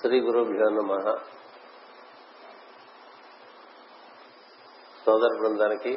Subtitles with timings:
[0.00, 0.92] శ్రీ గురుభ్యో నమ.
[5.04, 5.92] సోదర బృందానికి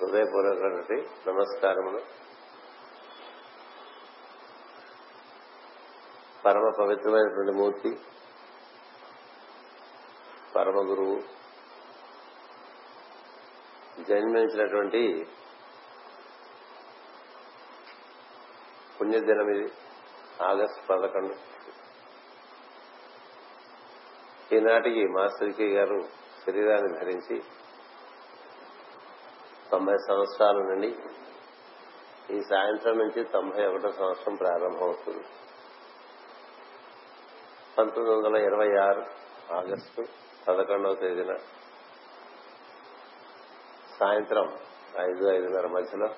[0.00, 0.96] హృదయపూర్వకమైనటువంటి
[1.28, 2.00] నమస్కారములు.
[6.44, 8.00] పరమ పవిత్రమైనటువంటి మూర్తి
[10.56, 11.16] పరమ గురువు
[14.02, 15.26] జన్మించినటువంటి
[19.00, 19.72] పుణ్యదినం ఇది
[20.42, 21.53] ఆగస్టు పదకొండు.
[24.54, 25.98] ఈనాటికి మాస్టర్కి గారు
[26.46, 27.42] శరీరాన్ని ధరించి
[29.70, 30.90] తొంభై సంవత్సరాల నుండి
[32.30, 35.24] ఈ సాయంత్రం నుంచి తొంభై ఒకటో సంవత్సరం ప్రారంభమవుతుంది.
[37.78, 39.02] పంతొమ్మిది వందల ఇరవై ఆరు
[39.54, 40.02] ఆగస్టు
[40.48, 41.34] పదకొండవ తేదీన
[43.98, 44.46] సాయంత్రం
[45.00, 46.08] ఐదు ఐదున్నర మధ్యలో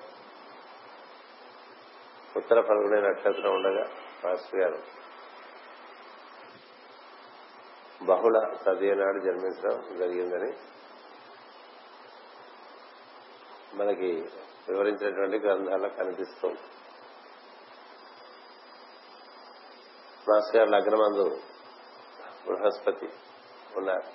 [2.37, 3.83] ఉత్తర పలుగునే నక్షత్రం ఉండగా
[4.25, 4.96] మాస్టర్ గారు
[8.07, 10.51] బహుళ తదియ నాడు జన్మించడం జరిగిందని
[13.73, 14.11] మనకి
[14.69, 16.59] వివరించినటువంటి గ్రంథాల్లో కనిపిస్తుంది
[20.29, 21.25] మాస్ గారు లగ్నమందు
[22.47, 23.09] బృహస్పతి
[23.77, 24.07] ఉన్నారు.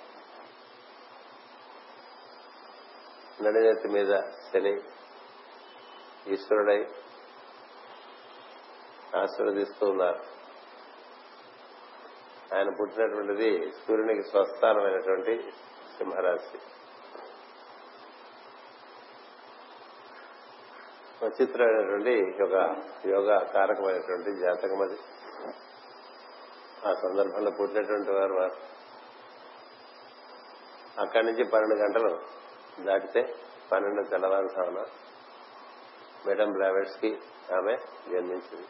[3.43, 4.11] నడినెత్తి మీద
[4.53, 4.73] శని
[6.33, 6.79] ఈశ్వరుడై
[9.21, 10.21] ఆశీర్వదిస్తూ ఉన్నారు.
[12.55, 15.51] ఆయన పుట్టినటువంటిది సూర్యునికి స్వస్థానమైనటువంటి
[15.97, 16.57] సింహరాశి.
[21.25, 24.97] విచిత్రమైనటువంటి ఒక యోగా కారకమైనటువంటి జాతకం అది.
[26.87, 28.73] ఆ సందర్భంలో పుట్టినటువంటి వారు వారు.
[31.01, 32.21] అక్కడి నుంచి పన్నెండు గంటలు
[32.83, 33.35] దాటితే
[33.71, 34.85] పన్నెండు తెల్లవారుసాన
[36.27, 37.19] మేడం బ్రావెట్స్కి
[37.55, 37.77] ఆమె
[38.11, 38.67] జన్మించింది.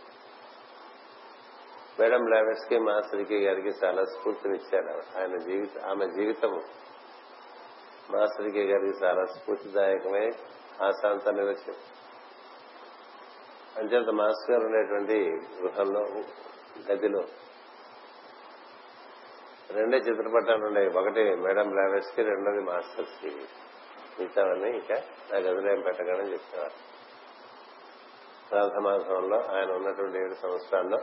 [1.99, 6.51] మేడం బ్లావెట్స్ మాస్టర్కి గారికి చాలా స్ఫూర్తినిచ్చాడు ఆయన జీవిత ఆమె జీవితం
[8.11, 10.27] మాస్టర్కి గారికి చాలా స్ఫూర్తిదాయకమై
[10.85, 11.77] ఆశాంత వచ్చింది.
[13.77, 15.29] అంచేత మాస్టర్ గారు ఉండేటువంటి
[15.61, 16.01] గృహంలో
[16.91, 17.21] గదిలో
[19.71, 20.87] రెండే చిత్రపటాలు ఉన్నాయి.
[20.87, 23.35] ఒకటి మేడం బ్లావెట్స్కి రెండోది మాస్టర్స్కి
[24.19, 26.93] మిగతావన్నీ ఇక నా గదిలో ఏం పెట్టగానే చెప్పేవారు.
[28.51, 30.97] ప్రాథమాసంలో ఆయన ఉన్నటువంటి ఏడు సంవత్సరాల్లో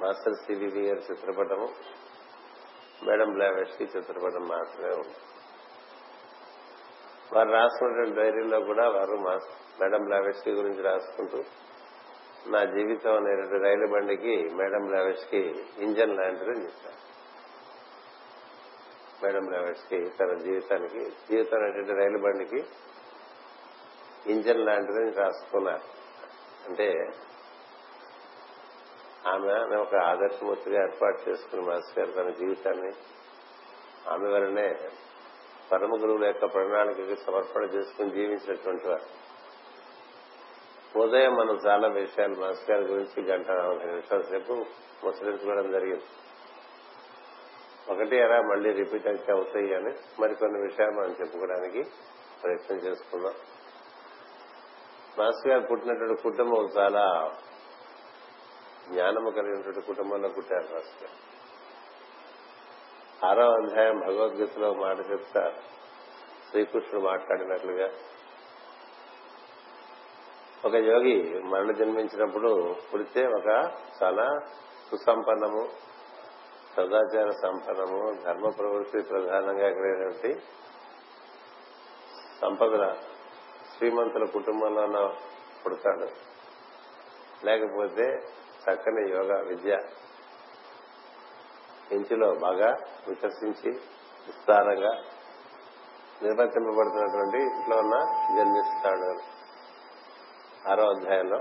[0.00, 1.68] మాస్టర్ సివివి గారి చిత్రపటము
[3.04, 5.16] మేడం బ్లావెట్స్ చిత్రపటం మాత్రమే ఉంది.
[7.32, 9.16] వారు రాసుకున్నటువంటి డైరీలో కూడా వారు
[9.80, 11.44] మేడం బ్లావెట్స్ గురించి రాసుకుంటూ
[12.46, 16.98] నా జీవితం అనేటువంటి రైలు బండికి మేడం బ్లావెట్స్ ఇంజన్ ఇంజన్ లాంటిదని చెప్పారు.
[19.24, 22.64] మేడం బ్లావెట్స్ తన జీవితానికి జీవితం అనేటువంటి రైలు బండికి
[24.26, 25.86] ఇంజన్ లాంటిదని రాసుకున్నారు.
[26.68, 27.10] అంటే
[29.28, 32.92] ఆమె ఒక ఆదర్శమూర్తిగా ఏర్పాటు చేసుకుని మాస్టర్ గారు తన జీవితాన్ని
[34.08, 34.78] ఆమె వలనే
[35.72, 39.06] పరమ గురువుల యొక్క ప్రణాళికకి సమర్పణ చేసుకుని జీవించినటువంటి వారు.
[40.98, 44.52] ఉదయం మనం చాలా విషయాలు మాస్టర్ గారి గురించి గంట నలభై నిమిషాల సేపు
[45.04, 46.04] ముసరించుకోవడం జరిగింది.
[47.90, 51.82] ఒకటి అలా మళ్ళీ రిపీట్ అయితే అవుతాయి అని మరికొన్ని విషయాలు మనం చెప్పుకోవడానికి
[52.42, 53.34] ప్రయత్నం చేసుకుందాం
[55.18, 57.32] మాస్టర్ గారు పుట్టినటువంటి కుటుంబం చాలా
[58.92, 61.10] జ్ఞానము కలిగినటువంటి కుటుంబంలో పుట్టారు మాస్టర్
[63.24, 65.54] ఆరో అధ్యాయం భగవద్గీతలో మాట చెప్తారు
[66.50, 67.88] శ్రీకృష్ణుడు మాట్లాడినట్లుగా.
[70.64, 73.72] ఒక యోగి మరణ జన్మించినప్పుడు పుడితే ఒక
[74.02, 74.38] చాలా
[74.90, 75.68] సుసంపన్నము
[76.76, 80.40] సదాచార సంపన్నము ధర్మ ప్రవృత్తి ప్రధానంగా కలిగినటువంటి
[82.40, 82.96] సంపదల
[83.76, 85.14] శ్రీమంతుల కుటుంబంలో
[85.64, 86.08] పుడతాడు.
[87.46, 88.06] లేకపోతే
[88.68, 89.78] చక్కని యోగ విద్య
[91.92, 92.76] ఇంచులో బాగా
[93.08, 93.70] వికసించి
[94.26, 94.92] విస్తారంగా
[96.22, 97.96] నిర్వర్తింపబడుతున్నటువంటి ఇంట్లో ఉన్న
[98.36, 99.38] జన్మిస్తాడు
[100.70, 101.40] ఆరో అధ్యాయంలో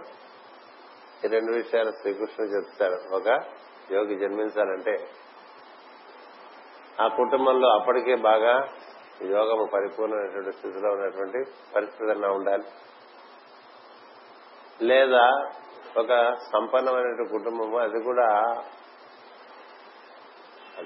[1.25, 3.27] ఈ రెండు విషయాలు శ్రీకృష్ణుడు చెప్తారు ఒక
[3.91, 5.09] యోగి జన్మించాలంటే
[7.01, 8.69] ఆ కుటుంబంలో అప్పటికే బాగా
[9.25, 12.63] యోగము పరిపూర్ణమైనటువంటి స్థితిలో ఉన్నటువంటి పరిస్థితి ఉండాలి.
[14.81, 15.51] లేదా
[15.97, 18.55] ఒక సంపన్నమైనటువంటి కుటుంబము అది కూడా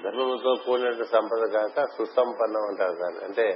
[0.04, 3.24] ధర్మముతో కూడినటువంటి సంపద కాక సుసంపన్నం అంటారు దాన్ని.
[3.24, 3.54] అంటే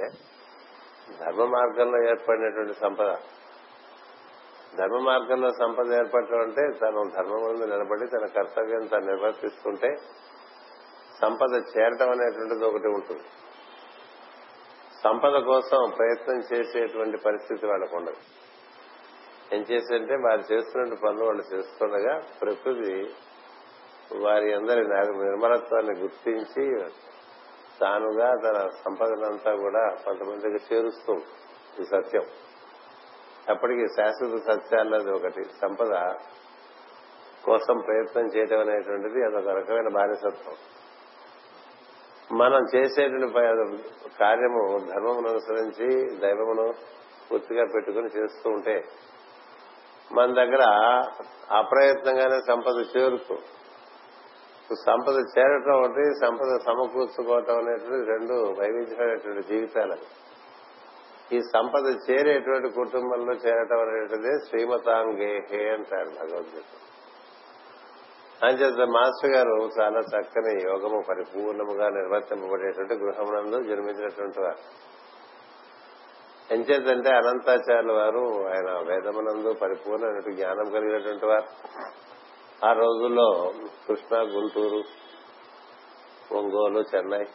[1.25, 3.15] ధర్మ మార్గంలో ఏర్పడినటువంటి సంపద.
[4.77, 9.95] ధర్మ మార్గంలో సంపద ఏర్పడటం అంటే తను ధర్మం ముందు నిలబడి తన కర్తవ్యం తను నిర్వర్తిస్తుంటే
[11.21, 13.23] సంపద చేరటం అనేటువంటిది ఒకటి ఉంటుంది.
[15.03, 18.17] సంపద కోసం ప్రయత్నం చేసేటువంటి పరిస్థితి వాళ్ళకు ఉండదు.
[19.53, 23.13] ఏం చేసేంటే వారు చేస్తున్న పనులు వాళ్ళు చేస్తుండగా ప్రకృతి
[24.17, 26.85] వారి అందరి నిర్మలత్వాన్ని గుర్తించి
[27.81, 31.13] తానుగా తన సంపదనంతా కూడా కొంతమందికి చేరుస్తూ
[31.79, 32.25] ఈ సత్యం.
[33.49, 35.43] అప్పటికి శాశ్వత సత్యాలది ఒకటి.
[35.43, 35.93] సంపద
[37.45, 40.55] కోసం ప్రయత్నం చేయడం అనేటువంటిది అదొక రకమైన బానిసత్వం.
[42.37, 43.33] మనం చేసేటువంటి
[44.19, 46.73] కార్యము ధర్మమును అనుసరించి దైవమును
[47.31, 48.83] పూర్తిగా పెట్టుకుని చేస్తూ ఉంటే
[50.11, 50.63] మన దగ్గర
[51.51, 53.35] అప్రయత్నంగానే సంపద చేరుతూ
[54.75, 60.27] సంపద చేరటం ఒకటి సంపద సమకూర్చుకోవటం అనేటువంటి రెండు వైవిధ్యమైనటువంటి జీవితాలు
[61.35, 66.63] ఈ సంపద చేరేటువంటి కుటుంబంలో చేరటం అనేటువంటిది శ్రీమతాంగేహే అంటారు భగవద్గీత.
[68.43, 74.61] అంచేత మాస్టర్ గారు చాలా చక్కని యోగము పరిపూర్ణముగా నిర్వర్తింపబడేటువంటి గృహమునందు జన్మించినటువంటి వారు.
[76.51, 81.43] ఎంచేతంటే అనంతాచార్యుల వారు ఆయన వేదమునందు పరిపూర్ణమైన జ్ఞానం కలిగినటువంటి వారు.
[82.65, 83.53] ఆ రోజుల్లో
[83.87, 84.83] కృష్ణా గుంటూరు
[86.37, 87.25] ఒంగోలు చెన్నై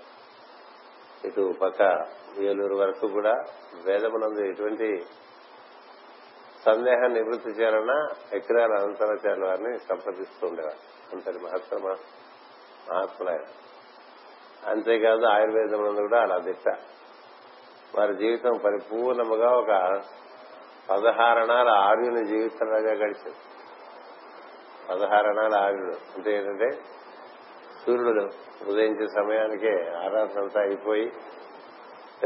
[1.25, 2.05] ఇటు పక్క
[2.39, 3.35] ఏలూరు వరకు కూడా
[3.85, 5.05] వేదమునందు ఎటువంటి
[6.67, 10.79] సందేహం నివృత్తి చేయాలన్నా ఎక్కిరాల అనంతరాచార్యుల వారిని సంప్రదిస్తూ ఉండేవారు.
[11.13, 11.97] అంతటి మహత్వ
[12.93, 13.45] మహాత్ములైన.
[14.67, 16.69] అంతేకాదు ఆయుర్వేదం కూడా అలా దిట్ట
[17.99, 20.03] వారి జీవితం పరిపూర్ణముగా ఒక
[20.91, 23.37] పదహారణాల ఆర్యుని జీవితంలాగా గడిచింది.
[24.91, 26.71] పదహారణాల ఆర్యుడు అంటే ఏంటంటే
[27.85, 28.25] సూర్యుడు
[28.69, 31.13] ఉదయించే సమయానికే ఆరాధన అంతా అయిపోయి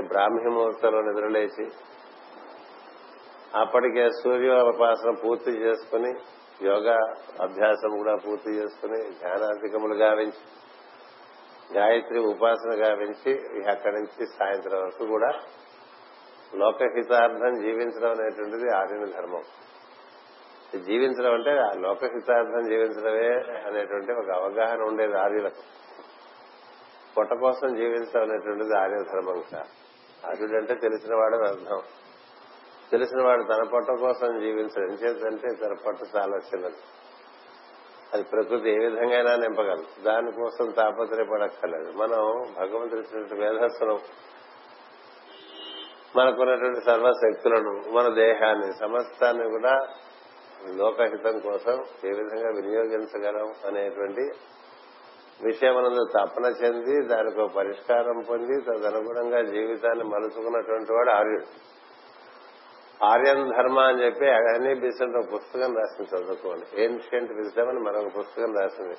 [0.09, 1.71] బ్రాహ్మీ ముహూర్తంలో నిద్రలేచి
[3.59, 6.11] అప్పటికే సూర్యోపాసన పూర్తి చేసుకుని
[6.63, 6.97] యోగా
[7.43, 10.43] అభ్యాసం కూడా పూర్తి చేసుకుని ధ్యానాధికములు గావించి
[11.75, 13.33] గాయత్రి ఉపాసన గావించి
[13.71, 15.33] అక్కడి నుంచి సాయంత్రం వరకు కూడా
[16.55, 19.43] లోకహితార్థం జీవించడం అనేటువంటిది ఆర్యన ధర్మం.
[20.81, 23.29] జీవించడం అంటే ఆ లోకహితార్థం జీవించడమే
[23.67, 25.63] అనేటువంటి ఒక అవగాహన ఉండేది ఆర్యులకు
[27.17, 31.83] పొట్ట కోసం జీవించడం అనేటువంటిది ఆర్య ధర్మం కాదు అంటే తెలిసిన వాడు అర్థం.
[32.91, 34.95] తెలిసిన వాడు తన పొట్ట కోసం జీవించడం.
[34.95, 36.77] చేద్దంటే తన పొట్ట చాలా చిన్నది.
[38.15, 40.03] అది ప్రకృతి ఏ విధంగా నింపగలదు.
[40.03, 41.91] దానికోసం తాపత్రయపడక్కర్లేదు.
[41.93, 42.23] మనం
[42.59, 43.99] భగవంతుడు ఇచ్చినటువంటి మేధస్సును
[46.17, 49.89] మనకున్నటువంటి సర్వశక్తులను మన దేహాన్ని సమస్తాన్ని కూడా
[50.75, 51.73] లోకహితం కోసం
[52.05, 54.31] ఏ విధంగా వినియోగించగలం అనేటువంటి
[55.45, 61.76] విషయమనందు తపన చెంది దానికి పరిష్కారం పొంది తదనుగుణంగా జీవితాన్ని మలుచుకున్నటువంటి వాడు ఆర్యుడు.
[63.05, 66.85] ఆర్యన్ ధర్మ అని చెప్పి అన్ని బిసెంట్ ఒక పుస్తకం రాసింది చదువుకోండి.
[66.85, 68.95] ఏన్షియంట్ విజ్డమ్ అని మరొక పుస్తకం రాసింది.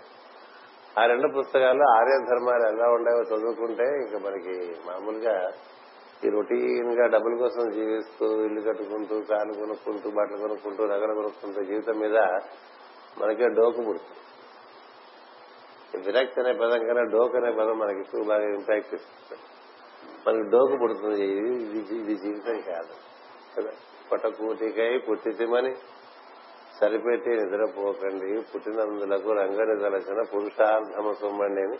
[0.99, 5.51] ఆ రెండు పుస్తకాల్లో ఆర్య ధర్మాలు ఎలా ఉండేవో చదువుకుంటే ఇంకా మనకి మామూలుగా
[6.25, 12.17] ఈ రొటీన్గా డబ్బుల కోసం జీవిస్తూ ఇల్లు కట్టుకుంటూ కాలు కొనుక్కుంటూ బట్టలు కొనుక్కుంటూ నగలు కొనుక్కుంటూ జీవితం మీద
[13.21, 14.23] మనకే డోకు పుడుతుంది.
[16.05, 19.41] విరక్తి అనే పదం కన్నా డోక్ అనే పదం మనకి ఎక్కువ బాగా ఇంపాక్ట్ ఇస్తుంది.
[20.27, 21.25] మనకి డోకు పుడుతుంది.
[21.97, 23.06] ఇది జీవితం కాదు.
[23.57, 23.71] కదా
[24.11, 25.75] పొట్టకూటికై పుట్టితిమని.
[26.81, 28.41] సరిపెట్టి నిద్రపోకండి.
[28.41, 31.77] పుట్టినందులకు రంగని తలచిన పురుషార్థమ సుమ్మండి అని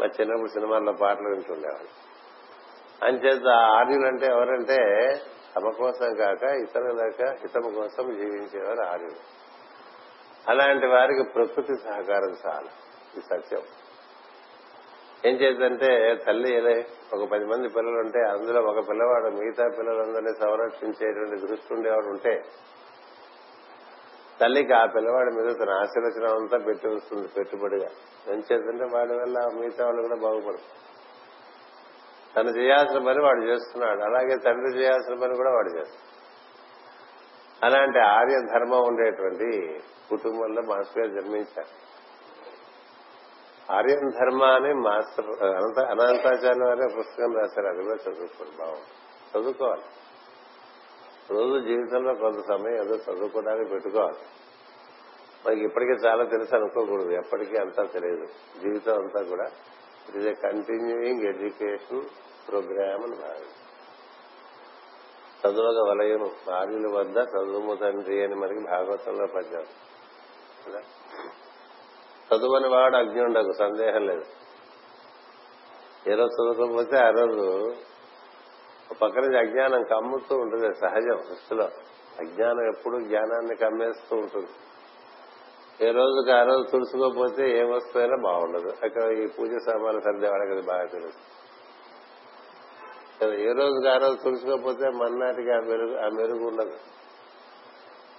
[0.00, 2.12] మా చిన్నప్పుడు సినిమాల్లో పాటలు వింటుండేవాళ్ళు.
[3.04, 4.76] అంచేత ఆర్యులు అంటే ఎవరంటే
[5.56, 9.42] తమ కోసం కాక ఇతర లేక హితం కోసం జీవించేవారు ఆర్యులు.
[10.48, 12.68] అలాంటి వారికి ప్రకృతి సహకారం చాలు.
[13.18, 13.62] ఈ సత్యం.
[15.26, 16.52] ఏం చేద్దంటే తల్లి
[17.14, 22.42] ఒక పది మంది పిల్లలు ఉంటే అందులో ఒక పిల్లవాడు మిగతా పిల్లలందరినీ సంరక్షించేటువంటి దృష్టి ఉండేవాడు ఉంటే
[24.40, 27.90] తల్లికి ఆ పిల్లవాడి మీద తన ఆశీర్వచనం అంతా పెట్టి వస్తుంది పెట్టుబడిగా.
[28.28, 30.80] ఏం చేద్దంటే వాడి వల్ల మిగతా వాళ్ళు కూడా బాగుపడతారు
[32.36, 34.00] తను చేయాల్సిన పని వాడు చేస్తున్నాడు.
[34.02, 36.10] అలాగే తండ్రి చేయాల్సిన పని కూడా వాడు చేస్తున్నాడు
[37.66, 39.78] అలాంటి ఆర్య ధర్మం ఉండేటువంటి
[40.10, 41.91] కుటుంబంలో మాస్టర్ గారు జన్మించారు.
[43.72, 47.66] ఆర్యన్ ధర్మ అని మాస్టర్ అనంత అనంతాచార్య వారే పుస్తకం రాశారు.
[47.66, 48.86] అది కూడా చదువుకోండి బాగుంది.
[49.38, 49.82] చదువుకోవాలి.
[51.30, 54.16] రోజు జీవితంలో కొంత సమయం ఏదో చదువుకోవడానికి పెట్టుకోవాలి.
[55.46, 57.10] మనకి ఇప్పటికే చాలా తెలుసు అనుకోకూడదు.
[57.10, 58.26] ఎప్పటికీ అంతా తెలియదు.
[58.60, 59.44] జీవితం అంతా కూడా
[60.08, 62.02] it is a continuing education
[62.48, 63.46] program అని భావి
[65.48, 69.64] చదువుగ వలయను ఆర్యుల వద్ద చదువు తండ్రి అని మనకి భాగవతంలో పద్యం.
[70.66, 70.80] కదా?
[72.34, 74.24] చదువుని వాడు అగ్ని ఉండదు సందేహం లేదు.
[76.08, 77.74] ఏ రోజు చదువుకోకపోతే ఆ రోజు
[78.94, 81.68] పక్క నుంచి అజ్ఞానం కమ్ముతూ ఉంటుంది సహజం సృష్టిలో.
[82.18, 84.48] అజ్ఞానం ఎప్పుడు జ్ఞానాన్ని కమ్మేస్తూ ఉంటుంది.
[85.80, 88.72] ఏ రోజుకి ఆ రోజు తుడుచుకోకపోతే ఏ వస్తువైనా బాగుండదు.
[88.82, 91.42] అక్కడ ఈ పూజ సామాన్లు సర్దే అది బాగా తెలుసు.
[93.24, 96.76] ఏ రోజుకి ఆ రోజు తుడుచుకోకపోతే మన్నాటికి ఆ మెరుగు ఆ మెరుగు ఉండదు.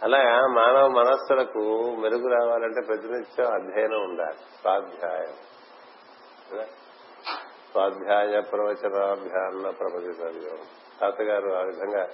[0.04, 4.38] అలా మానవ మనస్సులకు మెరుగు రావాలంటే ప్రతినిత్యం అధ్యయనం ఉండాలి.
[4.38, 5.34] స్వాధ్యాయం.
[6.52, 6.64] కదా?
[7.72, 10.58] స్వాధ్యాయ ప్రవచనాభ్యాన్న ప్రపదితవ్యం
[11.02, 12.08] తాతగారు ఆ విధంగా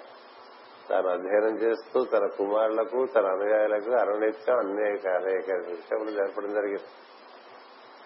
[0.90, 6.84] తాను అధ్యయనం చేస్తూ తన కుమారులకు తన అనుయాయులకు అరణిత్యం అనేక అనేక విషయములు జరపడం జరిగింది.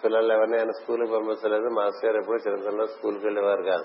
[0.04, 1.68] పిల్లలు ఎవరిని ఆయన స్కూల్కి పంపించలేదు.
[1.68, 3.84] మాస్టర్ గారు ఎప్పుడు చిన్నతనంలో స్కూల్కి వెళ్ళేవారు కాదు.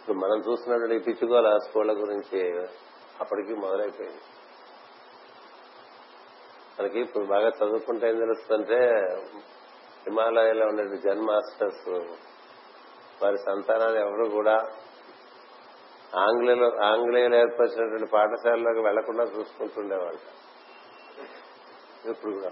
[0.00, 2.66] ఇప్పుడు మనం చూస్తున్నటువంటి ఈ ఆ స్కూళ్ళ గురించి.
[3.20, 4.18] అప్పటికి మొదలైపోయింది.
[6.80, 8.90] మనకి ఇప్పుడు బాగా చదువుకుంటే ఏం తెలుస్తుందంటే
[10.06, 11.88] హిమాలయాలో ఉండే జన్ మాస్టర్స్
[13.22, 14.62] వారి సంతానాన్ని ఎవరు కూడా
[16.18, 20.44] ఆంగ్లేయులు ఆంగ్లేయులు ఏర్పరిచినటువంటి పాఠశాలలోకి వెళ్ళకుండా చూసుకుంటుండేవాళ్ళు.
[22.10, 22.50] ఇప్పుడు కూడా.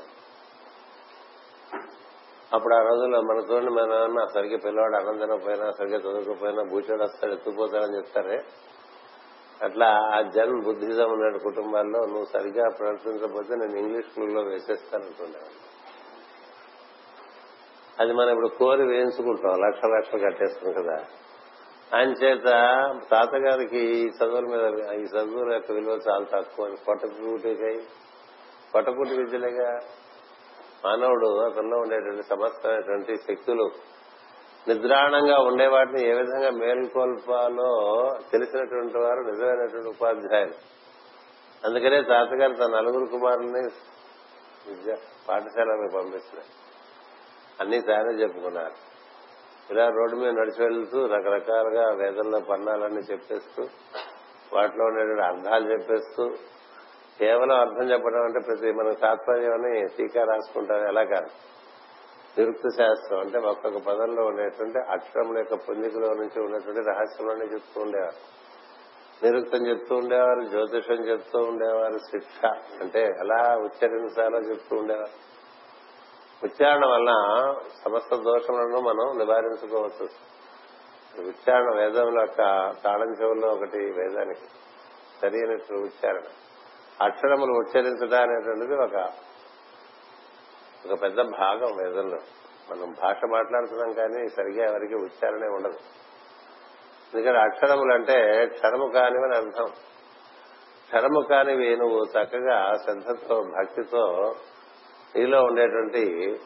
[2.52, 7.32] అప్పుడు ఆ రోజుల్లో మన చూడండి మన నాన్న సరిగ్గా పిల్లవాడు అన్నం తినకపోయినా సరిగ్గా చదువుకోపోయినా బూచోడు వస్తాడు
[7.32, 8.42] ఎత్తుపోతాడని చెప్తారే?
[9.62, 15.72] అట్లా ఆ జన్ బుద్ధిజం ఉన్న కుటుంబాల్లో నువ్వు సరిగ్గా ప్రవర్తించకపోతే నేను ఇంగ్లీష్ స్కూల్లో వేసేస్తానంటుండేవాడు
[18.02, 21.04] అది మనం ఇప్పుడు కోరి వేయించుకుంటాం లక్ష లక్షలు కట్టేస్తాం కదా.
[21.96, 22.44] ఆయన చేత
[23.10, 26.66] తాతగారికి ఈ చదువుల మీద ఈ చదువుల యొక్క విలువ చాలా తక్కువ.
[26.66, 27.82] అని పొట్టకూటికై
[28.74, 29.78] పొట్టకూటి విద్యలేగా.
[30.84, 33.70] మానవుడు అతనిలో ఉండేటువంటి సమస్తమైనటువంటి శక్తులు
[34.68, 40.54] నిద్రాణంగా ఉండే వాటిని ఏ విధంగా మేల్కొల్పాలో తెలిసినటువంటి వారు నిజమైనటువంటి ఉపాధ్యాయులు.
[41.66, 43.60] అందుకనే తాతగారు తన నలుగురు కుమారుల్ని
[44.68, 44.96] విద్య
[45.28, 46.62] పాఠశాలకు పంపిస్తున్నారు
[47.60, 48.92] అన్ని తానే చెప్పుకున్నారు.
[49.70, 53.66] ఇలా రోడ్డు మీద నడిచి వెళ్తూ రకరకాలుగా వేదంలో పన్నాలన్నీ చెప్పేస్తూ
[54.52, 56.30] వాటిలో ఉండేటువంటి అర్థాలు చెప్పేస్తూ
[57.18, 61.51] కేవలం అర్థం చెప్పడం అంటే ప్రతి మన తాత్పర్యం అని టీకా రాసుకుంటాం ఎలా కాదు.
[62.38, 68.42] నిరుక్త శాస్త్రం అంటే ఒక్కొక్క పదంలో ఉండేటువంటి అక్షరముల యొక్క పొందికలో నుంచి ఉన్నటువంటి రహస్యంలోనే చెప్తూ ఉండేవారు.
[69.24, 72.46] నిరుక్తం చెప్తూ ఉండేవారు జ్యోతిషం చెప్తూ ఉండేవారు శిక్ష
[72.80, 75.32] అంటే ఎలా ఉచ్చరించాలో చెప్తూ ఉండేవారు.
[76.44, 77.10] ఉచ్చారణ వల్ల
[77.84, 80.08] సమస్త దోషములను మనం నివారించుకోవచ్చు.
[81.26, 84.46] ఉచ్చారణ వేదంలో యొక్క తాళం చెవుల్లో ఒకటి వేదానికి
[85.20, 85.38] సరి
[85.74, 86.22] ఉచ్చారణ.
[87.00, 89.12] అక్షరములు ఉచ్చరించడం అనేటువంటిది ఒక
[90.86, 92.18] ఒక పెద్ద భాగం వేదంలో
[92.70, 95.78] మనం భాష మాట్లాడుతున్నాం కానీ సరిగా ఎవరికి ఉచ్చారణే ఉండదు.
[97.14, 99.66] ఎందుకంటే అక్షరములు అంటే క్షరము కానివని అర్థం.
[100.86, 104.34] క్షరము కానివి నువ్వు చక్కగా శ్రద్ధతో భక్తితో
[105.16, 106.40] నీలో ఉండేటువంటి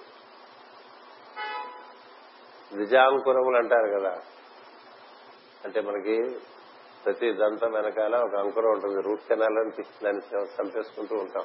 [2.72, 4.18] ద్విజాంకురములు అంటారు కదా.
[5.64, 6.38] అంటే మనకి
[7.04, 9.02] ప్రతి దంతం వెనకాల ఒక అంకురం ఉంటుంది.
[9.02, 11.44] రూట్ కెనాలని దాన్ని చంపేసుకుంటూ ఉంటాం.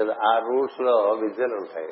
[0.00, 1.88] కదా ఆ రూట్స్లో విద్యలు ఉంటాయి.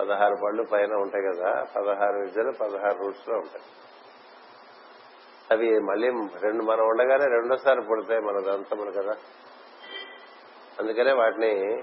[0.00, 3.64] పదహారు పళ్ళు పైన ఉంటాయి కదా పదహారు విద్యలు పదహారు రూట్స్లో ఉంటాయి.
[5.50, 6.08] అవి మళ్ళీ
[6.40, 9.12] రెండు మనం ఉండగానే రెండోసారి పుడతాయి మన దంతములు కదా.
[10.80, 11.82] అందుకనే వాటిని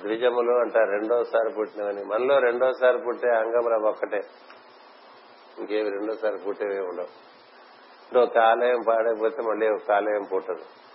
[0.00, 2.04] ద్విజములు అంటారు రెండోసారి పుట్టినవని.
[2.04, 4.20] మనలో రెండోసారి పుట్టే అంగములు అవి ఒక్కటే.
[5.58, 7.26] ఇంకేవి రెండోసారి పుట్టేవి ఉండవు.
[8.04, 10.85] ఇప్పుడు ఒక ఆలయం పాడైపోతే మళ్ళీ ఒక ఆలయం పుట్టదు.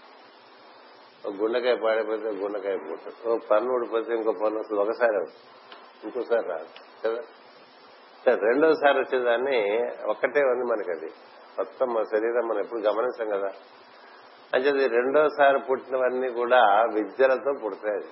[1.25, 4.81] ఒక గుండెకాయ పాడైపోతే గుండెకాయ పుట్టదు ఓ పన్ను ఊడిపోతే ఇంకో పన్ను వస్తుంది.
[4.81, 5.17] ఒకసారి
[6.03, 6.65] ఇంకోసారి రాదు.
[7.05, 7.21] కదా?
[8.35, 11.13] రెండోసారి వచ్చేదాన్ని ఒక్కటే ఉంది మనకి అది
[11.57, 13.49] మొత్తం మన శరీరం మనం ఎప్పుడు గమనించాం కదా.
[14.53, 18.09] అంటే రెండోసారి పుట్టినవన్నీ కూడా విద్యలతో పుడతాయి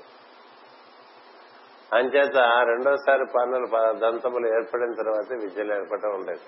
[1.94, 3.68] అంచేత రెండోసారి పన్నులు
[4.00, 6.40] దంతములు ఏర్పడిన తర్వాత విద్యలు ఏర్పడటం ఉండేది.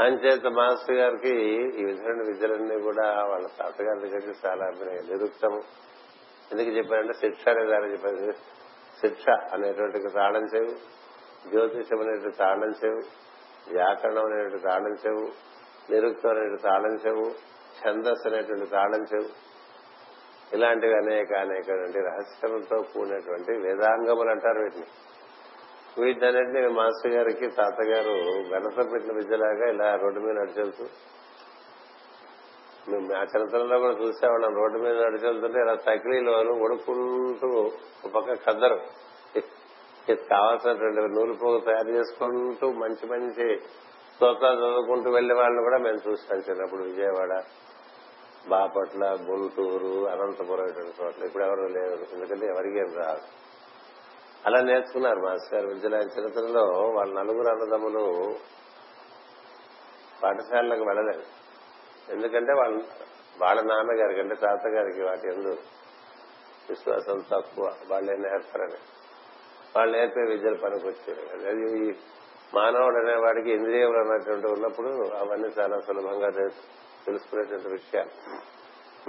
[0.00, 1.32] అంచేత మాస్టర్ గారికి
[1.80, 4.66] ఈ విధమైన విద్యలన్నీ కూడా వాళ్ళ తాతగారి దగ్గరికి చాలా
[5.10, 5.62] నిరుక్తము
[6.52, 8.32] ఎందుకు చెప్పారంటే శిక్ష అనే చెప్పారు.
[9.00, 10.70] శిక్ష అనేటువంటి తాళం చెవు
[11.50, 13.02] జ్యోతిషం అనేటువంటి తాళం చెవు
[13.72, 15.32] వ్యాకరణం అనేటువంటి తాళం చెవు
[15.90, 17.26] నిరుక్తం అనేటువంటి తాళం చెవు
[17.80, 19.28] ఛందస్సు అనేటువంటి తాళం చెవు.
[20.54, 24.86] ఇలాంటివి అనేక అనేకటువంటి రహస్యంతో కూడినటువంటి వేదాంగములు అంటారు వీటిని.
[26.00, 28.14] వీటన్నింటినీ మాస్టర్ గారికి తాతగారు
[28.52, 30.84] గణప పెట్టిన విద్యలాగా ఇలా రోడ్డు మీద నడిచెళ్తూ
[32.88, 34.54] మేము ఆ చిన్నతనంలో కూడా చూసేవాళ్ళం.
[34.54, 37.48] రోడ్డు మీద నడిచెళ్తుంటే ఇలా తకిలీలో ఉడుకుంటూ
[38.04, 38.80] ఒక పక్క కద్దరు.
[40.10, 43.58] కావాల్సినటువంటి నూలు పోగు తయారు చేసుకుంటూ మంచి మంచి
[44.14, 47.42] స్తోత్రాలు చదువుకుంటూ వెళ్ళే వాళ్ళని కూడా మేము చూస్తాం చిన్నప్పుడు విజయవాడ
[48.48, 51.24] బాపట్ల గుంటూరు అనంతపురం ఇటువంటి చోట్ల.
[51.24, 52.14] ఇప్పుడు ఎవరు లేరు.
[52.14, 53.47] ఎందుకంటే ఎవరికేం రాదు.
[54.46, 55.74] అలా నేర్చుకున్నారు మాస్టర్ గారు.
[55.74, 56.64] విద్యలో చరిత్రలో
[56.94, 58.34] వాళ్ళ నలుగురు అన్నదమ్ములు
[60.22, 61.22] పాఠశాలలకు వెళ్ళలేదు.
[62.12, 62.82] ఎందుకంటే వాళ్ళ
[63.42, 65.56] వాళ్ళ నాన్నగారికి అంటే తాతగారికి వాటి ఎందు
[66.70, 67.72] విశ్వాసం తక్కువ.
[67.88, 68.78] వాళ్ళే నేర్పరని.
[69.76, 71.92] వాళ్ళు నేర్పే విద్యలు పనికొచ్చారు అది ఈ
[72.54, 76.30] మానవుడు అనేవాడికి ఇంద్రియములు అన్నటువంటి ఉన్నప్పుడు అవన్నీ చాలా సులభంగా
[77.06, 78.10] తెలుసుకునేటువంటి విషయాలు.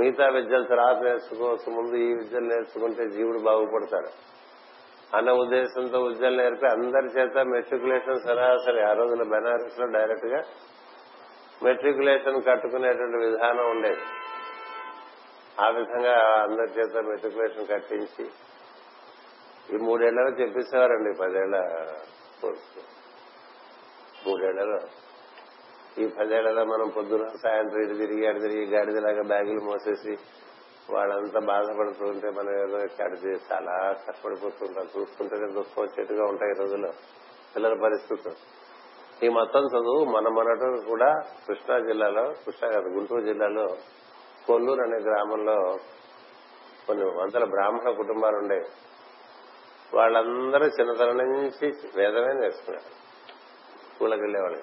[0.01, 4.09] మిగతా విద్యలు తర్వాత నేర్చుకోవచ్చు ముందు ఈ విద్యలు నేర్చుకుంటే జీవుడు బాగుపడతాడు.
[5.15, 10.43] అన్న ఉద్దేశంతో విద్యలు నేర్పి అందరి చేత మెట్రికులేషన్ సరాసరి ఆ రోజున బెనారస్లో డైరెక్ట్గా
[11.63, 14.01] మెట్రికులేషన్ కట్టుకునేటువంటి విధానం ఉండేది.
[15.61, 18.25] ఆ విధంగా అందరి చేత మెట్రికులేషన్ కట్టించి
[19.73, 21.61] ఈ మూడేళ్ళలో చెప్పేసేవారండి పదేళ్ళ
[22.41, 22.79] కోర్సు.
[24.29, 24.79] మూడేళ్ళలో.
[25.97, 30.17] ఈ పదేళ్ళలో మనం పొద్దున సాయంత్రం ఇటు తిరిగి అటు తిరిగి గాడిదలాగా బ్యాగులు మోసేసి
[30.91, 34.87] వాళ్ళంతా బాధపడుతూ ఉంటే మనం ఏదో కడితే చాలా కష్టపడిపోతుంటాం.
[34.97, 36.91] చూసుకుంటేనే దుఃఖం వచ్చేట్టుగా ఉంటాయి ఈ రోజుల్లో.
[37.55, 38.59] పిల్లల పరిస్థితులు.
[39.25, 41.13] ఈ మొత్తం చదువు మన మొన్నటి కూడా
[41.47, 43.67] కృష్ణా జిల్లాలో కృష్ణా కాదు గుంటూరు జిల్లాలో
[44.47, 45.77] కొల్లూరు అనే గ్రామంలో
[46.87, 48.65] కొన్ని వందల బ్రాహ్మణ కుటుంబాలు ఉండేవి
[49.93, 52.99] వాళ్ళందరూ చిన్నతనం నుంచి వేదమే నేర్చుకున్నారు.
[53.93, 54.59] స్కూళ్ళకి వెళ్ళేవాళ్ళు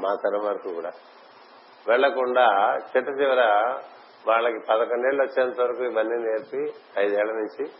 [0.00, 0.90] మా తరం వరకు కూడా.
[1.88, 3.42] వెళ్ళకుండా చిట్ట చివర
[4.26, 7.70] వాళ్ళకి పదకొండేళ్ళు వచ్చేంత వరకు ఇవన్నీ నేర్పి ఐదేళ్ళ నుంచి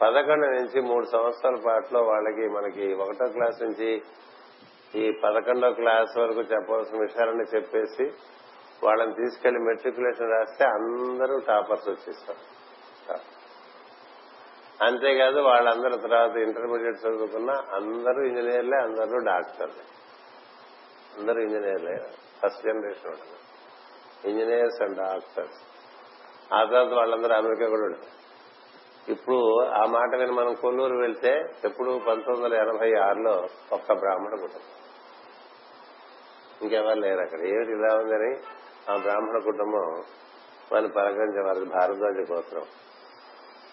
[0.00, 4.02] పదకొండు నుంచి మూడు సంవత్సరాల పాటులో వాళ్ళకి మనకి ఒకటో క్లాస్ నుంచి
[4.94, 8.12] ఈ పదకొండో క్లాస్ వరకు చెప్పవలసిన విషయాలని చెప్పేసి
[8.84, 12.42] వాళ్ళని తీసుకెళ్ళి మెట్రికులేషన్ రాస్తే అందరూ టాపర్స్ వచ్చేస్తారు.
[14.84, 19.84] అంతేకాదు వాళ్ళందరూ తర్వాత ఇంటర్మీడియట్ చదువుకున్న అందరూ ఇంజనీర్లే అందరూ డాక్టర్లే.
[21.18, 21.96] అందరూ ఇంజనీర్లే
[22.42, 23.38] ఫస్ట్ జనరేషన్ ఉంటుంది
[24.24, 25.60] ఇంజనీర్స్ అండ్ డాక్టర్స్
[26.54, 27.96] ఆ తర్వాత వాళ్ళందరూ అమెరికా కూడా
[29.08, 34.78] ఇప్పుడు ఆ మాట విని మనం కొల్లూరు వెళ్తే ఎప్పుడు పంతొమ్మిది వందల ఎనభై ఆరులో ఒక్క బ్రాహ్మణ కుటుంబం
[36.62, 37.40] ఇంకెవరు లేరు అక్కడ.
[37.40, 38.36] ఏమిటి ఇలా ఉందని
[38.92, 40.04] ఆ బ్రాహ్మణ కుటుంబం
[40.72, 42.62] వారిని పలకరించే వారి భారద్వాజ గోత్రం.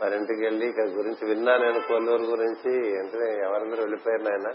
[0.02, 3.00] వారి ఇంటికి వెళ్ళి ఇక్కడ గురించి విన్నా నేను కొల్లూరు గురించి.
[3.00, 4.54] అంటే ఎవరందరూ వెళ్ళిపోయారు నాయన?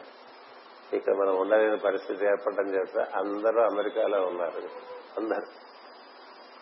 [0.93, 4.63] ఇక్కడ మనం ఉండలేని పరిస్థితి ఏర్పడటం చేస్తే అందరూ అమెరికాలో ఉన్నారు.
[5.21, 5.64] అందరు.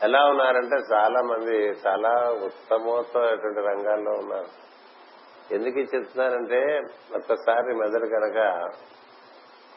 [0.03, 4.63] ఎలా ఉన్నారంటే చాలా మంది చాలా ఉత్తమోత్తమైనటువంటి రంగాల్లో ఉన్నారు.
[5.55, 6.81] ఎందుకు చెప్తున్నారంటే
[7.17, 8.69] ఒక్కసారి మెదడు కనుక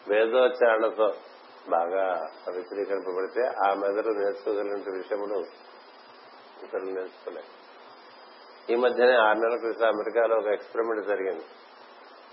[0.07, 1.13] వేదోచ్చారణతో
[1.69, 5.45] బాగా విచరీకరింపబడితే ఆ మెదడు నేర్చుకోగలిగిన విషయములు
[6.63, 7.47] ఇతరులు నేర్చుకోలేదు.
[8.71, 11.43] ఈ మధ్యనే ఆరు నెలల క్రితం అమెరికాలో ఒక ఎక్స్పెరిమెంట్ జరిగింది.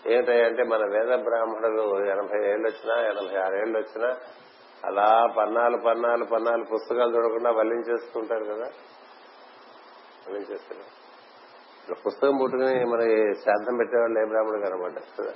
[0.07, 4.17] ఏమిటంటే మన వేద బ్రాహ్మణులు ఎనభై ఏళ్ళు వచ్చినా ఎనభై ఆరు ఏళ్ళు వచ్చినా
[4.83, 8.69] అలా పన్నాలు పన్నాలు పన్నాలు పుస్తకాలు చూడకుండా వల్లించేస్తుంటారు కదా?
[10.27, 10.91] వల్లించేస్తున్నారు
[11.81, 13.03] ఇప్పుడు పుస్తకం పుట్టుకుని మన
[13.43, 15.35] శ్రాద్ధం పెట్టేవాళ్ళు ఏం రాముడు కనబడ్డారు కదా?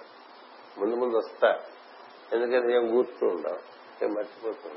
[0.78, 1.50] ముందు ముందు వస్తా.
[2.32, 3.58] ఎందుకంటే ఏం గుర్తు ఉండవు
[4.04, 4.68] ఏం మర్చిపోతూ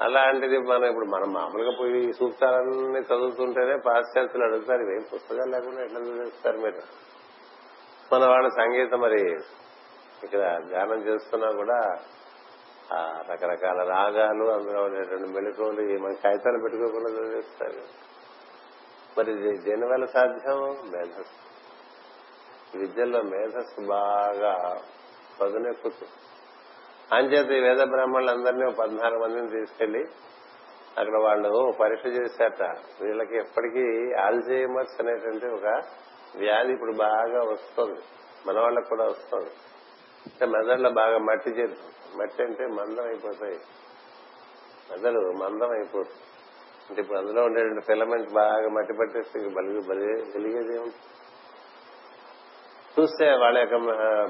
[0.00, 6.58] అలాంటిది మనం ఇప్పుడు మనం మామూలుగా పోయి సూక్తాలన్నీ చదువుతుంటేనే పాశ్చాత్యులు అడుగుతారు ఇవేం పుస్తకాలు లేకుండా ఎట్లా చదివిస్తారు
[6.58, 6.82] మీరు?
[8.12, 9.22] మన వాళ్ళ సంగీతం మరి
[10.24, 11.78] ఇక్కడ ధ్యానం చేస్తున్నా కూడా
[12.92, 18.08] ఆ రకరకాల రాగాలు అందులో ఉండేటువంటి మెలకువలు మన కాగితాలు పెట్టుకోకుండా చదివిస్తారు.
[19.18, 20.90] మరి ఇది దేనివల్ల సాధ్యం?
[20.90, 21.48] మేధస్సు.
[22.78, 24.80] విద్యలో విద్యల్లో మేధస్సు బాగా
[25.40, 26.12] పదునెక్కుతుంది
[27.14, 30.04] అంచేత ఈ వేద బ్రాహ్మణులందరినీ ఓ పద్నాలుగు మందిని తీసుకెళ్ళి
[30.98, 32.62] అక్కడ వాళ్ళు పరీక్ష చేశారట.
[33.02, 35.82] వీళ్ళకి ఎప్పటికీ ఆల్జైమర్స్ అనేటువంటి ఒక
[36.36, 38.00] వ్యాధి ఇప్పుడు బాగా వస్తుంది.
[38.46, 39.50] మన వాళ్ళకి కూడా వస్తుంది.
[40.26, 41.97] అంటే మెదడులో బాగా మట్టి చేరుతుంది.
[42.16, 43.58] మట్టి అంటే మందం అయిపోతాయి.
[44.90, 46.24] మెదడు మందం అయిపోతుంది
[46.90, 50.78] అంటే ఇప్పుడు అందులో ఉండేటువంటి ఫిలమెంట్ బాగా మట్టి పట్టేస్తే బలిగి బలి వెలిగేది
[53.00, 53.74] చూస్తే వాళ్ళ యొక్క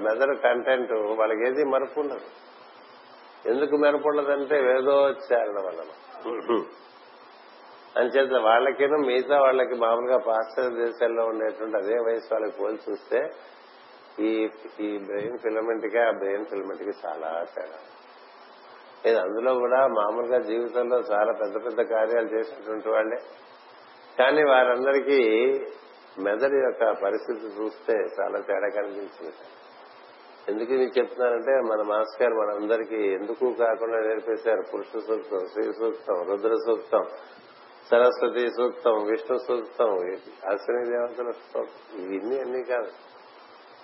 [0.00, 2.28] మెదడు కంటెంట్ వాళ్ళకి ఏది మరపు ఉండదు.
[3.48, 5.90] ఎందుకు మెరపడదంటే వేదోచ్చారణ వలన.
[7.96, 13.18] అంచేత వాళ్ళకిను మిగతా వాళ్ళకి మామూలుగా పాశ్చాత్య దేశాల్లో ఉండేటువంటి అదే వయసు వాళ్ళకి పోలి చూస్తే
[14.20, 14.48] ఈ
[14.80, 17.78] ఈ బ్రెయిన్ ఫిలమెంట్కి ఆ బ్రెయిన్ ఫిలమెంట్కి చాలా తేడా.
[19.06, 23.16] ఇది అందులో కూడా మామూలుగా జీవితంలో చాలా పెద్ద పెద్ద కార్యాలు చేసినటువంటి వాళ్ళే
[24.18, 25.20] కానీ వారందరికీ
[26.18, 29.32] మెదడు యొక్క పరిస్థితి చూస్తే చాలా తేడా కనిపించింది
[30.48, 34.62] ఎందుకు ఇది చెప్తున్నానంటే మన మాస్టర్ గారు మనందరికీ ఎందుకు కాకుండా నేర్పేశారు?
[34.74, 37.04] పురుష సూక్తం శ్రీ సూక్తం రుద్ర సూక్తం
[37.90, 39.90] సరస్వతి సూక్తం విష్ణు సూక్తం
[40.48, 42.04] అశ్విని దేవతల సూక్తం.
[42.04, 42.90] ఇవన్నీ అన్ని కాదు.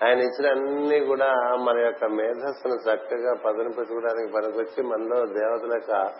[0.02, 6.12] ఆయన ఇచ్చిన అన్ని కూడా మన యొక్క మేధస్సును చక్కగా పదును పెట్టుకోవడానికి పనికొచ్చి మనలో దేవతల యొక్క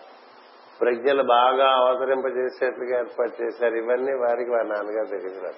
[0.81, 3.75] ప్రజ్ఞలు బాగా అవతరింపజేసేట్లుగా ఏర్పాటు చేశారు.
[3.75, 5.51] ఇవన్నీ వారికి వారి నాన్నగారు తెలియదు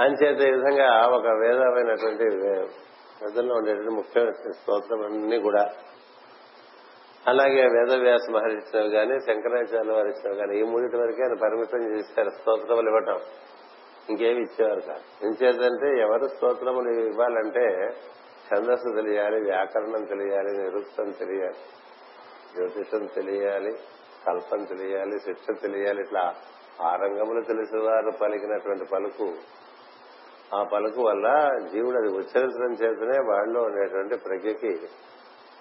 [0.00, 5.70] అంచేత ఈ విధంగా ఒక వేదమైనటువంటి వేదంలో ఉండేటువంటి ముఖ్యమైన స్తోత్రం అన్ని కూడా
[7.28, 12.30] అలాగే వేదవ్యాస మహర్షి ఇచ్చినవి కానీ శంకరాచార్య వారు ఇచ్చినవి కానీ ఈ మూడింటి వరకే ఆయన పరిమితం చేశారు
[12.30, 13.20] స్తోత్రములు ఇవ్వటం.
[14.10, 15.26] ఇంకేమి ఇచ్చేవారు కాదు.
[15.26, 17.66] ఎందుచేతంటే ఎవరు స్తోత్రములు ఇవ్వాలంటే
[18.48, 21.60] ఛందస్సు తెలియాలి వ్యాకరణం తెలియాలి నిరుక్తం తెలియాలి
[22.56, 23.72] జ్యోతిషం తెలియాలి
[24.26, 26.02] కల్పన తెలియాలి శిక్ష తెలియాలి.
[26.02, 26.34] ఇట్లా
[26.80, 29.32] ఆ రంగములు తెలిసేవారు పలికినటువంటి పలుకు.
[30.54, 34.78] ఆ పలుకు వల్ల జీవుడు అది ఉచ్చరించడం చేతనే వాళ్ళు ఉండేటువంటి ప్రజ్ఞకి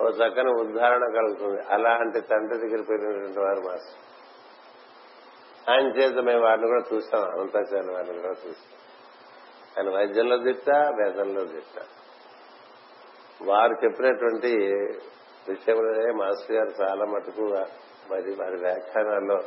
[0.01, 1.61] ఓ చక్కని ఉద్ధారణ కలుగుతుంది.
[1.69, 4.14] అలాంటి తండ్రి దగ్గర పెరిగినటువంటి వారు మాస్టర్.
[5.69, 8.79] ఆయన చేత మేము వారిని కూడా చూస్తాం అనంతాచార్య వారిని కూడా చూస్తాం.
[9.77, 11.81] ఆయన వైద్యంలో దిట్ట వేదంలో దిట్ట.
[13.43, 14.57] వారు చెప్పినటువంటి
[15.49, 17.41] విషయంలోనే మాస్టర్ గారు చాలా మటుకు
[18.11, 19.41] మరి వారి వ్యాఖ్యానాల్లో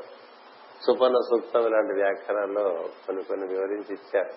[0.86, 4.30] సుపర్ణ సూక్తం ఇలాంటి వ్యాఖ్యానాల్లో కొన్ని కొన్ని వివరించి ఇచ్చారు.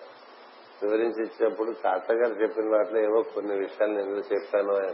[0.82, 4.92] వివరించి ఇచ్చినప్పుడు తాతగారు చెప్పిన వాటిలో ఏవో కొన్ని విషయాలు నేను ఎందుకు చెప్పాను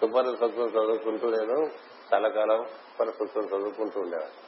[0.00, 1.70] సుపర్ణ సూక్తం చదువుకుంటూ నేను
[2.14, 4.43] చాలా కాలం సుపర్ణ సూక్తం చదువుకుంటూ ఉండేవాడు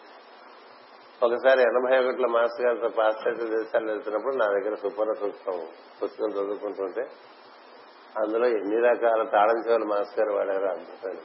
[1.22, 5.61] ఒకసారి ఎనభై ఒకటిలో మాస్టర్ గారితో పాశ్చాత్య దేశాలు వెళ్తున్నప్పుడు నా దగ్గర సుపర్ణ సూక్ష్మం
[6.02, 7.05] పుస్తకం చదువుకుంటుంటే
[8.16, 11.22] అందులో ఎన్ని రకాల తాళం చెవులు మాస్టర్ గారు వాడారో అందుకని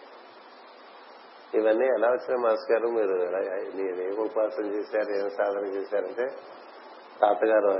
[1.59, 2.87] ఇవన్నీ ఎలా వచ్చిన మాస్టర్ గారు?
[2.91, 3.39] మీరు ఎలా
[4.03, 5.11] ఏం ఉపాసన చేశారు?
[5.11, 6.25] ఏం సాధన చేశారంటే
[7.21, 7.71] తాతగారు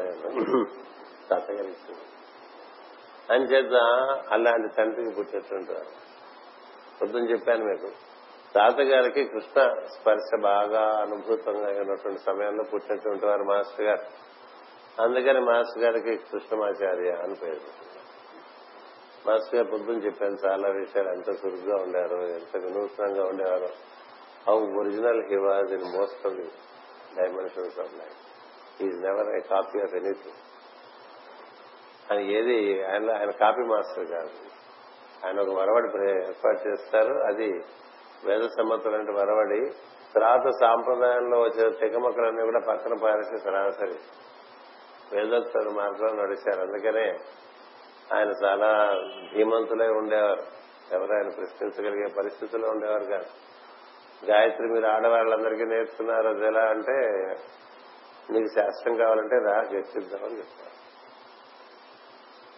[1.30, 2.06] తాతగారు ఇచ్చింది
[3.34, 3.76] అంచేత
[4.32, 5.74] అలాంటి తండ్రికి పుట్టినటువంటి
[7.00, 7.89] పొద్దున చెప్పాను మీకు.
[8.55, 14.03] తాతగారికి కృష్ణ స్పర్శ బాగా అనుభూతంగా ఉన్నటువంటి సమయంలో పుట్టినటువంటి వారు మాస్టర్ గారు.
[15.01, 17.61] అందుకని మాస్టర్ గారికి కృష్ణమాచార్య అని పేరు
[19.27, 23.69] మాస్టర్ గారు పొద్దున చెప్పాను చాలా విషయాలు ఎంత చురుగ్గా ఉండారు ఎంత వినూత్నంగా ఉండేవారు.
[24.47, 26.51] How original he was in most of the
[27.21, 28.19] dimensions of life
[28.81, 30.39] is never a copy of anything
[32.11, 34.29] ఆయన ఏది ఆయన ఆయన కాపీ మాస్టర్ కాదు.
[35.25, 37.13] ఆయన ఒక వరవడి ఏర్పాటు చేస్తారు.
[37.13, 37.49] అది
[38.25, 39.71] వేద సమ్మతులంటే వరవడి
[40.15, 43.95] తర్వాత సాంప్రదాయంలో వచ్చే తెగమక్కలన్నీ కూడా పక్కన పారేసి సరాసరి.
[45.15, 46.62] వేదోత్తర మార్గంలో నడిచారు.
[46.62, 47.17] అందుకనే
[48.15, 48.93] ఆయన చాలా
[49.36, 50.62] ధీమంతులై ఉండేవారు.
[50.91, 53.25] ఎవరు ఆయన ప్రశ్నించగలిగే పరిస్థితుల్లో ఉండేవారు కాదు.
[54.25, 56.93] గాయత్రి మీరు ఆడవాళ్ళందరికీ నేర్చుకున్నారు అది ఎలా అంటే
[58.29, 60.71] నీకు శాస్త్రం కావాలంటే రా చర్చిద్దామని చెప్తారు.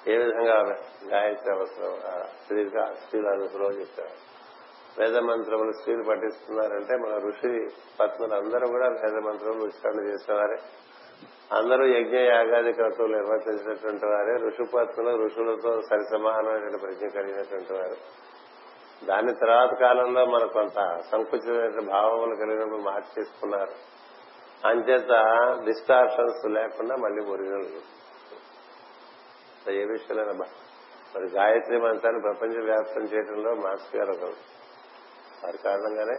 [0.10, 0.56] ఏ విధంగా
[1.08, 1.95] గాయత్రి అవసరం?
[2.43, 4.33] స్త్రీ స్త్రీల అవసరం చెప్తారు
[4.99, 7.67] వేద మంత్రములు స్త్రీలు పఠిస్తున్నారంటే మన ఋషి
[7.99, 10.58] పత్నులు అందరూ కూడా వేద మంత్రములు ఉచ్చారణ చేసేవారే.
[11.51, 14.47] అందరూ యజ్ఞ యాగాది క్రతువులు నిర్వర్తించినటువంటి వారే.
[14.47, 17.95] ఋషిపత్నులు ఋషులతో సరి సమానమైన ప్రజ్ఞ కలిగినటువంటి వారు.
[19.06, 23.93] దాని తర్వాత కాలంలో మన కొంత సంకుచిత భావములు కలిగినప్పుడు మార్చేసుకున్నారు
[24.67, 25.10] అంచేత
[25.65, 27.65] డిస్టార్షన్స్ లేకుండా మళ్ళీ ఒరిజినల్.
[29.71, 30.34] ఏ విషయంలో
[31.15, 34.53] మరి గాయత్రి మంత్రాన్ని ప్రపంచ వ్యాప్తం చేయడంలో మాస్టర్ గారు ఒకరు
[35.43, 36.17] వారి కారణంగానే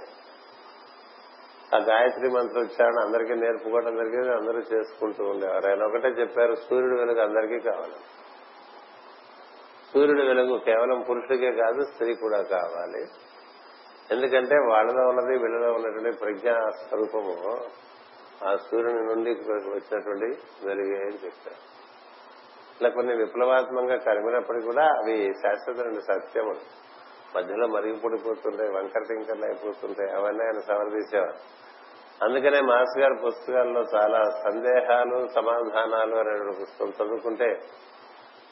[1.76, 5.66] ఆ గాయత్రి మంత్ర ఉచ్చారణ అందరికీ నేర్పుకోవడం జరిగింది అందరూ చేసుకుంటూ ఉండేవారు.
[5.66, 7.94] ఆయన ఒకటే చెప్పారు సూర్యుడు వెలుగు అందరికీ కావాలి.
[9.94, 13.04] సూర్యుడు వెలుగు కేవలం పురుషుడికే కాదు స్త్రీ కూడా కావాలి.
[14.10, 17.58] ఎందుకంటే వాళ్ళలో ఉన్నది వీళ్ళలో ఉన్నటువంటి ప్రజ్ఞా స్వరూపము
[18.48, 19.30] ఆ సూర్యుని నుండి
[19.70, 20.26] వచ్చినటువంటి
[20.66, 21.74] వెలుగే అని చెప్పారు.
[22.80, 26.54] ఇలా కొన్ని విప్లవాత్మకంగా కలిగినప్పటికీ కూడా అవి శాశ్వతమైన సత్యము
[27.37, 31.64] మధ్యలో మరిగిపడిపోతుంటాయి వంకర టింకర్లు అయిపోతుంటాయి అవన్నీ ఆయన సమర్థించేవారు.
[32.25, 37.61] అందుకనే మాస్ గారి పుస్తకాల్లో చాలా సందేహాలు సమాధానాలు అనే పుస్తకం చదువుకుంటే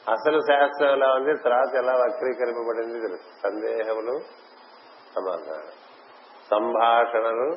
[0.09, 3.41] అసలు శాస్త్రం ఎలా ఉంది తర్వాత ఎలా వక్రీకరింపబడింది తెలుసు.
[3.43, 4.19] సందేహములు
[5.15, 5.71] సమాధానం.
[6.51, 7.55] సంభాషణలు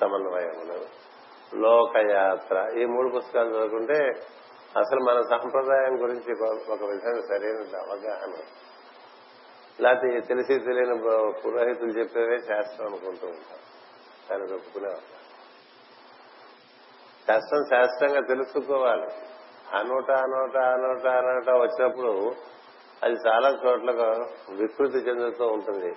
[0.00, 1.06] సమన్వయములు.
[1.54, 2.78] లోకయాత్ర.
[2.78, 4.10] ఈ మూడు పుస్తకాలు చదువుకుంటే
[4.76, 8.34] అసలు మన సంప్రదాయం గురించి ఒక విధంగా సరైన అవగాహన.
[9.80, 10.98] లేకపోతే తెలిసి తెలియని
[11.42, 13.60] పురోహితులు చెప్పేవే శాస్త్రం అనుకుంటూ ఉంటాం
[14.30, 14.90] దాన్ని ఒప్పుకునే
[17.28, 19.06] శాస్త్రం శాస్త్రంగా తెలుసుకోవాలి.
[19.76, 22.34] అనోట అనోట అనోట అనూట వచ్చినప్పుడు
[23.02, 23.90] అది చాలా చోట్ల
[24.50, 25.94] వికృతి చెందుతూ ఉంటుంది.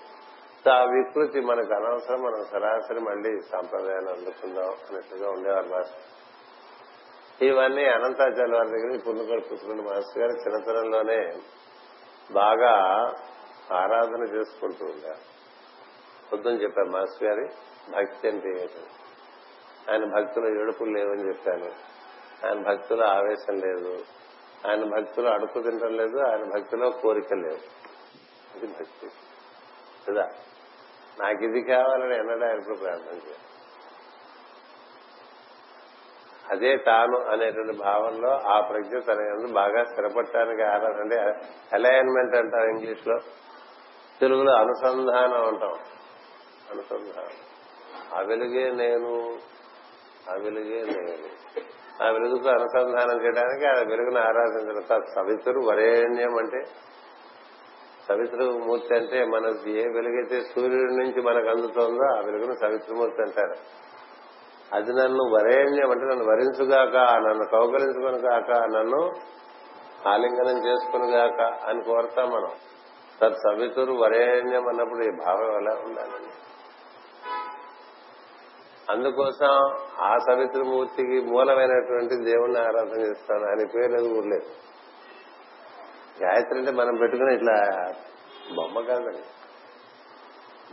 [0.63, 7.43] సో ఆ వికృతి మనకు అనవసరం మనం సరాసరి మళ్ళీ సాంప్రదాయాన్ని అందుకుందాం అన్నట్టుగా ఉండేవారు మాస్టర్.
[7.43, 11.33] ఇవన్నీ అనంతాచార్య వారి దగ్గర పుణ్యకర పుత్రుడు మాస్టర్ గారు చిన్నతనంలోనే
[12.31, 12.73] బాగా
[13.73, 15.29] ఆరాధన చేసుకుంటూ ఉండారు
[16.31, 17.49] పొద్దున చెప్పారు మాస్టర్ గారి
[17.91, 18.87] భక్తి అంటే ఏంటి
[19.91, 21.89] ఆయన భక్తులు ఏడుపులు లేవని చెప్పాను.
[22.47, 24.05] ఆయన భక్తులు ఆవేశం లేదు.
[24.67, 26.19] ఆయన భక్తులు అడుపు తింటం లేదు.
[26.19, 27.59] ఆయన భక్తిలో కోరిక లేదు.
[28.57, 29.09] ఇది భక్తి.
[30.07, 30.29] కదా?
[31.19, 33.35] నాకు ఇది కావాలని ఎన్నడా ఎప్పుడు ప్రార్థన చేయాలి.
[36.51, 41.19] అదే తాను అనేటువంటి భావంలో ఆ ప్రజ్ఞ తన బాగా స్థిరపడటానికి ఆధారం అంటే
[41.73, 43.19] అలైన్మెంట్ అంటారు ఇంగ్లీష్లో
[44.19, 45.73] తెలుగులో అనుసంధానం అంటాం.
[46.71, 47.49] అనుసంధానం.
[48.17, 49.33] ఆ వెలుగే నేను
[50.29, 51.27] ఆ వెలుగే నేను.
[52.03, 55.01] ఆ వెలుగుతో అనుసంధానం చేయడానికి ఆ వెలుగును ఆరాధించడం.
[55.15, 56.63] సవితురు వరేణ్యం అంటే
[58.07, 63.55] సవిత్రమూర్తి అంటే మనకి ఏ వెలుగైతే సూర్యుడి నుంచి మనకు అందుతోందో ఆ వెలుగును సవిత్రమూర్తి అంటారు.
[64.73, 69.11] అది నన్ను వరేణ్యం అంటే నన్ను వరించుగాక నన్ను కౌగలించుకునిగాక నన్ను
[70.09, 72.49] ఆలింగనం చేసుకునిగాక అని కోరుతాం మనం.
[73.27, 76.29] సవితురు వరేణ్యం అన్నప్పుడు ఈ భావం ఎలా ఉండాలండి?
[78.91, 79.47] అందుకోసం
[79.99, 83.45] ఆ సవిత్రమూర్తికి మూలమైనటువంటి దేవుణ్ణి ఆరాధన చేస్తాను.
[83.45, 84.69] ఆయన పేరు అది ఊర్లేదు
[86.23, 87.91] గాయత్రి అంటే మనం పెట్టుకుని ఇట్లా
[88.55, 89.23] బొమ్మ కాదండి.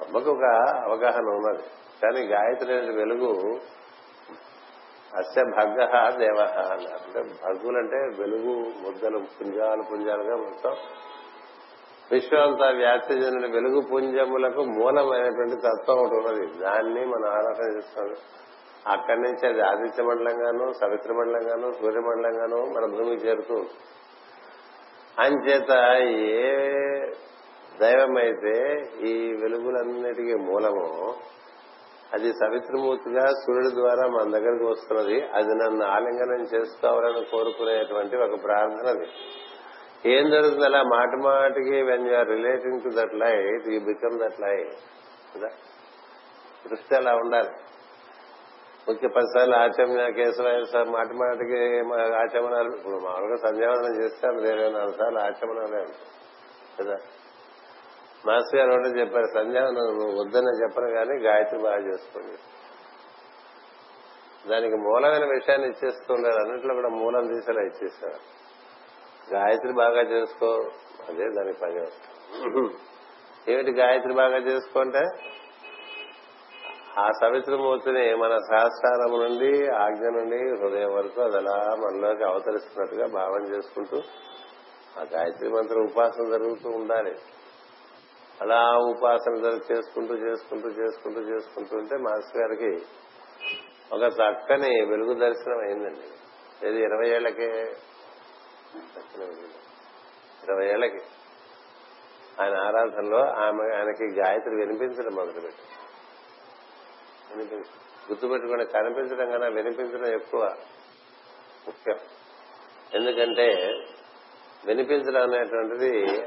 [0.00, 0.44] బొమ్మకు ఒక
[0.84, 1.62] అవగాహన ఉన్నది.
[2.02, 3.60] కానీ గాయత్రి అనే వెలుగు
[5.16, 7.06] అస్య భగ్గ దేవ అన్నారు.
[7.06, 10.76] అంటే భగ్గులంటే వెలుగు ముద్దలు పుంజాలు పుంజాలుగా మొత్తం
[12.12, 16.58] విశ్వమంతా వ్యాప్తి చెందిన వెలుగు పుంజములకు మూలమైనటువంటి తత్వం ఒకటి ఉన్నది.
[16.58, 18.14] దాన్ని మనం ఆరాధన చేస్తాం.
[18.86, 23.72] అక్కడి నుంచి అది ఆదిత్య మండలంగాను సవిత్ర మండలంగాను సూర్యమండలంగాను మన భూమికి చేరుతూ ఉంటుంది.
[25.18, 26.56] అంచేత ఏ
[27.80, 31.14] దైవమైతే ఈ వెలుగులన్నిటికీ మూలము
[32.14, 35.28] అది సవిత్రమూర్తిగా సూర్యుడి ద్వారా మన దగ్గరకు వస్తున్నది.
[35.34, 39.06] అది నన్ను ఆలింగనం చేసుకోవాలని కోరుకునేటువంటి ఒక ప్రార్థన అది.
[40.06, 44.74] ఏం జరుగుతుంది అలా మాటి మాటికి when you're relating to that light you become that light
[45.32, 45.50] కదా?
[46.64, 47.52] దృష్టి అలా ఉండాలి.
[48.86, 51.60] ముఖ్య పదిసార్లు ఆచమన కేశవాయ సార్ మాటి మాటికి
[52.20, 55.80] ఆచమనాలు ఇప్పుడు మామూలుగా సంధ్యావనం చేస్తాను ఇరవై నాలుగు సార్లు ఆచమనాలే
[56.78, 56.96] కదా?
[58.24, 62.36] మాస్టర్ గారు ఒకటి చెప్పారు సంధ్యావనం నువ్వు వద్దని చెప్పను కానీ గాయత్రి బాగా చేసుకోండి
[64.44, 68.18] దానికి మూలమైన విషయాన్ని ఇచ్చేస్తుండారు అన్నింటిలో కూడా మూలం తీసేలా ఇచ్చేసారు
[69.32, 70.46] గాయత్రి బాగా చేసుకో.
[71.08, 71.86] అదే దాని పని.
[73.52, 75.02] ఏమిటి గాయత్రి బాగా చేసుకుంటే
[76.98, 83.96] ఆ సవిత్రమూర్తిని మన సహస్రారం నుండి ఆజ్ఞ నుండి హృదయం వరకు అది అలా మనలోకి అవతరిస్తున్నట్టుగా భావన చేసుకుంటూ
[84.98, 87.14] ఆ గాయత్రి మంత్రం ఉపాసన జరుగుతూ ఉండాలి.
[88.40, 89.34] అలా ఉపాసన
[89.72, 92.86] చేసుకుంటూ చేసుకుంటూ చేసుకుంటూ చేసుకుంటూ ఉంటే మాస్టర్ గారికి
[93.92, 96.08] ఒక చక్కని వెలుగు దర్శనం అయిందండి.
[96.68, 97.72] ఇది ఇరవై ఏళ్ళకే
[100.42, 101.00] ఇరవై ఏళ్ళకి
[102.42, 105.62] ఆయన ఆరాధనలో ఆమె ఆయనకి గాయత్రి వినిపించడం మొదలుపెట్టి
[107.34, 107.60] వినిపించ
[108.10, 110.56] గుర్తుపెట్టుకుని కనిపించడం కన్నా వినిపించడం ఎక్కువ
[111.66, 111.98] ముఖ్యం.
[112.94, 113.46] ఎందుకంటే
[114.66, 116.20] వినిపించడం అనేటువంటిది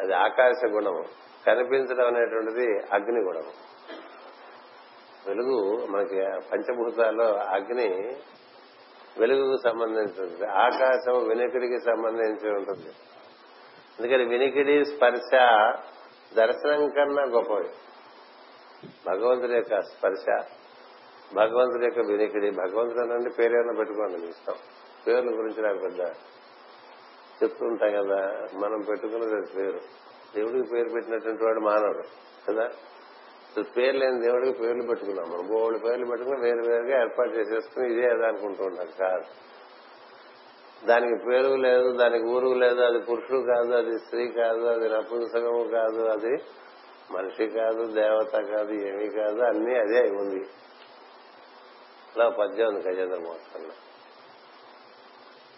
[0.00, 1.04] అది ఆకాశ గుణము.
[1.46, 3.52] కనిపించడం అనేటువంటిది అగ్ని గుణము.
[5.26, 6.16] వెలుగు మనకి
[6.50, 8.16] పంచభూతాల్లో అగ్ని
[9.18, 12.90] వెలుగుకు సంబంధించి ఉంటుంది ఆకాశం వినికిడికి సంబంధించి ఉంటుంది.
[13.98, 15.34] అందుకని వినికిడి స్పర్శ
[16.34, 17.68] దర్శనం కన్నా గొప్పవి.
[19.06, 20.44] భగవంతుడి యొక్క స్పర్శ
[21.34, 24.54] భగవంతుడి యొక్క వినికిడి భగవంతుడు నుండి పేరేమైనా పెట్టుకోండి మీ ఇష్టం.
[25.06, 26.00] పేర్ల గురించి నాకు పెద్ద
[27.42, 29.80] చెప్తుంటాం కదా మనం పెట్టుకున్నది పేరు.
[30.34, 32.02] దేవుడికి పేరు పెట్టినటువంటి వాడు మానవుడు
[32.50, 32.70] కదా?
[33.62, 35.30] పేరు లేని దేవుడికి పేర్లు పెట్టుకున్నాం.
[35.30, 39.24] మనం బోళ్ళు పేర్లు పెట్టుకుని వేరు వేరుగా ఏర్పాటు చేసేసుకుని ఇదే అది అనుకుంటూ ఉంటాం కాదు
[40.86, 46.02] దానికి పేరు లేదు దానికి ఊరు లేదు అది పురుషుడు కాదు అది స్త్రీ కాదు అది నపుంసకము కాదు
[46.02, 46.42] అది
[47.10, 50.44] మనిషి కాదు దేవత కాదు ఏమీ కాదు అన్ని అదే ఉంది.
[52.16, 53.72] అలా పద్యం ఉంది గజేంద్ర మోక్షంలో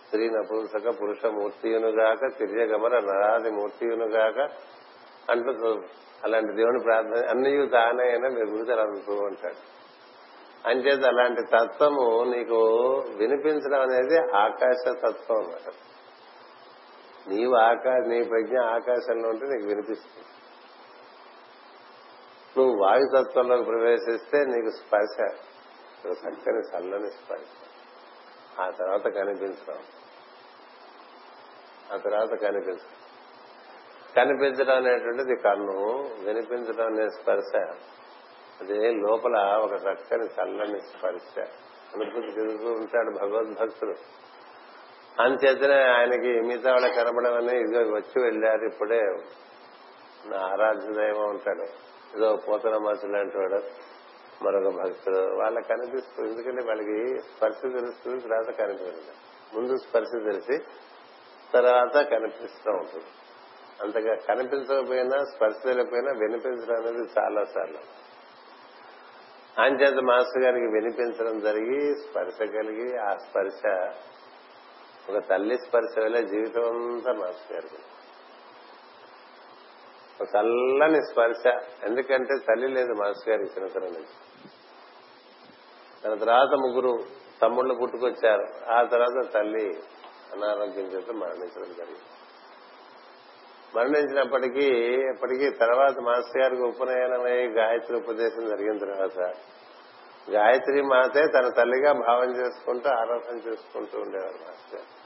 [0.07, 4.39] స్త్రీ నపుంసక పురుష మూర్తియునుగాక తిర్యగమర నరాది మూర్తియునుగాక
[5.31, 5.75] అంటూ
[6.25, 8.47] అలాంటి దేవుని ప్రార్థన అన్ని తానే అయినా మీరు
[9.13, 9.77] ఉంటాడు
[10.69, 12.57] అంచేత అలాంటి తత్వము నీకు
[13.17, 15.73] వినిపించడం అనేది ఆకాశ తత్వం అన్నమాట.
[17.29, 20.27] నీవు ఆకాశ నీ ప్రజ్ఞ ఆకాశంలో ఉంటే నీకు వినిపిస్తుంది.
[22.59, 25.35] నువ్వు వాయుతత్వంలోకి ప్రవేశిస్తే నీకు స్పర్శ
[26.13, 27.43] చక్కని చల్లని స్పర్శ.
[28.61, 29.79] ఆ తర్వాత కనిపించడం.
[31.93, 33.06] ఆ తర్వాత కనిపించడం.
[34.17, 37.57] కనిపించడం అనేటువంటిది కన్ను వినిపించడం అనే స్పర్శ.
[38.61, 41.39] అది లోపల ఒక చక్కని చల్లని స్పర్శ.
[41.95, 43.95] అనుభూతి చెందుతూ ఉంటాడు భగవద్భక్తుడు.
[45.23, 49.01] అంచేతనే ఆయనకి మిగతా వాళ్ళ కనపడమని ఇదిగో వచ్చి వెళ్ళారు ఇప్పుడే
[50.27, 51.63] నా ఆరాధ్యదైవం ఉంటాడు.
[52.17, 53.61] ఏదో పోతన మాసు లాంటి వాడు
[54.45, 55.19] మరొక భక్తుడు.
[55.19, 59.17] వాళ్ళకి కనిపిస్తుంది ఎందుకంటే వాళ్ళకి స్పర్శ తెలుస్తుంది తర్వాత కనిపిస్తుంది
[59.55, 60.59] ముందు స్పర్శ తెలిసి
[61.55, 63.05] తర్వాత కనిపిస్తూ ఉంటుంది.
[63.83, 68.07] అంతగా కనిపించకపోయినా స్పర్శ తెలియకపోయినా వినిపించడం అనేది చాలా సార్లు.
[69.61, 73.63] అంచేత మాస్టర్ గారికి వినిపించడం జరిగి స్పర్శ కలిగి ఆ స్పర్శ
[75.11, 77.83] ఒక తల్లి స్పర్శ వల్ల జీవితం అంతా మాస్టర్ గారికి
[80.21, 81.69] ఒక చల్లని స్పర్శ.
[81.85, 84.17] ఎందుకంటే తల్లి లేదు మాస్టర్ గారికి చిన్నతనం నుంచి.
[86.05, 87.05] తన తర్వాత ముగ్గురు
[87.43, 88.71] తమ్ముళ్ళు పుట్టుకొచ్చారు.
[88.71, 89.81] ఆ తర్వాత తల్లి
[90.33, 92.16] అనారోగ్యం చేత మరణించడం జరిగింది.
[93.77, 94.65] మరణించినప్పటికీ
[95.13, 99.35] ఇప్పటికీ తర్వాత మాస్టర్ గారికి ఉపనయనమై గాయత్రి ఉపదేశం జరిగిన తర్వాత
[100.31, 104.97] గాయత్రి మాతే తన తల్లిగా భావం చేసుకుంటూ ఆరాధన చేసుకుంటూ ఉండేవారు మాస్టర్ గారు.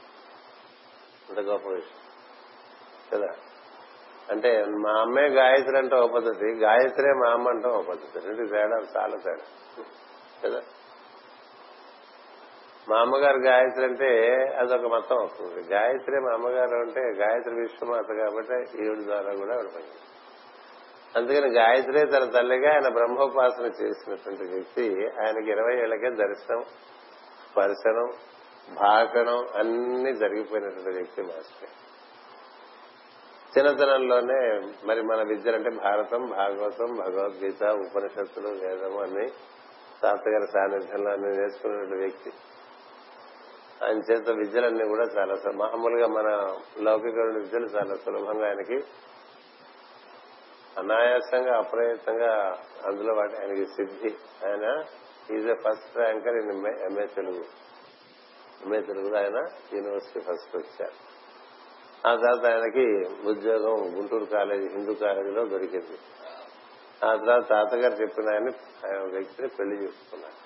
[1.29, 2.01] అంత గొప్ప విషయం.
[3.13, 3.33] కదా?
[4.31, 8.27] అంటే మా అమ్మే గాయత్రి అంటే ఒక పద్ధతి గాయత్రే మా అమ్మ అంటే ఒక పద్ధతి.
[8.27, 9.83] రెండు తేడా చాలా తేడా
[10.45, 10.61] కదా?
[12.91, 14.09] మా అమ్మగారు గాయత్రి అంటే
[14.59, 19.83] అదొక మతం అవుతుంది గాయత్రి మా అమ్మగారు అంటే గాయత్రి విశ్వమాత కాబట్టి ఈవిడ ద్వారా కూడా ఆవిడ
[21.17, 26.63] అందుకని గాయత్రి తన తల్లిగా ఆయన బ్రహ్మోపాసన చేసినటువంటి వ్యక్తి ఆయనకి ఇరవై ఏళ్ళకే దర్శనం
[27.51, 28.09] స్పర్శనం
[28.75, 31.73] భాకణం అన్ని జరిగిపోయినటువంటి వ్యక్తి మాస్టర్.
[33.57, 39.27] చిన్నతనంలోనే మరి మన విద్యలంటే భారతం భాగవతం భగవద్గీత ఉపనిషత్తులు వేదము అన్ని
[40.03, 42.31] తాతగారి సాన్నిధ్యంలో అన్ని నేర్చుకున్నటువంటి వ్యక్తి.
[43.83, 48.83] ఆయన చేత విద్యలన్నీ కూడా చాలా మామూలుగా మన లౌకిక విద్యలు చాలా సులభంగా ఆయనకి
[50.77, 54.15] అనాయాసంగా అప్రయత్నంగా అందులో వాటి ఆయనకి సిద్ధి.
[54.47, 54.83] ఆయన
[55.35, 57.45] is a first ranker in MA Telugu.
[58.65, 59.37] MA తెలుగులో ఆయన
[59.73, 61.11] యూనివర్సిటీ ఫస్ట్ వచ్చారు.
[62.07, 62.85] ఆ తర్వాత ఆయనకి
[63.27, 65.97] ఉద్యోగం గుంటూరు కాలేజీ హిందూ కాలేజీలో దొరికింది.
[67.05, 68.49] ఆ తర్వాత తాతగారు చెప్పిన ఆయన
[68.87, 70.40] ఆయన వ్యక్తిని పెళ్ళి చేసుకున్నారు.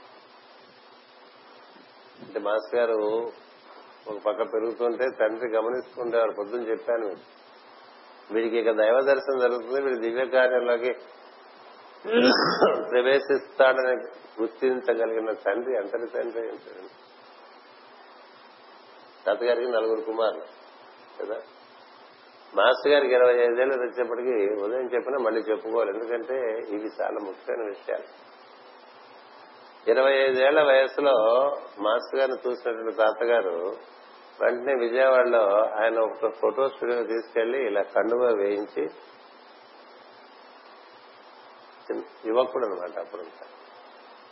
[2.21, 2.99] అంటే మాస్ గారు
[4.08, 7.10] ఒక పక్క పెరుగుతుంటే తండ్రి గమనిస్తుండేవారు పొద్దున చెప్పాను
[8.32, 10.91] వీడికి ఇక దైవ దర్శనం జరుగుతుంది వీడి దివ్య కార్యంలోకి
[12.89, 13.93] ప్రవేశిస్తాడని
[14.39, 16.43] గుర్తించగలిగిన తండ్రి అంతటి తండ్రి
[19.25, 20.45] తాతగారికి నలుగురు కుమారులు
[21.19, 21.38] కదా?
[22.54, 25.89] మాస్టర్ గారికి ఇరవై ఐదేళ్ళు వచ్చేప్పటికీ ఉదయం చెప్పినా మళ్ళీ చెప్పుకోవాలి.
[25.93, 26.38] ఎందుకంటే
[26.69, 28.08] ఇవి చాలా ముఖ్యమైన విషయాలు.
[29.88, 31.13] ఇరవై ఐదేళ్ళ వయసులో
[31.80, 33.78] మాస్టర్ గారిని చూసినటువంటి తాతగారు
[34.41, 38.89] వెంటనే విజయవాడలో ఆయన ఒక ఫోటో స్టూడియో తీసుకెళ్ళి ఇలా కండువ వేయించి
[42.26, 43.24] యువకుడు అనమాట అప్పుడు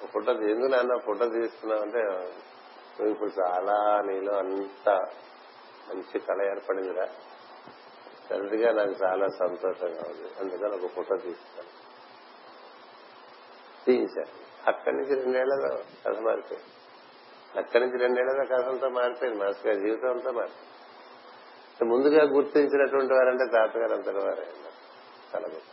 [0.08, 4.90] ఫోటో ఎందుకు నాన్న ఫోటో తీస్తున్నావంటే నువ్వు ఇప్పుడు చాలా నీలో అంత
[5.90, 7.08] మంచి కళ ఏర్పడిందిరా.
[8.32, 10.30] తండ్రిగా నాకు చాలా సంతోషంగా ఉంది.
[10.40, 11.72] అందుకని ఒక ఫోటో తీసుకున్నాను
[13.86, 16.70] తీయించాను అక్కడి నుంచి రెండేళ్ళలో కథ మారిపోయింది.
[17.60, 19.44] అక్కడి నుంచి రెండేళ్ళలో కథ అంతా మారిపోయింది.
[19.44, 20.74] మాస్టర్ గారి జీవితం అంతా మారిపోయింది.
[21.94, 24.48] ముందుగా గుర్తించినటువంటి వారంటే తాతగారు అంతటి వారే.
[25.36, 25.70] చాలా గొప్ప.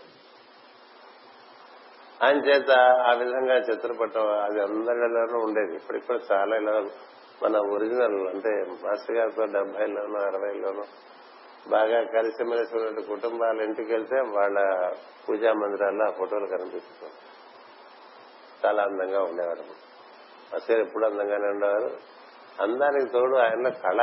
[2.25, 5.75] ఆయన చేత ఆ విధంగా చిత్రపటం అది అందరిలోనూ ఉండేది.
[5.77, 6.73] ఇప్పుడిప్పుడు చాలా ఇలా
[7.43, 10.85] మన ఒరిజినల్ అంటే మాస్టర్ గారితో డెబ్బైలోనూ అరవైలోనూ
[11.69, 14.89] బాగా కలిసిమెలిసి ఉన్న కుటుంబాల ఇంటికి వెళ్తే వాళ్ళ
[15.29, 17.15] పూజా మందిరాల్లో ఆ ఫోటోలు కనిపిస్తుంది
[18.67, 19.65] చాలా అందంగా ఉండేవారు.
[20.55, 22.21] అసలు ఎప్పుడు అందంగానే ఉండేవారు?
[22.63, 24.01] అందానికి తోడు ఆయనలో కళ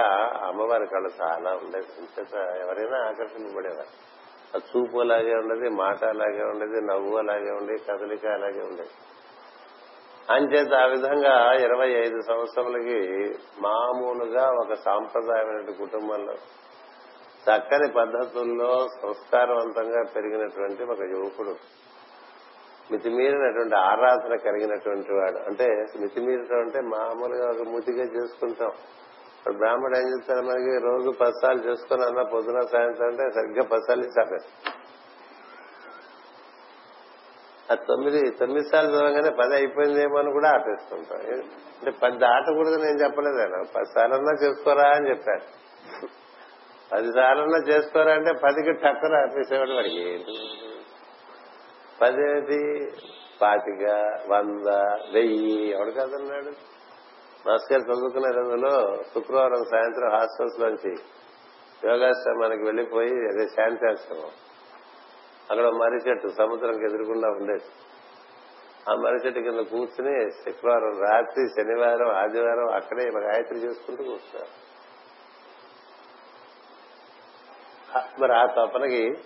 [0.48, 1.88] అమ్మవారి కళ చాలా ఉండేది.
[1.98, 4.08] ఇంత ఎవరైనా ఆకర్షింపబడేవారు.
[4.56, 8.90] ఆ చూపు అలాగే ఉండేది మాట అలాగే ఉండేది నవ్వు అలాగే ఉండేది కదలిక అలాగే ఉండేది
[10.30, 16.34] అంచేత ఆ విధంగా ఇరవై ఐదు సంవత్సరాలకి మామూలుగా ఒక సాంప్రదాయమైన కుటుంబంలో
[17.48, 21.56] చక్కని పద్ధతుల్లో సంస్కారవంతంగా పెరిగినటువంటి ఒక యువకుడు.
[22.92, 25.38] మితిమీరినటువంటి ఆరాధన కలిగినటువంటి వాడు.
[25.38, 25.66] అంటే
[26.00, 28.72] మితిమీరటం అంటే మామూలుగా ఒక ముతిగా చేసుకుంటాం.
[29.58, 30.86] బ్రాహ్మడు ఏం చేస్తారు మనకి?
[30.86, 34.38] రోజు పసాలు చేసుకుని అన్న పొద్దున సాయంత్రం అంటే సరిగ్గా పసాలు ఇస్తారు
[37.72, 41.20] అది తొమ్మిది తొమ్మిది సార్లు చదవగానే పది అయిపోయిందేమో అని కూడా ఆపేస్తుంటాం.
[41.78, 45.46] అంటే పది దాటకూడదు నేను చెప్పలేదు ఆయన పది సార్లన్నా చేసుకోరా అని చెప్పాడు.
[46.92, 50.28] పది సార్లన్నా చేసుకోరా అంటే పదికి టక్కన ఆపేసేవాడు వాడికి.
[52.02, 52.92] పదేది
[53.42, 53.84] పాతిక
[54.32, 54.68] వంద
[55.14, 56.52] వెయ్యి ఎవడు కాదన్నాడు?
[57.48, 60.94] మాస్టర్ చదువుకునే రోజులో శుక్రవారం సాయంత్రం హాస్టల్స్ లోంచి
[61.86, 64.32] యోగాశ్రమానికి వెళ్ళిపోయి అదే శాంతాశ్రమం
[65.52, 67.64] అక్కడ మర్రి చెట్టు సముద్రంకి ఎదురుకుండా ఉండేది.
[68.90, 74.68] ఆ మర్రి చెట్టు కింద కూర్చుని శుక్రవారం రాత్రి శనివారం ఆదివారం అక్కడే గాయత్రి చేసుకుంటూ కూర్చున్నారు.
[78.22, 79.18] మరి ఆ తపనకి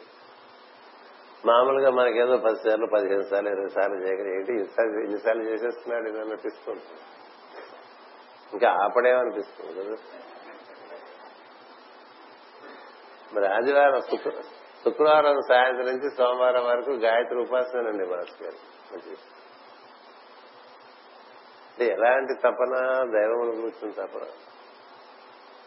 [1.45, 4.51] మామూలుగా మనకేదో పది సార్లు పదిహేను సార్లు ఇరవై సార్లు చేయగలి ఏంటి
[5.03, 6.81] ఇన్నిసార్లు చేసేస్తున్నాడు ఇది అనిపిస్తుంది.
[8.53, 9.95] ఇంకా ఆపడేమనిపిస్తుంది కదా?
[13.33, 14.01] మరి ఆదివారం
[14.83, 19.11] శుక్రవారం సాయంత్రం నుంచి సోమవారం వరకు గాయత్రి ఉపాసనండి మాస్టర్ గారు.
[21.71, 22.75] అంటే ఎలాంటి తపన
[23.13, 24.27] దైవములు కూర్చుని తపన?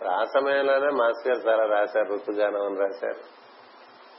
[0.09, 3.21] ఆ సమయంలోనే మాస్టర్ గారు చాలా రాశారు ఋతుగానం అని రాశారు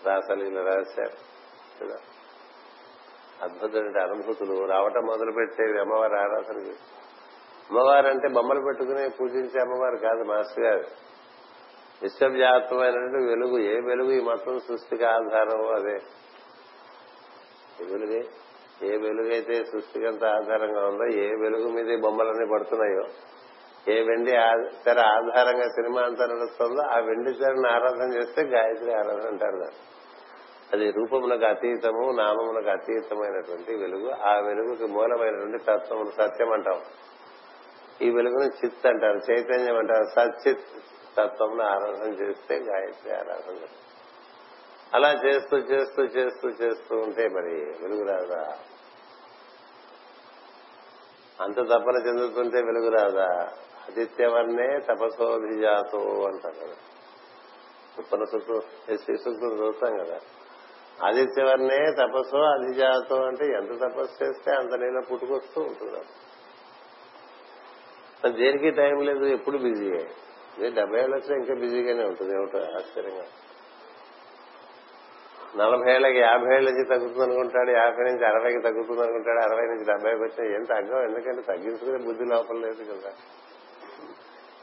[0.06, 1.35] రాసలీలు రాశారు.
[1.84, 1.96] కదా
[3.42, 4.66] అద్భుతమైన అనుభూతులు.
[4.66, 6.70] రావటం మొదలు పెట్టేవి అమ్మవారి ఆరాధనకి
[7.70, 10.84] అమ్మవారు అంటే బొమ్మలు పెట్టుకుని పూజించే అమ్మవారు కాదు మాస్టర్ గారు.
[12.02, 16.00] విశ్వవ్యాప్తమైనటువంటి వెలుగు ఏ వెలుగు ఈ మొత్తం సృష్టికి ఆధారం అదే.
[17.82, 18.28] ఏ వెలుగే?
[18.84, 23.04] ఏ వెలుగైతే సృష్టికి అంత ఆధారంగా ఉందో ఏ వెలుగు మీద ఈ బొమ్మలన్నీ పడుతున్నాయో
[23.94, 29.28] ఏ వెండి ఆ- తెర ఆధారంగా సినిమా అంతా నడుస్తుందో ఆ వెండి తెరను ఆరాధన చేస్తే గాయత్రి ఆరాధన
[29.28, 29.95] అంటారు దాన్ని.
[30.74, 34.12] అది రూపములకు అతీతము నామములకు అతీతమైనటువంటి వెలుగు.
[34.12, 36.82] ఆ వెలుగుకి మూలమైనటువంటి తత్వమును సత్యం అంటాం.
[38.02, 40.06] ఈ వెలుగును చిత్ అంటారు చైతన్యం అంటారు.
[40.06, 40.66] సచిత్
[41.18, 43.56] తత్వమును ఆరాధన చేస్తే గాయత్రి ఆరాధన
[44.94, 48.58] అలా చేస్తూ చేస్తూ చేస్తూ చేస్తూ ఉంటే మరి వెలుగు రాదా?
[51.42, 53.52] అంత తపన చెందుతుంటే వెలుగు రాదా?
[53.88, 56.76] ఆదిత్యవర్ణే తపసోభిజాతో అంటారు కదా.
[58.00, 58.62] ఉపనిషత్తు
[58.98, 60.20] శ్రీ సూక్తులు చూస్తాం కదా.
[61.04, 66.00] ఆదిత్యవర్ణే తపస్సు అధిజాతం అంటే ఎంత తపస్సు చేస్తే అంత పుట్టుకొస్తూ ఉంటుంది
[68.38, 69.26] దేనికి టైం లేదు?
[69.26, 69.92] ఎప్పుడు బిజీ?
[70.70, 73.26] డెబ్బై ఏళ్ళు వచ్చినా ఇంకా బిజీగానే ఉంటుంది ఏమిటో ఆశ్చర్యంగా.
[75.56, 80.24] నలభై ఏళ్ళకి యాభై ఏళ్ళ నుంచి తగ్గుతుంది అనుకుంటాడు యాభై నుంచి అరవైకి తగ్గుతుంది అనుకుంటాడు అరవై నుంచి డెబ్బైకి
[80.24, 81.04] వచ్చినా ఏం తగ్గవు?
[81.04, 83.14] ఎందుకంటే తగ్గించుకునే బుద్ధి లోపల లేదు కదా.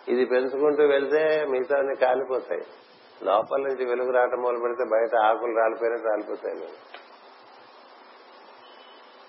[0.08, 2.62] ఇది పెంచుకుంటూ వెళ్తే మిగతా అన్ని కాలిపోతాయి.
[3.26, 6.54] లోపల నుంచి వెలుగు రావటం మొదలు పెడితే బయట ఆకులు రాలిపోయినట్టు రాలిపోతాయి.
[6.54, 6.78] మేము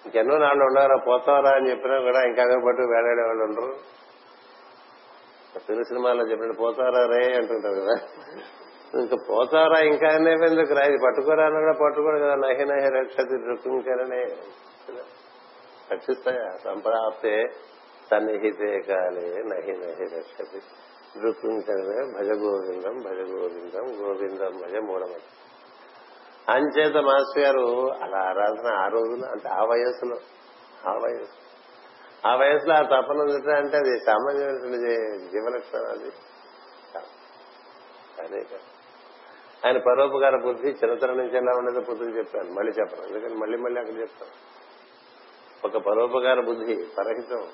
[0.05, 3.69] ఇంకెన్నో నాళ్ళు ఉన్నారా పోతావరా అని చెప్పినా కూడా ఇంకా పట్టు వేలాడే వాళ్ళు ఉండరు.
[5.67, 7.95] తెలుగు సినిమాలో చెప్పినట్టు పోతారా రే అంటుంటారు కదా.
[9.01, 12.35] ఇంకా పోతారా ఇంకా ఎందుకు రా ఇది పట్టుకోరా అని కూడా పట్టుకోడు కదా.
[12.35, 14.21] నహి నహి రక్షతి రుకుంకరనే
[15.93, 16.49] రక్షిస్తాయా?
[16.63, 17.35] సంప్రాప్తే
[18.09, 20.61] సన్నిహితే కాలే నహి నహి రక్షతి
[21.22, 25.24] రుకుంకరనే భజ గోవిందం భజ గోవిందం గోవిందం భజ మూడమతి
[26.49, 30.18] అంచేత మాస్టర్ గారు అలా ఆరాధన ఆ రోజున అంటే ఆ వయస్సులో
[30.89, 31.43] ఆ వయస్సు.
[32.28, 34.78] ఆ వయసులో ఆ తపన ఉండటం అంటే అది సామాన్యమైనటువంటి
[35.32, 36.11] జీవలక్షణం అది.
[38.20, 38.74] అదే కాదు.
[39.66, 43.05] ఆయన పరోపకార బుద్ధి చిన్నతనం నుంచి ఎలా ఉండేదో పొద్దుకు చెప్పాను మళ్ళీ చెప్పను.
[43.05, 44.53] ఎందుకంటే మళ్ళీ మళ్ళీ అక్కడ చెప్తాను.
[45.68, 47.47] ఒక పరోపకార బుద్ధి పరహితం.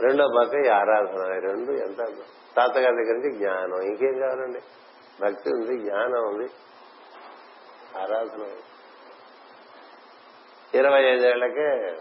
[0.00, 2.00] రెండో పక్క ఈ ఆరాధన రెండు ఎంత
[2.56, 3.80] తాతగారి దగ్గర నుంచి జ్ఞానం.
[3.82, 4.62] ఇంకేం కావాలండి?
[5.20, 6.50] భక్తి ఉంది జ్ఞానం ఉంది.
[7.98, 8.42] ఆరాధన.
[8.42, 8.62] ఉంది.
[10.74, 11.98] ఇరవై ఐదేళ్ళకే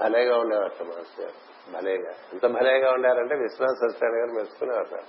[0.00, 1.20] భలేగా ఉండేవారు మాస్టర్.
[1.20, 1.32] గారు
[1.72, 2.10] భలేగా.
[2.32, 5.02] ఎంత భలేగా ఉండారంటే విశ్వనాథ్ సత్యనారాయణ గారు మెచ్చుకునేవారు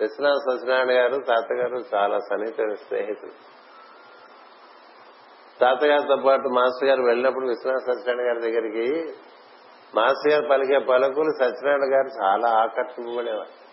[0.00, 3.32] విశ్వనాథ్ సత్యనారాయణ గారు తాతగారు చాలా సన్నిహిత స్నేహితులు.
[5.60, 9.16] తాతగారితో పాటు మాస్టర్ గారు వెళ్ళినప్పుడు విశ్వనాథ్ సత్యనారాయణ గారి దగ్గరికి
[9.94, 13.66] మాస్టర్ గారు పలికే పలుకులు సత్యనారాయణ గారు చాలా ఆకర్షింపబడేవారు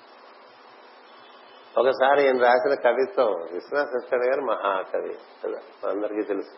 [1.79, 5.13] ఒకసారి ఈయన రాసిన కవిత్వం విశ్వనాథ సత్యనారాయణ గారు మహాకవి.
[5.13, 6.57] కదా అందరికీ తెలుసు.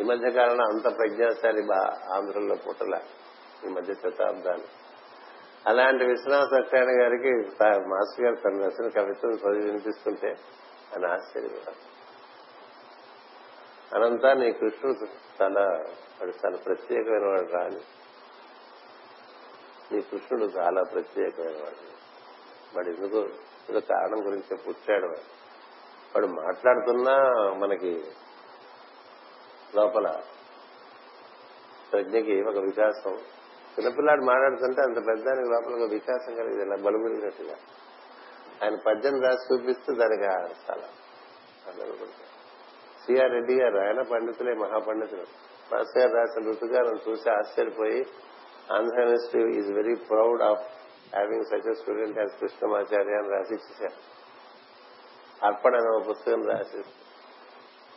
[0.00, 3.00] ఈ మధ్య కాలంలో అంత ప్రజ్ఞాశాలి బా ఆంధ్రలో పుట్టల
[3.66, 4.64] ఈ మధ్య శతాబ్దాలు.
[5.66, 10.28] అలాంటి విశ్వనాథ సత్యనారాయణ గారికి తా- మాస్టర్ గారు తన రాసిన కవిత్వం చదివి వినిపిస్తుంటే
[10.96, 12.00] అని ఆశ్చర్యపోయారు.
[13.94, 15.06] అనంతా నీ కృష్ణుడు
[15.42, 15.84] చాలా
[16.20, 17.80] వాడు చాలా ప్రత్యేకమైన వాడు రాని
[19.92, 21.90] నీ కృష్ణుడు చాలా ప్రత్యేకమైన వాడు.
[22.76, 23.16] వాడు ఎందుకు
[23.70, 25.40] ఏదో కారణం గురించి పుట్టాడు వాడు.
[26.14, 27.16] వాడు మాట్లాడుతున్నా
[27.58, 28.04] మనకి
[29.76, 30.20] లోపల
[31.92, 33.18] ప్రజ్ఞకి ఒక వికాసం.
[33.78, 36.64] చిన్నపిల్లాడు మాట్లాడుతుంటే అంత పెద్దానికి లోపల ఒక వికాసం కలిగింది.
[36.64, 37.56] ఇలా బలుగురినట్టుగా
[38.62, 40.80] ఆయన పద్యం రాసి చూపిస్తూ దానికి స్థలం.
[40.80, 42.30] చాలా ఆనందపడతారు
[43.06, 45.24] సిఆర్ రెడ్డి గారు ఆయన పండితులే మహాపండితులు.
[45.72, 48.06] మాస్టర్ గారు రాసిన ఋతుగారం చూసి ఆశ్చర్యపోయి
[48.72, 50.60] Andhra university is very proud of
[51.14, 54.20] having such a student as Krishnamacharya అని రాసి ఇచ్చేశారు.
[55.46, 56.78] అర్పణ అనే ఒక పుస్తకం రాసి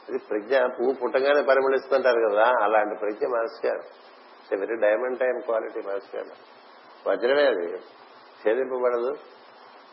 [0.09, 3.77] ఇది ప్రజ్ఞ పువ్వు పుట్టగానే పరిమళిస్తుంటారు కదా అలాంటి ప్రజ్ఞ మాస్టర్.
[3.77, 6.15] గారు very diamond time quality master.
[6.15, 6.53] గారు
[7.09, 7.73] వజ్రమే అది.
[8.43, 9.15] ఛేదింపబడదు.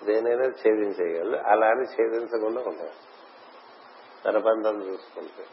[0.04, 3.10] దేనైనా ఛేదించేయగలరు అలా అని ఛేదించకుండా ఉంటారు.
[4.28, 5.44] నరబంధం చూసుకుంటే.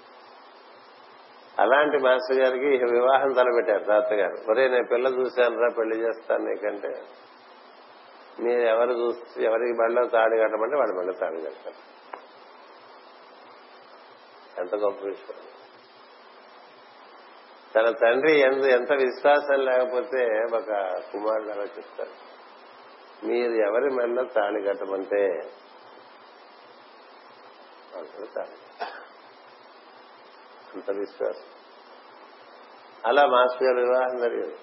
[1.60, 4.52] అలాంటి మాస్టర్ గారికి ఇక వివాహం తలపెట్టారు తాతగారు.
[4.52, 7.02] ఒరే నేను పిల్ల చూశాను రా పెళ్ళి చేస్తాను నీకంటే.
[8.40, 11.98] మీరు ఎవరు చూస్తే ఎవరికి బళ్ళో తాడు కట్టమంటే వాడి బళ్ళో తాడు కట్టారు
[14.58, 15.36] ఎంత గొప్ప విషయం.
[17.76, 20.70] తన తండ్రి ఎంత ఎంత విశ్వాసం లేకపోతే ఒక
[21.12, 22.38] కుమారుడు అలా చెప్తారు.
[23.26, 25.28] మీరు ఎవరి మెల్ల తాళి కట్టమంటే
[28.36, 28.67] తాళి
[30.78, 31.48] అంత విశ్వాసం
[33.06, 34.56] అలా మాస్టర్ గారు వివాహం జరిగింది.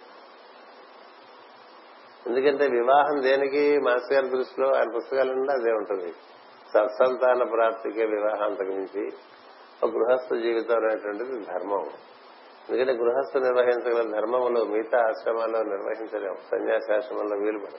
[2.27, 3.79] ఎందుకంటే వివాహం దేనికి?
[3.79, 6.13] మాస్టర్ గారి దృష్టిలో ఆయన పుస్తకాలు అదే ఉంటుంది.
[6.75, 9.05] సత్సంతాన ప్రాప్తికే వివాహం అంతకుమించి
[9.83, 11.85] ఒక గృహస్థ జీవితం అనేటువంటిది ధర్మం.
[12.69, 17.79] ఎందుకంటే గృహస్థ నిర్వహించగల ధర్మములు మిగతా ఆశ్రమాల్లో నిర్వహించలేము సన్యాసాశ్రమంలో వీలు పడదు.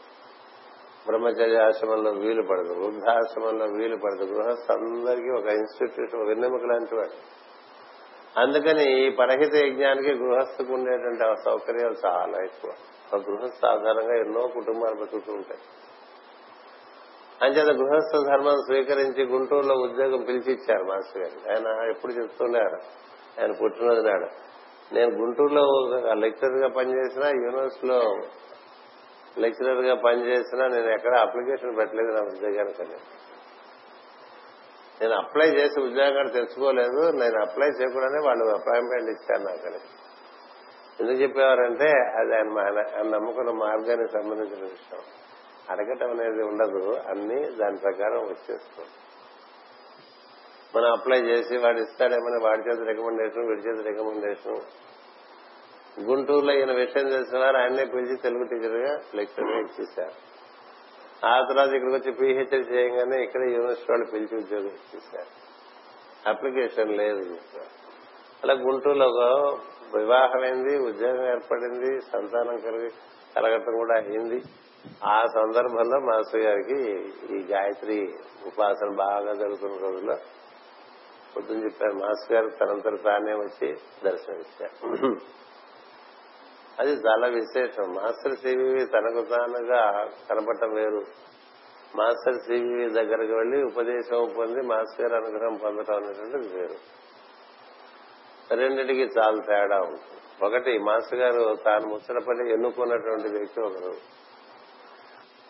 [1.08, 2.74] బ్రహ్మచర్య ఆశ్రమంలో వీలు పడదు.
[2.74, 4.24] వృద్ధాశ్రమంలో వీలు పడదు.
[4.24, 7.45] గృహస్థ అందరికీ ఒక ఇన్స్టిట్యూషన్ వెన్నెముక లాంటి వాడు.
[8.38, 12.72] అందుకని ఈ పరహిత యజ్ఞానికి గృహస్థకు ఉండేటువంటి సౌకర్యాలు చాలా ఎక్కువ.
[13.14, 15.60] ఆ గృహస్థ ఆధారంగా ఎన్నో కుటుంబాలు బతుకుతూ ఉంటాయి.
[17.42, 21.52] అంచేత గృహస్థ ధర్మం స్వీకరించి గుంటూరులో ఉద్యోగం పిలిచిచ్చారు మాస్టర్ గారు.
[21.52, 22.78] ఆయన ఎప్పుడు చెప్తున్నారు?
[23.42, 24.28] ఆయన పుట్టినరోజు నాడు.
[24.96, 25.64] నేను గుంటూరులో
[26.14, 28.04] లెక్చరర్గా పనిచేసిన యూనివర్సిటీలో
[29.38, 32.84] లెక్చరర్గా పనిచేసినా నేను ఎక్కడ అప్లికేషన్ పెట్టలేదు నా ఉద్యోగానికి
[35.02, 39.96] నేను అప్లై చేసి ఉద్యోగాలు తెచ్చుకోలేదు నేను అప్లై చేయకుండానే వాళ్ళు అపాయింట్మెంట్ ఇచ్చారు నాకు
[41.02, 41.90] ఎందుకు చెప్పేవారంటే
[42.20, 45.02] అది ఆయన నమ్ముకున్న మార్గానికి సంబంధించిన విషయం.
[45.70, 48.90] అడగటం అనేది ఉండదు అన్ని దాని ప్రకారం వచ్చేస్తుంది.
[50.76, 54.62] మనం అప్లై చేసి వాడు ఇస్తాడేమని వాడి చేత రికమెండేషన్ వీడి చేత రికమెండేషన్
[56.00, 60.35] గుంటూరులో ఈయన విషయం తెలిసిన వారు ఆయన్నే పిలిచి తెలుగు టీచర్గా లెక్చర్ ఇచ్చేశారు.
[61.26, 65.32] ఆ తర్వాత ఇక్కడికి వచ్చి పిహెచ్డి చేయగానే ఇక్కడ యూనివర్సిటీ వాళ్ళు పిలిచి ఉద్యోగం ఇచ్చేసారు
[66.30, 67.24] అప్లికేషన్ లేదు
[68.44, 69.10] అలా గుంటూరులో
[69.96, 72.90] వివాహమైంది ఉద్యోగం ఏర్పడింది సంతానం కలిగి
[73.36, 74.40] కలగటం కూడా అయింది.
[75.08, 76.80] ఆ సందర్భంలో మాస్టర్ గారికి
[77.36, 77.98] ఈ గాయత్రి
[78.50, 80.16] ఉపాసన బాగా జరుగుతున్న రోజుల్లో
[81.36, 83.70] పొద్దున చెప్పారు మాస్టర్ గారు తనంతరు తానే వచ్చి
[84.04, 84.76] దర్శనమిచ్చారు.
[86.80, 87.94] అది చాలా విశేషం.
[87.94, 91.02] మాస్టర్ సివివి తనకు తానుగా కనపడటం వేరు.
[91.96, 96.76] మాస్టర్ సివివి దగ్గరకు వెళ్ళి ఉపదేశం పొంది మాస్టర్ గారి అనుగ్రహం పొందటం అనేటువంటిది వేరు.
[98.56, 100.46] రెండింటికి చాలా తేడా ఉంటుంది.
[100.46, 103.94] ఒకటి మాస్టర్ గారు తాను ముచ్చటపడి ఎన్నుకున్నటువంటి వ్యక్తి ఒకరు.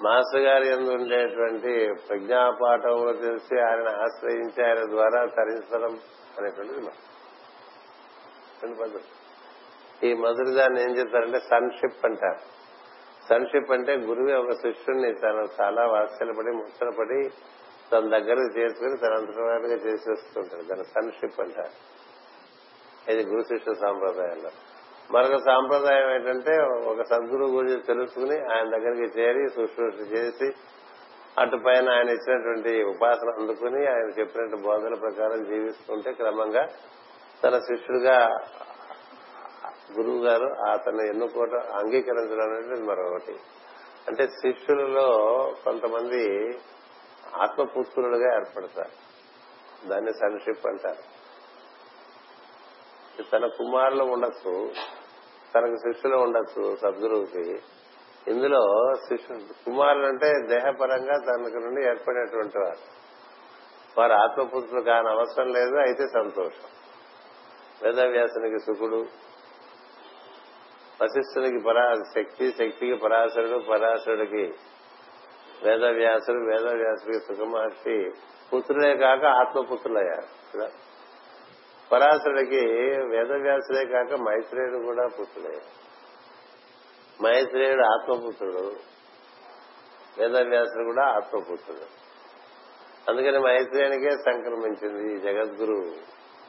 [0.01, 5.99] మాస్టర్ గారి ఎందు ఉండేటువంటి ప్రజ్ఞాపాఠంలో తెలిసి ఆయన ఆశ్రయించి ఆయన ద్వారా తరించడం
[6.38, 6.80] అనేటువంటిది
[8.63, 9.24] రెండు పద్ధతులు.
[10.03, 12.39] ఈ మొదటి దాన్ని ఏం చెప్తారంటే సన్షిప్ అంటారు.
[13.29, 17.29] సన్షిప్ అంటే గురువు ఒక శిష్యుడిని తను చాలా వాత్సల్యపడి ముచ్చటపడి
[17.91, 20.63] తన దగ్గరకు చేసుకుని తన అంతర్వాడిగా చేసేస్తుంటాడు.
[20.63, 22.05] దాని సన్షిప్ అంటారు.
[23.11, 24.49] ఇది గురు శిష్య సాంప్రదాయంలో.
[25.11, 30.51] మరొక సాంప్రదాయం ఏంటంటే ఒక సద్గురువు గురించి తెలుసుకుని ఆయన దగ్గరికి చేరి శుశ్రూష చేసి
[31.39, 36.65] అటు పైన ఆయన ఇచ్చినటువంటి ఉపాసన అందుకుని ఆయన చెప్పినట్టు బోధన ప్రకారం జీవిస్తుంటే క్రమంగా
[37.43, 38.29] తన శిష్యుడిగా
[39.93, 43.39] గురువు గారు అతను ఎన్నుకోవటం అంగీకరించడం అనేది మరొకటి.
[44.07, 45.07] అంటే శిష్యులలో
[45.63, 46.49] కొంతమంది
[47.36, 49.05] ఆత్మపుత్రులుగా ఏర్పడతారు.
[49.88, 51.15] దాన్ని సన్షిప్ అంటారు.
[53.31, 54.71] తన కుమారులు ఉండొచ్చు
[55.55, 57.61] తనకు శిష్యులు ఉండొచ్చు సద్గురువుకి.
[58.27, 63.05] ఇందులో శిష్యు కుమారులు అంటే దేహపరంగా తనకు నుండి ఏర్పడినటువంటి వారు.
[63.97, 66.69] వారు ఆత్మపుత్రులు కాని అవసరం లేదు అయితే సంతోషం.
[67.83, 69.24] వేదవ్యాసునికి సుఖుడు
[71.01, 74.53] వశిష్ఠునికి పరా శక్తి శక్తికి పరాశరుడు పరాశరుడికి
[75.63, 78.11] వేదవ్యాసుడు వేదవ్యాసుడికి సుఖమహర్షి
[78.53, 80.45] పుత్రులే కాక ఆత్మపుత్రులయ్యారు
[81.91, 82.65] పరాశరుడికి
[83.09, 85.61] వేదవ్యాసుడే కాక మైత్రేయుడు కూడా పుత్రుడే.
[87.23, 88.75] మైత్రేయుడు ఆత్మపుత్రుడు
[90.19, 92.05] వేదవ్యాసుడు కూడా ఆత్మపుత్రుడు.
[93.09, 95.93] అందుకని మైత్రేయునికే సంక్రమించింది జగద్గురు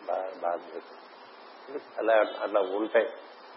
[0.09, 0.83] బా- బాధ్యత.
[1.99, 3.09] అలా అట్లా ఉంటాయి.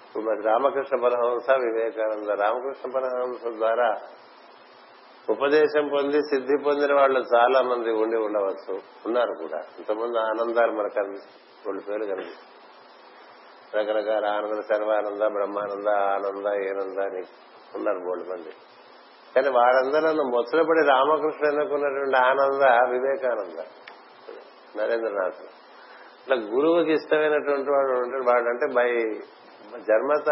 [0.09, 2.41] ఇప్పుడు మరి రామకృష్ణ పరహంస వివేకానంద.
[2.41, 3.97] రామకృష్ణ పరహంస ద్వారా
[5.29, 8.79] ఉపదేశం పొంది సిద్ధి పొందిన వాళ్ళు చాలా మంది ఉండి ఉండవచ్చు.
[9.05, 9.57] ఉన్నారు కూడా.
[9.77, 12.59] ఇంతమంది ఆనందాలు మనకు కనిపిస్తుంది రెండు పేర్లు కనిపిస్తుంది
[13.77, 17.23] రకరకాల ఆనంద సర్వానంద బ్రహ్మానంద ఆనంద ఏనంద అని
[17.75, 18.51] ఉన్నారు బోల్డ్ మంది.
[19.35, 23.59] కానీ వారందరూ ముచ్చటపడి రామకృష్ణ ఎన్నుకున్నటువంటి ఆనంద వివేకానంద.
[24.79, 25.35] నరేంద్రనాథ్.
[26.21, 28.91] ఇట్లా గురువుకి ఇష్టమైనటువంటి వాడు ఉంటాడు వాడంటే బై
[29.77, 30.29] జన్మత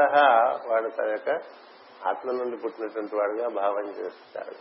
[0.68, 1.30] వాడు తన యొక్క
[2.08, 4.56] ఆత్మ నుండి పుట్టినటువంటి వాడుగా భావన చేస్తాడు.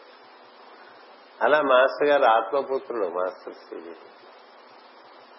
[1.44, 3.96] అలా మాస్టర్ గారు ఆత్మపుత్రుడు మాస్టర్ సివి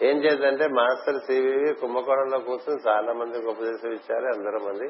[0.07, 4.87] ఏం చేద్దంటే మాస్టర్ సివి కుంభకోణంలో కూర్చొని చాలా మందికి ఉపదేశం ఇచ్చారు అందరూ మంది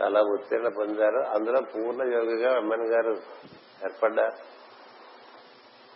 [0.00, 1.20] చాలా ఉత్తీర్ణ పొందారు.
[1.34, 3.12] అందులో పూర్ణ యోగిగా అమ్మన్ గారు
[3.84, 4.54] ఏర్పడ్డారు.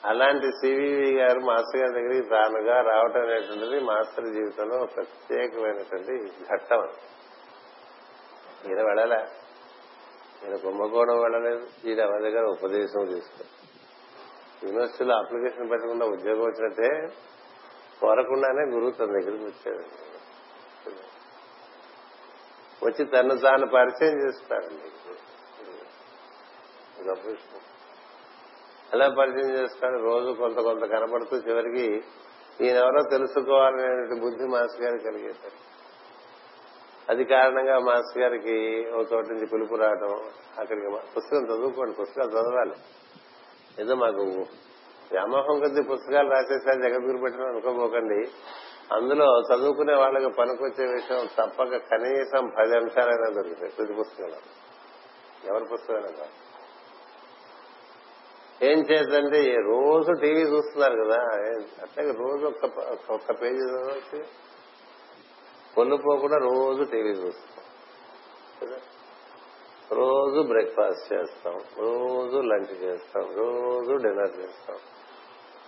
[0.07, 6.83] అలాంటి సివివి గారు మాస్టర్ గారి దగ్గరికి తానుగా రావటం అనేటువంటిది మాస్టర్ జీవితంలో ఒక ప్రత్యేకమైనటువంటి ఘట్టం
[8.69, 9.29] ఈయన వెళ్ళలే.
[10.45, 11.69] ఈయన కుంభకోణం వెళ్ళలేదు.
[11.87, 13.45] ఈయన ఎవరి దగ్గర ఉపదేశం తీసుకో.
[14.65, 17.07] యూనివర్సిటీలో అప్లికేషన్ పెట్టకుండా ఉద్యోగం వచ్చినట్టే
[18.01, 20.09] కోరకుండానే గురువు తన దగ్గరికి వచ్చాడు.
[22.87, 24.91] వచ్చి తను తాను పరిచయం చేస్తాడండి
[27.09, 27.61] గొప్ప విషయం.
[28.93, 29.99] అలా పరిచయం చేస్తాడు?
[29.99, 32.05] రోజు కొంత కొంత కనపడుతూ చివరికి
[32.61, 35.78] ఈయనెవరో తెలుసుకోవాలనే బుద్ధి మాస్టర్ గారు కలిగేశారు
[37.09, 40.87] అది కారణంగా మాస్టర్ గారికి ఒక చోట నుంచి పిలుపు రావడం అక్కడికి
[41.17, 42.75] పుస్తకం చదువుకోండి పుస్తకాలు చదవాలి.
[43.83, 44.23] ఏదో మాకు
[45.13, 48.31] వ్యామోహం కొద్ది పుస్తకాలు రాసేసారి జగద్గురు పెట్టిన అనుకోబోకండి.
[48.95, 54.37] అందులో చదువుకునే వాళ్ళకి పనికొచ్చే విషయం తప్పక కనీసం పది అంశాలైనా దొరుకుతాయి ప్రతి పుస్తకంలో.
[55.51, 56.49] ఎవరి పుస్తకం కాదు.
[58.63, 61.23] ఏం చేద్దంటే రోజు టీవీ చూస్తున్నారు కదా
[61.83, 62.65] అట్లాగే రోజు ఒక్క
[63.11, 64.48] ఒక్క పేజీ చదవచ్చు.
[65.79, 67.65] కొల్లుపోకుండా రోజు టీవీ చూస్తాం.
[69.93, 74.77] రోజు బ్రేక్ఫాస్ట్ చేస్తాం రోజు లంచ్ చేస్తాం రోజు డిన్నర్ చేస్తాం.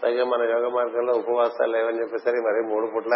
[0.02, 3.14] పైగా మన యోగ మార్గంలో ఉపవాసాలు లేవని చెప్పేసరికి మరి మూడు పుట్ల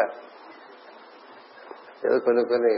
[2.06, 2.72] ఏదో కొన్ని కొన్ని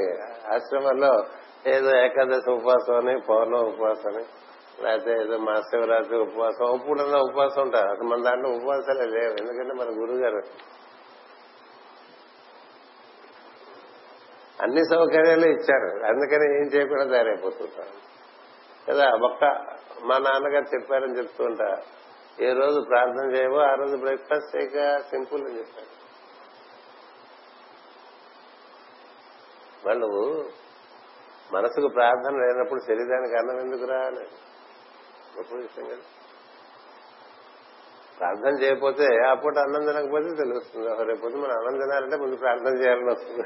[0.55, 1.25] ఆశ్రమాల్లో
[1.67, 4.25] ఏదో ఏకాదశి ఉపవాసం అని పౌర్ణం ఉపవాసం అని
[4.83, 7.89] లేకపోతే ఏదో మహాశివరాత్రి ఉపవాసం ఒప్పుడన్నా ఉపవాసం ఉంటారు.
[7.89, 9.33] అసలు మన దాంట్లో ఉపవాసాలే లేవు.
[9.33, 10.41] ఎందుకంటే మన గురువు గారు
[14.63, 16.05] అన్ని సౌకర్యాలు ఇచ్చారు.
[16.05, 18.07] అందుకని ఏం చేయకుండా తయారైపోతుంటారు.
[18.91, 19.45] కదా ఒక్క
[20.05, 21.77] మా నాన్నగారు చెప్పారని చెప్తుంటా
[22.41, 25.97] ఏ రోజు ప్రార్థన చేయవో ఆ రోజు బ్రేక్ఫాస్ట్ చేయక సింపుల్ అని చెప్పారు.
[29.87, 30.07] వాళ్ళు
[31.53, 34.21] మనసుకు ప్రార్థన లేనప్పుడు శరీరానికి అన్నం ఎందుకురా అని.
[35.39, 35.97] గొప్ప విషయం కదా.
[38.19, 41.05] ప్రార్థన చేయకపోతే ఆ పూట అన్నం తినకపోతే తెలుస్తుంది.
[41.05, 43.43] రేపు మనం అన్నం తినాలంటే ముందు ప్రార్థన చేయాలని వస్తుంది.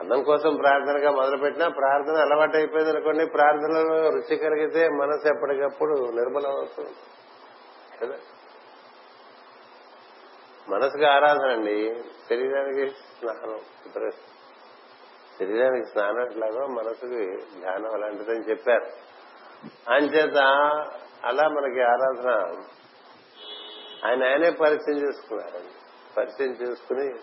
[0.00, 6.94] అన్నం కోసం ప్రార్థనగా మొదలుపెట్టినా ప్రార్థన అలవాటు అయిపోయింది అనుకోండి ప్రార్థనలో రుచి కలిగితే మనసు ఎప్పటికప్పుడు నిర్మలం అవుతుంది.
[8.02, 8.18] కదా?
[10.68, 12.04] మనసుకు ఆరాధన అండి.
[12.28, 14.10] శరీరానికి స్నానం
[15.38, 18.86] శరీరానికి స్నానం ఎట్లాగో మనసుకి ధ్యానం అలాంటిదని చెప్పారు.
[19.90, 20.38] అంచేత
[21.24, 22.30] అలా మనకి ఆరాధన
[24.08, 25.72] ఆయన ఆయనే పరిచయం చేసుకున్నారండి.
[26.16, 27.14] పరిచయం చేసుకుని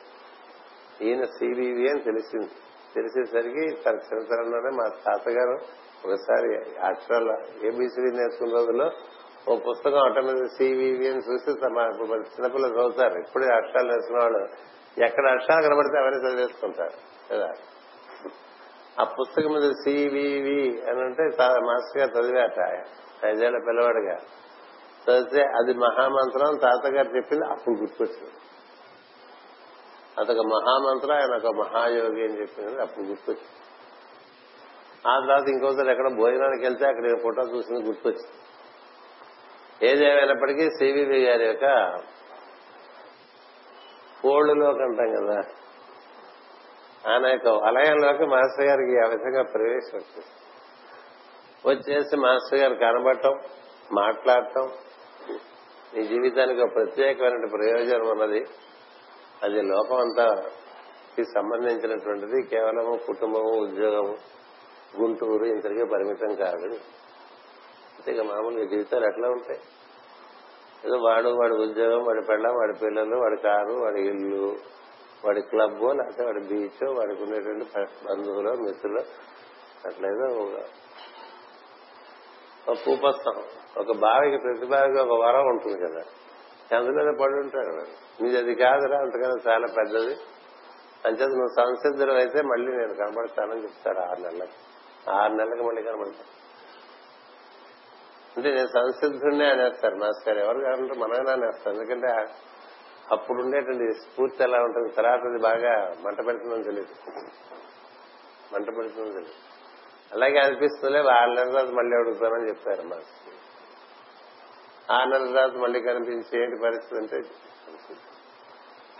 [1.02, 2.50] ఈయన సివివి అని తెలిసింది.
[2.96, 8.92] తెలిసేసరికి తన చిన్నతనంలోనే మా తాతగారు ఒకసారి అక్షరాల ఏబిసిడి నేర్చుకున్న రోజుల్లో
[9.50, 13.20] ఓ పుస్తకం ఆటోమేటిక్ మీద సివివి అని చూసి చిన్నపిల్లలు చదువుతారు.
[13.20, 14.48] ఇప్పుడే అక్షరాలు నేర్చుకున్న వాళ్ళు
[15.06, 16.92] ఎక్కడ అక్షరాలు కనబడితే అవన్నీ చదివేసుకుంటారు.
[17.32, 17.50] కదా?
[19.00, 21.24] ఆ పుస్తకం మీద సివివి అని అంటే
[21.60, 22.86] మాస్టర్ గారు చదివాట
[23.26, 24.18] ఐదేళ్ళ పిల్లవాడిగా.
[25.10, 27.46] చదివితే అది మహామంత్రం తాతగారు చెప్పింది.
[27.46, 28.32] అప్పుడు గుర్తొచ్చింది.
[30.20, 33.60] అదొక మహామంత్రం ఆయన ఒక మహాయోగి అని చెప్పింది అప్పుడు గుర్తొచ్చింది.
[35.08, 38.40] ఆ తర్వాత ఇంకోసారి ఎక్కడ భోజనానికి వెళ్తే అక్కడ ఫోటో చూసింది గుర్తొచ్చింది.
[39.90, 41.66] ఏదేమైనప్పటికీ సివివి గారి యొక్క
[44.26, 45.42] పోళ్ళులోకి అంటాం కదా
[47.12, 50.26] ఆయన యొక్క వలయంలోకి మాస్టర్ గారికి ఆ విధంగా ప్రవేశం వచ్చింది.
[51.66, 53.40] వచ్చేసి మాస్టర్ గారు కనబడటం
[53.94, 54.72] మాట్లాడటం
[55.94, 58.46] నీ జీవితానికి ఒక ప్రత్యేకమైన ప్రయోజనం ఉన్నది
[59.44, 60.44] అది లోకం అంతా
[61.36, 64.18] సంబంధించినటువంటిది కేవలము కుటుంబము ఉద్యోగము
[65.02, 66.68] గుంటూరు ఇంతకే పరిమితం కాదు.
[67.96, 69.60] అంతేగా మామూలుగా జీవితాలు ఎట్లా ఉంటాయి?
[70.86, 74.56] ఏదో వాడు వాడి ఉద్యోగం వాడి పెళ్ళం వాడి పిల్లలు వాడి కారు వాడి ఇల్లు
[75.26, 79.00] వాడి క్లబ్ లేకపోతే వాడి బీచ్ వాడికి ఉండేటువంటి బంధువులు మిత్రులు
[79.88, 80.26] అట్లేదో
[82.70, 83.44] ఒక కూపస్థం.
[83.78, 86.04] ఒక బావికి ప్రతి బావికి ఒక వరం ఉంటుంది కదా.
[86.78, 90.16] అందులోనే పడి ఉంటాడు వాడు నీది అది కాదురా అంతకన్నా చాలా పెద్దది.
[91.06, 94.58] అంచేత నువ్వు సంసిద్ధుడు అయితే మళ్ళీ నేను కనబడతానని చెప్తాడు ఆరు నెలలకు.
[95.10, 96.32] ఆరు నెలలకు మళ్ళీ కనబడతాను
[98.38, 102.08] అంటే నేను సంసిద్ధుడినే అనేస్తారు మాస్టర్ ఎవరు కావాలంటే మనమే అనేస్తాను ఎందుకంటే
[103.12, 104.90] అప్పుడు ఉండేటువంటి స్ఫూర్తి ఎలా ఉంటుంది?
[104.90, 106.96] తర్వాత అది బాగా మంట పెడుతుందని తెలియదు
[108.54, 109.40] మంట పెడుతుందని తెలియదు
[110.14, 113.38] అలాగే అనిపిస్తుందిలే ఆరు నెలల తర్వాత మళ్ళీ అడుగుతానని చెప్తారు మాస్టర్.
[114.92, 117.18] ఆరు నెలల తర్వాత మళ్ళీ కనిపించి ఏంటి పరిస్థితి అంటే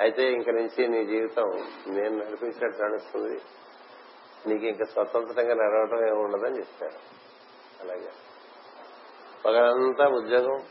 [0.02, 3.42] అయితే ఇంక నుంచి నీ జీవితం నేను నడిపించినట్టు నడుస్తుంది
[4.48, 7.24] నీకు ఇంకా స్వతంత్రంగా నడవటం ఏమి ఉండదని చెప్పారు
[7.82, 8.12] అలాగే.
[9.46, 10.68] పగలంతా ఉద్యోగం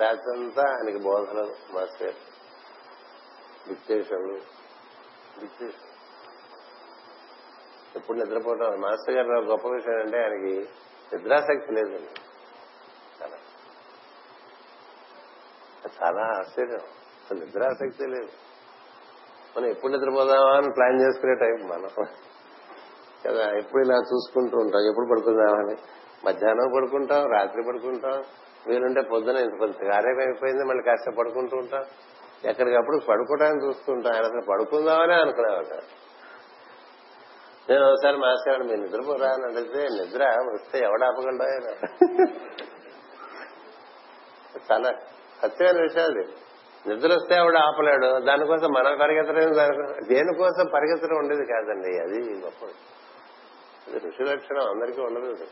[0.00, 2.14] రాత్రంతా ఆయనకి బోధనలు మాస్టర్.
[3.68, 4.38] డిక్టేషన్లు
[5.40, 5.92] డిక్టేషన్.
[7.96, 10.68] ఎప్పుడు నిద్రపోవటం మాస్టర్ గారు గొప్ప విషయం అంటే ఆయనకి
[11.12, 12.20] నిద్రాసక్తి లేదండి.
[13.22, 13.36] చాలా.
[16.02, 17.01] చాలా ఆశ్చర్యం.
[17.32, 18.28] అసలు నిద్రాసక్తి లేదు.
[19.56, 22.06] మనం ఎప్పుడు నిద్రపోదామా అని ప్లాన్ చేసుకునే టైం మనం.
[23.26, 25.76] కదా ఎప్పుడు ఇలా చూసుకుంటూ ఉంటాం ఎప్పుడు పడుకుందామని
[26.26, 28.22] మధ్యాహ్నం పడుకుంటాం రాత్రి పడుకుంటాం
[28.66, 31.84] వీలుంటే పొద్దున ఇంత కొంత కార్యం అయిపోయింది మళ్ళీ కాస్త పడుకుంటూ ఉంటాం.
[32.44, 35.82] ఎక్కడికప్పుడు పడుకోవడానికి చూస్తుంటాం ఆయన అసలు పడుకుందామనే అనుకునేవాడు
[37.72, 39.28] నేను ఒకసారి మాస్టర్ మీరు నిద్రపోరా?
[39.28, 40.24] అని అడిగితే నిద్ర
[40.54, 41.78] వస్తే ఎవడ ఆపగలడా
[44.72, 44.92] చాలా
[45.42, 46.41] సత్యమైన విషయాలు
[46.86, 48.20] నిద్ర వస్తే ఆవిడ ఆపలేడు.
[48.20, 49.52] దానికోసం మనం పరిగెత్తడం
[50.08, 51.92] దేనికోసం పరిగెత్తడం ఉండేది కాదండి.
[51.98, 52.64] అది గొప్ప
[53.86, 54.70] అది ఋషి లక్షణం.
[54.70, 55.46] అందరికీ ఉండదు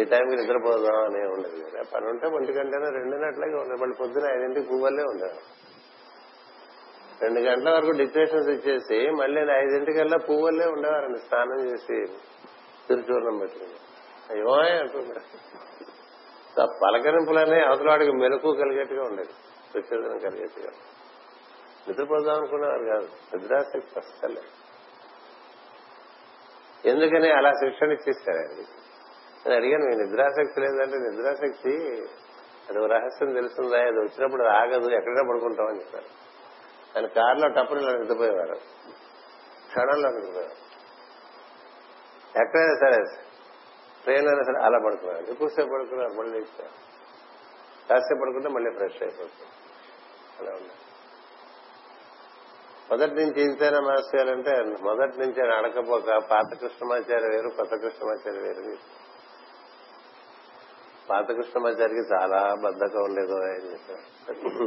[0.00, 1.82] ఈ టైంకి నిద్రపోదాం అని ఉండదు కదా.
[1.94, 3.82] పని ఉంటే ఒంటి గంటనే రెండున్నట్లాగే ఉండదు.
[3.82, 5.40] మళ్ళీ పొద్దున ఐదింటికి పువ్వులే ఉండదు.
[7.22, 11.18] రెండు గంటల వరకు డిక్టేషన్స్ ఇచ్చేసి మళ్ళీ ఐదింటికల్లా పువ్వులే ఉండేవారండి.
[11.18, 12.12] స్నానం చేసి
[12.88, 13.76] తిరుచూర్ణం పెట్టుకుని
[14.30, 15.22] అయ్యో అంటున్నారు
[16.60, 19.30] ఆ పలకరింపులనే అవతలవాడికి మెలకు కలిగేట్టుగా ఉండేది.
[19.74, 20.70] ప్రచోదనం కలిగేట్టుగా
[21.88, 23.36] నిద్రపోదాం అనుకునేవారు కాదు.
[23.36, 24.42] నిద్రాశక్తి అస్సలే
[26.90, 28.38] ఎందుకని అలా శిక్షణ ఇచ్చేస్తారు
[29.48, 31.76] నేను అడిగాను మీ నిద్రాశక్తి లేదంటే నిద్రాశక్తి
[32.68, 34.90] అది రహస్యం తెలుస్తుందా అది వచ్చినప్పుడు ఆగదు.
[34.90, 36.04] ఎక్కడైనా పడుకుంటామని చెప్పారు.
[36.96, 38.54] ఆయన కారులో టప్పులు ఇలా నిద్రపోయేవారు.
[39.68, 40.72] క్షణంలో నిద్రపోయేవారు.
[42.42, 43.22] ఎక్కడైనా సరే
[44.02, 46.40] ట్రైన్ అయినా సరే అలా పడుకున్నారు ఎక్కువసేపు పడుకున్నారు మళ్ళీ
[47.90, 49.61] కాసేపు పడుకుంటే మళ్ళీ ఫ్రెష్ అయిపోతుంది
[50.40, 50.72] అలా ఉంది
[52.90, 54.50] మొదటి నుంచి ఇంతైనా మాస్టర్ గారు అంటే
[54.82, 58.78] మొదటి నుంచి ఆయన అడకపోక పాత కృష్ణమాచార్య వేరు కొత్త కృష్ణమాచార్య వేరు.
[61.10, 64.66] పాత కృష్ణమాచారికి చాలా బద్దక ఉండేదో అని చెప్పారు.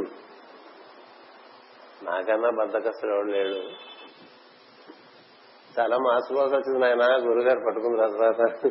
[2.04, 3.60] నాకన్నా బద్దకస్తుడు ఎవడు లేడు.
[5.78, 8.70] చాలా మార్చుకోవాల్సి వచ్చింది ఆయన గురుగారు పట్టుకున్న తర్వాత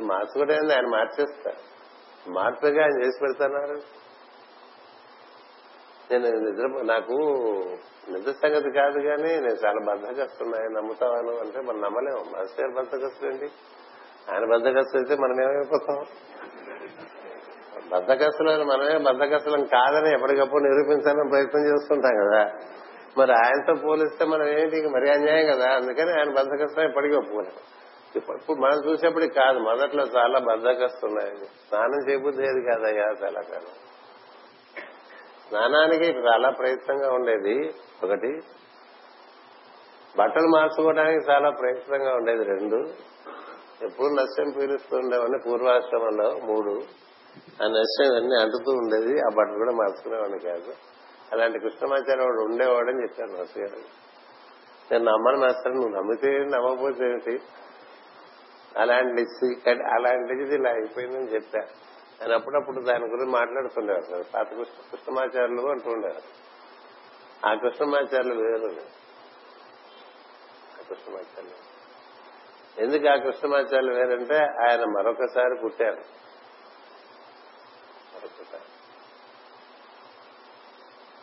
[0.00, 1.52] మార్చుకోవడం ఆయన మార్చేస్తా
[2.28, 3.76] మార్పుగా ఆయన చేసి పెడతాన్నారు
[6.10, 7.12] నేను నిద్ర నాకు
[8.08, 12.36] నిద్ర సంగతి కాదు కానీ నేను చాలా బద్దకస్తున్నాయి నమ్ముతావాను అంటే మనం నమ్మలేము.
[12.36, 13.50] మనసు బద్దకస్తులు ఏంటి?
[14.32, 16.04] ఆయన బద్దకస్తులు అయితే మనం ఏమైపోతాం?
[17.92, 22.52] బద్దకస్తులు మనమే బద్దకస్తులం కాదని ఎప్పటికప్పుడు నిరూపించాలని ప్రయత్నం చేస్తుంటాం కదా.
[23.18, 24.88] మరి ఆయనతో పోలిస్తే మనం ఏంటి?
[24.88, 25.74] మరి అన్యాయం కదా.
[25.74, 27.76] అందుకని ఆయన బద్దకస్తం ఎప్పటికీ ఒప్పుకోలేము
[28.16, 33.85] ఇప్పుడు మనం చూసేప్పటికి కాదు మొదట్లో చాలా బద్దకస్తున్నాయి స్నానం చేయబుద్ధి ఏది కాదయ్యా చాలా కాదు
[35.48, 37.74] స్నానానికి చాలా ప్రయత్నంగా ఉండేది.
[38.04, 38.40] ఒకటి
[40.18, 42.44] బట్టలు మార్చుకోవడానికి చాలా ప్రయత్నంగా ఉండేది.
[42.44, 42.76] రెండు
[43.82, 46.40] ఎప్పుడు నష్టం పీలుస్తూ ఉండేవన్నీ పూర్వాశ్రమంలో.
[46.44, 46.70] మూడు
[47.62, 49.20] ఆ నష్టం ఇవన్నీ అంటుతూ ఉండేది.
[49.20, 50.72] ఆ బట్టలు కూడా మార్చుకునేవాడిని కాదు.
[51.32, 54.06] అలాంటి కృష్ణమాచార్య వాడు ఉండేవాడని చెప్పాను నర్సు గారు.
[54.90, 57.38] నేను నమ్మను మాస్టర్ నువ్వు నమ్మితే నమ్మకపోతే
[58.78, 59.22] అలాంటి
[59.86, 61.60] అలాంటిది ఇలా అయిపోయిందని చెప్పా.
[62.22, 64.24] ఆయన అప్పుడప్పుడు దాని గురించి మాట్లాడుతుండేవారు సార్.
[64.34, 64.54] పాత
[64.92, 66.46] కృష్ణమాచార్యులు అంటూ ఉండేవారు
[67.48, 68.80] ఆ కృష్ణమాచార్యులు వేరు.
[70.78, 71.66] ఆ కృష్ణమాచార్యులు.
[72.84, 76.00] ఎందుకు ఆ కృష్ణమాచార్యులు వేరంటే ఆయన మరొకసారి పుట్టారు.
[78.14, 78.62] మరొకసారి.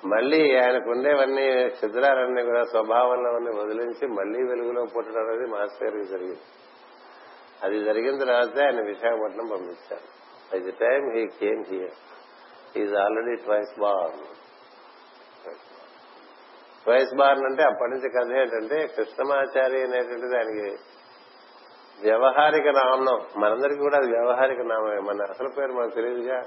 [0.08, 6.40] మళ్ళీ ఆయనకు ఉండేవన్నీ చిద్రాలన్నీ కూడా స్వభావంలో వదిలించి మళ్ళీ వెలుగులో పుట్టడం అనేది మాస్టర్ గారికి జరిగింది.
[7.64, 10.23] అది జరిగిన తర్వాత ఆయన విశాఖపట్నం పంపించారు.
[10.54, 11.96] By the time he came here
[12.78, 14.20] is already twice born
[16.86, 20.78] twice born అంటే అప్పటి నుంచి కథ ఏంటంటే కృష్ణమాచారి అనేటువంటిది ఆయనకి
[22.02, 23.26] వ్యవహారిక నామం.
[23.38, 26.44] మనందరికీ కూడా అది వ్యవహారిక నామే మన అసలు పేరు మనకు తెలియదుగా.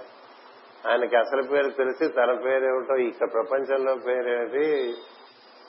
[0.88, 4.96] ఆయనకి అసలు పేరు తెలిసి తన పేరేమిటో ఇక్కడ ప్రపంచంలో పేరేమిటి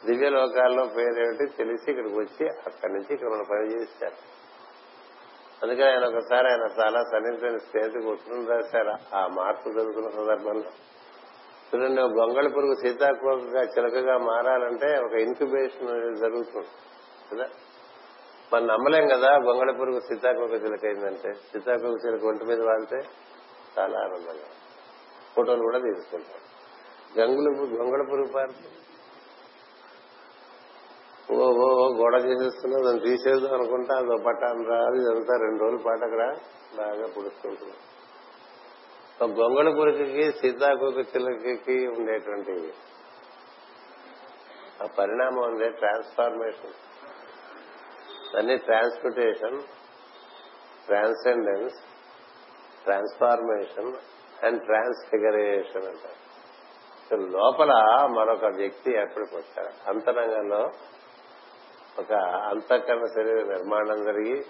[0.05, 4.36] దివ్య లోకాల్లో పేరేమిటి తెలిసి ఇక్కడికి వచ్చి అక్కడి నుంచి ఇక్కడ మనం పని చేశారు
[5.63, 9.15] అందుకని ఆయన ఒకసారి ఆయన చాలా సన్నిహితమైన స్నేహితుడికి ఉత్తరం రాశారు.
[9.15, 10.69] ఆ మార్పు జరుగుతున్న సందర్భంలో.
[11.69, 16.67] చూడండి గొంగళి పురుగు సీతాకోకగా చిలకగా మారాలంటే ఒక ఇన్క్యుబేషన్ జరుగుతుంది.
[17.31, 17.49] కదా
[18.53, 21.33] మనం నమ్మలేం కదా గొంగళి పురుగు సీతాకోక చిలక అయిందంటే.
[21.33, 22.97] సీతాకోక చిలక ఒంటి మీద వాడితే
[23.79, 24.47] చాలా ఆనందంగా.
[25.35, 26.41] ఫోటోలు కూడా తీసుకుంటాం
[27.19, 28.69] గంగులు గొంగళ పురుగు పారుతుంది.
[31.31, 36.37] ఓ ఓ గోడ చేసేస్తున్నా దాన్ని తీసేద్దాం అనుకుంటా అదో పట్టాను రాదు ఇదంతా రెండు రోజుల పాటు అక్కడ
[36.77, 37.77] బాగా పుడుస్తుంటుంది.
[39.21, 42.73] ఒక గొంగళ పురుగుకి సీతాకోక చిలకకి ఉండేటువంటి
[44.83, 46.75] ఆ పరిణామం ఉందే ట్రాన్స్ఫార్మేషన్
[48.37, 49.61] అన్ని transportation
[50.85, 51.75] transcendence
[52.83, 53.93] transformation
[54.45, 56.17] and transfiguration అంటారు.
[57.11, 57.71] లోపల
[58.17, 60.71] మరొక వ్యక్తి ఏర్పడిపోతారు అంతరంగంలో
[61.97, 62.13] ఒక
[62.49, 64.45] అంతఃకరణ శరీర నిర్మాణం జరిగి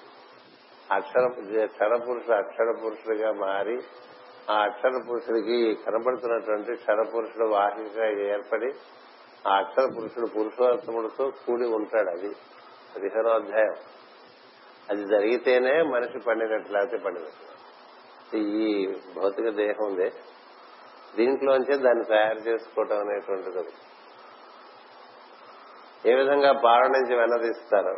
[0.92, 1.28] అక్షర
[1.66, 3.82] క్షర పురుషుడు అక్షర పురుషుడిగా మారి
[4.50, 8.74] ఆ అక్షర పురుషుడికి కనబడుతున్నటువంటి క్షర పురుషుడు వాహికగా ఏర్పడి
[9.48, 12.36] ఆ అక్షర పురుషుడు పురుషోత్తముడితో కూడి ఉంటాడు అది.
[12.96, 13.30] పదిహేనో
[14.90, 17.48] అది జరిగితేనే మనిషి పండినట్లు లేకపోతే పండినట్లు
[18.38, 20.12] ఈ భౌతిక దేహం ఉంది.
[21.18, 23.87] దీంట్లోంచే దాన్ని తయారు చేసుకోవటం అనేటువంటిది
[26.06, 27.96] ఏ విధంగా పాల నుంచి వెనదీస్తారు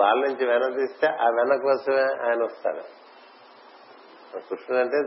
[0.00, 2.82] పాల నుంచి వెనదీస్తే ఆ వెన కోసమే ఆయన వస్తాడు.
[4.38, 4.98] కృష్ణుడు అంటే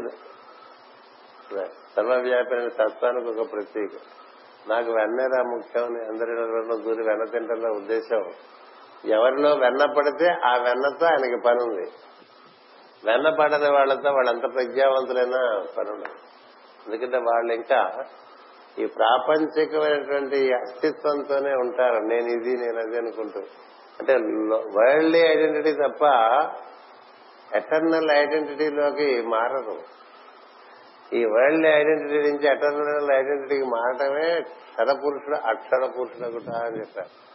[1.96, 3.92] సర్వవ్యాపిన తత్వానికి ఒక ప్రతీక.
[4.68, 8.24] నాకు వెన్నేరా ముఖ్యం అందరిలో దూరి వెన్న తింటున్న ఉద్దేశం.
[9.06, 11.86] ఎవరిలో వెన్న పడితే ఆ వెన్నతో ఆయనకి పని ఉంది
[13.06, 15.40] వెన్న పడని వాళ్ళతో వాళ్ళంత ప్రజ్ఞావంతులైనా
[15.78, 16.10] పనులు
[16.86, 17.80] ఎందుకంటే వాళ్ళు ఇంకా
[18.80, 21.96] ఈ ప్రాపంచికమైనటువంటి అస్తిత్వంతోనే ఉంటారు.
[21.96, 23.40] నేను ఇది నేను అది అనుకుంటూ.
[24.00, 24.14] అంటే
[24.80, 26.04] వరల్డ్లీ ఐడెంటిటీ తప్ప
[27.56, 29.80] ఎటర్నల్ ఐడెంటిటీలోకి మారదు.
[31.14, 37.32] ఈ వరల్డ్ ఐడెంటిటీ నుంచి ఎటర్నల్ ఐడెంటిటీకి మారటమే క్షరపురుషుడు అక్షర పురుషుడు ఒకట అని చెప్పారు.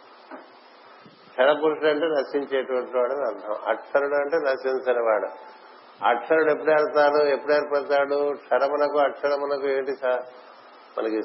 [1.29, 3.69] క్షరపురుషుడు అంటే నశించేటువంటి వాడు అని అర్థం.
[3.69, 5.27] అక్షరుడు అంటే నశించని వాడు.
[6.05, 8.33] అక్షరుడు ఎప్పుడు ఏర్పడతాడు ఎప్పుడు ఏర్పడతాడు?
[8.35, 9.91] క్షరమునకు అక్షరమునకు ఏంటి
[10.97, 11.21] మనకి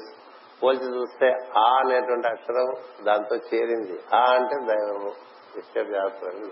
[0.63, 2.73] పోల్చి చూస్తే ఆ అనేటువంటి అక్షరం
[3.05, 3.99] దాంతో చేరింది.
[4.15, 5.11] ఆ అంటే దైవము.
[5.55, 6.51] విశ్వవ్యాప్తం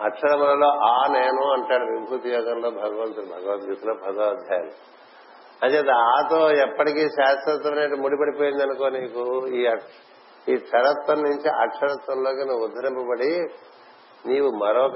[0.00, 4.70] అక్షరములలో ఆ నేను అంటాడు విభూతి యోగంలో భగవంతుడు భగవద్గీతలో భగవద్ధ్యాయం
[5.62, 9.60] అంచేత ఆతో ఎప్పటికీ శాశ్వతమైన ముడిపడిపోయింది అనుకో నీకు ఈ
[10.48, 13.40] ఈ క్షరత్వం నుంచి అక్షరత్వంలోకి నువ్వు ఉద్ధరింపబడి
[14.26, 14.94] నీవు మరొక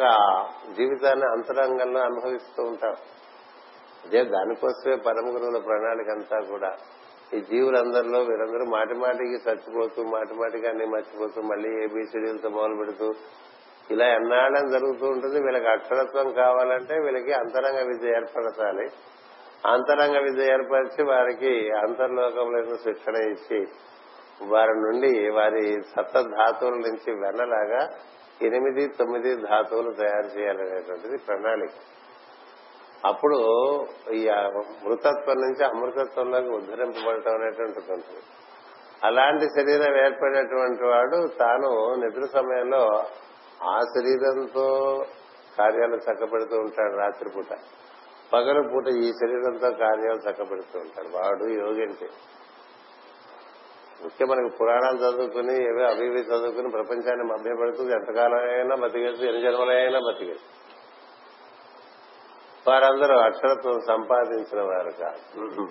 [0.76, 2.96] జీవితాన్ని అంతరంగంలో అనుభవిస్తూ ఉంటావు.
[4.06, 6.70] అదే దానికోసమే పరమ గురువుల ప్రణాళిక అంతా కూడా.
[7.34, 13.08] ఈ జీవులందరిలో వీరందరూ మాటి మాటికి చచ్చిపోతూ మాటి మాటికి అన్ని మర్చిపోతూ మళ్ళీ ఏబీసీడీలతో మొదలు పెడుతూ
[13.90, 15.40] ఇలా ఎన్నాళ్ళని జరుగుతూ ఉంటుంది.
[15.40, 18.86] వీళ్ళకి అక్షరత్వం కావాలంటే వీళ్ళకి అంతరంగ విద్య ఏర్పరచాలి
[19.66, 23.60] అంతరంగ విద్య ఏర్పరిచి వారికి అంతర్లోకంలో శిక్షణ ఇచ్చి
[24.46, 27.82] వారి నుండి వారి సప్త ధాతువుల నుంచి వెన్నలాగా
[28.42, 31.70] ఎనిమిది తొమ్మిది ధాతువులు తయారు చేయాలనేటువంటిది ప్రణాళిక.
[33.06, 33.38] అప్పుడు
[34.12, 34.22] ఈ
[34.84, 38.22] మృతత్వం నుంచి అమృతత్వంలోకి ఉద్ధరింపబడటం అనేటువంటిది ఉంటుంది
[39.04, 42.82] అలాంటి శరీరం ఏర్పడినటువంటి వాడు తాను నిద్ర సమయంలో
[43.62, 44.66] ఆ శరీరంతో
[45.58, 47.52] కార్యాలు చక్కబెడుతూ ఉంటాడు రాత్రిపూట.
[48.32, 51.08] పగల పూట ఈ శరీరంతో కార్యాలు చక్కబెడుతూ ఉంటాడు.
[51.16, 52.08] వాడు యోగి అంటే
[54.02, 60.46] ముఖ్యం మనకి పురాణాలు చదువుకుని ఏవో అవి ఇవి చదువుకుని ప్రపంచాన్ని మభ్యపడుతూ ఎంతకాలమైనా బతికేసి ఎన్ని జన్మలైనా బతికేసి.
[62.68, 65.66] వారందరూ అక్షరత్వం సంపాదించిన వారు కాదు.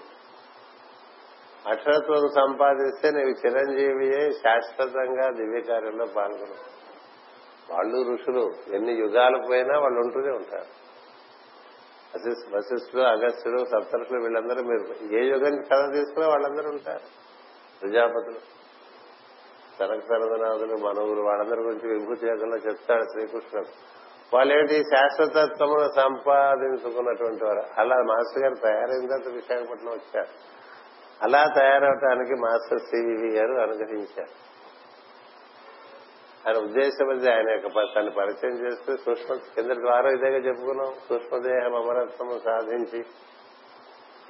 [1.69, 6.75] అక్షరత్వం సంపాదిస్తే నీవు చిరంజీవియే శాశ్వతంగా దివ్యకార్యంలో పాల్గొను.
[7.73, 10.85] వాళ్ళు ఋషులు ఎన్ని యుగాలు పోయినా వాళ్ళు ఉంటూనే ఉంటారు.
[12.55, 17.05] వశిష్ఠుడు అగస్త్యుడు సప్తరుషులు వీళ్ళందరూ మీరు ఏ యుగం కథ తీసుకున్నా వాళ్ళందరూ ఉంటారు.
[17.81, 18.39] ప్రజాపతులు
[19.79, 23.67] సనక సరదనాథులు మనవులు వాళ్ళందరి గురించి విభూతి యోగంలో చెప్తాడు శ్రీకృష్ణుడు.
[24.33, 27.63] వాళ్ళేంటి శాశ్వతత్వమును సంపాదించుకున్నటువంటి వారు?
[27.77, 30.27] అలా మాస్టర్ గారు తయారైన తర్వాత విశాఖపట్నం వచ్చారు.
[31.21, 34.45] అలా తయారవటానికి మాస్టర్ సివివి గారు అనుగ్రహించారు.
[36.47, 40.93] ఆయన ఉద్దేశం అది ఆయన యొక్క తను పరిచయం చేస్తూ సూక్ష్మ కింద ద్వారా ఇదేగా చెప్పుకున్నాం.
[41.09, 43.05] సూక్ష్మదేహం అమరత్వము సాధించి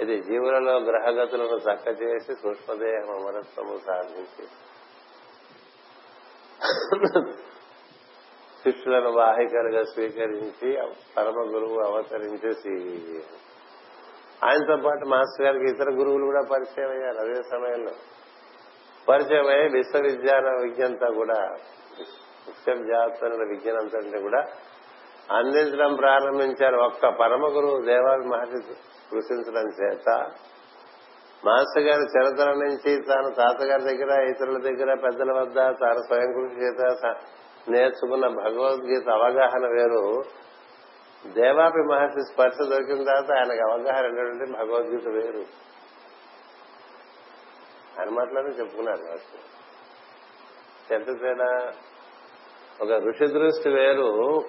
[0.01, 4.47] ఇది జీవులలో గ్రహగతులను చక్క చేసి సూక్ష్మదేహం అమరత్వము సాధించి.
[8.65, 10.77] శిష్యులను వాహికలుగా స్వీకరించి
[11.17, 12.73] పరమ గురువు అవతరించేసి
[14.45, 17.91] ఆయనతో పాటు మాస్టర్ గారికి ఇతర గురువులు కూడా పరిచయం అయ్యారు అదే సమయంలో.
[19.09, 21.39] పరిచయం అయ్యి విశ్వవిద్యాన విజ్ఞంతా కూడా
[22.47, 24.45] విశ్వవిద్యాత్మన విజ్ఞానం అంతా కూడా
[25.31, 26.75] అందించడం ప్రారంభించారు.
[26.75, 28.73] ఒక్క పరమ గురువు దేవాల మహర్షి
[29.11, 30.31] కృషించడం చేత
[31.45, 37.15] మాస్టర్ గారి చిరతల నుంచి తాను తాతగారి దగ్గర ఇతరుల దగ్గర పెద్దల వద్ద తాను స్వయం కృషి చేత
[37.69, 40.23] నేర్చుకున్న భగవద్గీత అవగాహన వేరు.
[41.33, 45.43] దేవాపి మహర్షి స్పర్శ దొరికిన తర్వాత ఆయనకు అవగాహన ఏంటంటే భగవద్గీత వేరు.
[48.01, 49.41] అని మాటలోనే చెప్పుకున్నారు మాస్టర్
[50.93, 51.71] ఎంత తేడా
[52.81, 54.39] ఒక ఋషి దృష్టి వేరు.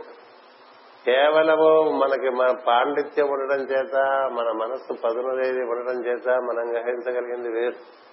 [1.05, 3.97] కేవలము మనకి మన పాండిత్యం ఉండడం చేత
[4.33, 8.06] మన మనస్సు పదునదేది ఉండడం చేత మనం గ్రహించగలిగింది వేరు.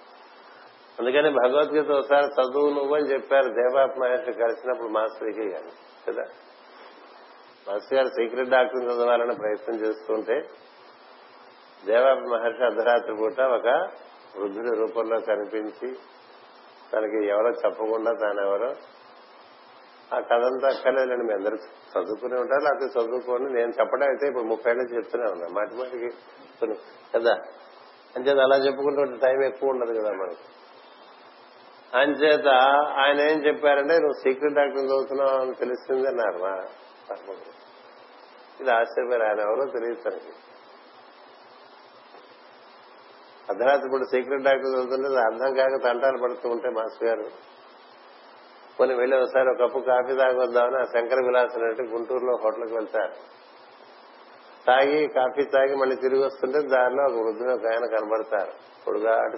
[1.00, 5.70] అందుకని భగవద్గీత ఒకసారి చదువు నువ్వు అని చెప్పారు దేవాప్ మహర్షి కలిసినప్పుడు మాస్టర్కి గారు
[6.08, 6.22] కదా?
[7.68, 10.48] మాస్టర్ గారు సీక్రెట్ డాక్టర్ చదవాలని ప్రయత్నం చేస్తుంటే
[11.84, 13.68] దేవాప్ మహర్షి అర్ధరాత్రి పూట ఒక
[14.38, 15.96] వృద్ధుడి రూపంలో కనిపించి
[16.92, 18.72] తనకి ఎవరో చెప్పకుండా తానెవరో
[20.14, 21.56] ఆ కథంతా అక్కర్లేదండి మీ అందరూ
[21.94, 23.52] చదువుకునే ఉంటారు లేకపోతే చదువుకోండి.
[23.52, 25.46] నేను చెప్పడం అయితే ఇప్పుడు ముప్పై ఏళ్ళు చెప్తూనే ఉన్నా.
[25.52, 26.08] మాటి మాటికి
[27.14, 27.34] కదా?
[28.16, 30.63] అంతే అలా చెప్పుకుంటే టైం ఎక్కువ ఉండదు కదా మనకు.
[31.94, 32.48] అంచేత
[32.98, 36.38] ఆయన ఏం చెప్పారంటే నువ్వు సీక్రెట్ డాక్టర్ చదువుతున్నావు అని తెలిసింది అన్నారు.
[36.38, 36.62] మా
[38.60, 40.32] ఇది ఆశ్చర్యపోయారు ఆయన ఎవరో తెలియదు తనకి.
[43.50, 47.30] అర్ధరాత్రి ఇప్పుడు సీక్రెట్ డాక్టర్ చదువుతుంటే అర్థం కాక తంటాలు పడుతూ ఉంటే మాస్టర్ గారు.
[48.78, 53.12] కొన్ని వెళ్ళి ఒకసారి ఒక కప్పు కాఫీ తాగొద్దామని ఆ శంకర విలాసం అంటే గుంటూరులో హోటల్కి వెళ్తారు.
[54.66, 58.52] తాగి కాఫీ తాగి మళ్ళీ తిరిగి వస్తుంటే దారిలో ఒక వృద్ధుడు ఒక ఆయన కనబడతారు.
[58.86, 59.36] పొడుగాటి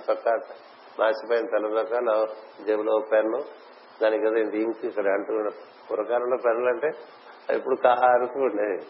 [0.97, 2.27] చొక్కా మాసిపోయిన తెల్లదొక్కలు
[2.65, 3.41] జేబులో పెన్ను
[4.03, 5.51] దాని కదా ఇంత ఇంక్ ఇక్కడ అంటూ
[5.91, 6.91] పురకాలంలో పెన్నులు అంటే
[7.57, 8.87] ఇప్పుడు కారుకు ఉండేది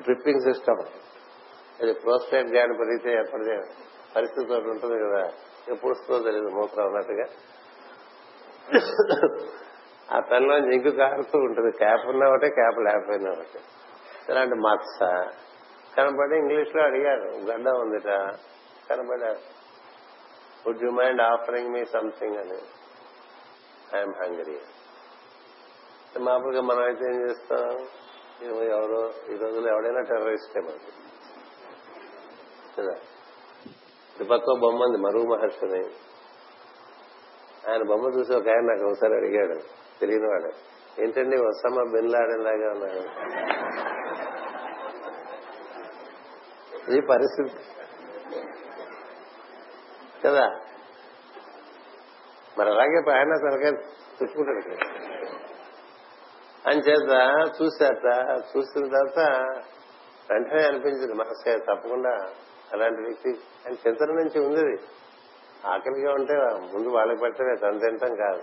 [0.00, 0.82] డ్రిప్పింగ్ సిస్టమ్.
[1.82, 3.56] అది ప్రోస్టేట్ గ్యాన్ పెరిగితే ఏర్పడితే
[4.16, 5.22] పరిస్థితి ఒకటి ఉంటుంది కదా.
[5.72, 7.24] ఎప్పుడు వస్తుందో తెలియదు మూత్రం అన్నట్టుగా.
[10.16, 11.76] ఆ పెన్లో ఇంకు కారుతూ ఉంటుంది.
[11.78, 13.60] క్యాప్ ఉన్నా ఒకటే క్యాప్ లేకపోయినా ఒకటే.
[14.28, 15.02] ఇలాంటి మత్స
[15.96, 18.08] కనబడి ఇంగ్లీష్లో అడిగారు గడ్డ ఉందిట
[18.90, 19.56] కనబడారు.
[20.66, 22.58] Would you mind offering me something అని
[23.96, 24.58] ఐఎమ్ హంగరీ
[26.18, 27.88] మామూలుగా మనం అయితే ఏం చేస్తాం?
[28.72, 30.92] ఎవరో ఈ రోజుల్లో ఎవడైనా టెర్రరిస్టే మనకి.
[32.78, 32.94] కదా?
[34.30, 35.84] పక్క బొమ్మ ఉంది మరుగు మహర్షిని
[37.70, 39.58] ఆయన బొమ్మ చూసి ఒక ఆయన నాకు ఒకసారి అడిగాడు
[40.00, 40.52] తెలియని వాడు.
[41.02, 43.00] ఏంటండి వసమ్మ బిన్ లాడెన్ లాగా ఉన్నాడు?
[46.94, 47.75] ఈ పరిస్థితి.
[50.26, 50.46] కదా.
[52.58, 53.68] మరి అలాగే ఆయన తనకే
[54.22, 54.88] చుట్టుకుంటాడు ఇక్కడ.
[56.66, 57.10] అని చేత
[58.56, 59.18] చూసిన తర్వాత
[60.32, 62.10] వెంటనే అనిపించింది మనసే తప్పకుండా
[62.72, 63.28] అలాంటి వ్యక్తి
[63.66, 64.82] అని చింతన నుంచి ఉంది
[65.66, 66.34] ఆకలిగా ఉంటే
[66.72, 68.42] ముందు వాళ్ళకి పెట్టమే తను తింటాం కాదు.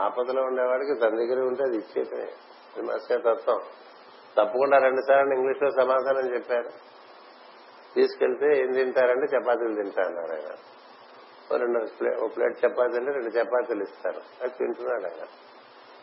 [0.00, 2.28] ఆపదలో ఉండేవాడికి తన దగ్గర ఉంటే అది ఇచ్చేయటమే.
[2.76, 3.60] ఇది మనసే తత్వం.
[4.38, 6.68] తప్పకుండా రెండు సార్లు ఇంగ్లీష్లో సమాధానం చెప్పారు.
[7.94, 10.77] తీసుకెళ్తే ఏం తింటారంటే చపాతీలు తింటా అన్నారు ఆయన.
[11.56, 14.20] రెండు ప్లే- ఓ ప్లేట్ చపాతీలు రెండు చపాతీలు ఇస్తారు.
[14.42, 15.26] అది తింటున్నాడు ఆయన.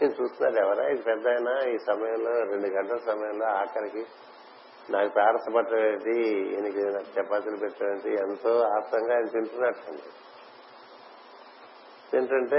[0.02, 0.88] నేను చూస్తున్నాడు ఎవరా?
[0.88, 4.06] ఇది పెద్ద అయినా ఈ సమయంలో రెండు గంటల సమయంలో ఆఖరికి
[4.90, 9.92] నాకు తారసపట్టేది ఈయనకి నాకు చపాతీలు పెట్టడం ఏంటి ఎంతో ఆత్రంగా ఆయన తింటున్నట్టు
[12.12, 12.58] తింటుంటే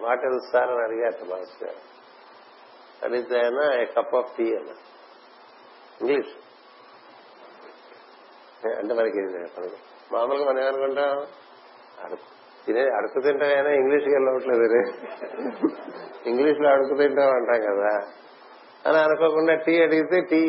[0.00, 1.92] వాట్ ఎల్స్ సార్ అని అడిగారు మాస్ గారు.
[3.04, 4.68] అడిగితే ఆయన కప్ ఆఫ్ టీ అన్న
[6.00, 6.28] ఇంగ్లీష్.
[8.66, 9.18] అంటే మనకి
[10.12, 11.26] మామూలుగా మనం ఏమనుకుంటాం?
[12.04, 14.82] అడుగు తినే అడుగు తింటామైనా ఇంగ్లీష్కి వెళ్ళవట్లేదు రే.
[16.30, 17.98] ఇంగ్లీష్లో అడుగు తింటాం అంటాం కదా.
[18.86, 20.40] అని అనుకోకుండా టీ అడిగితే టీ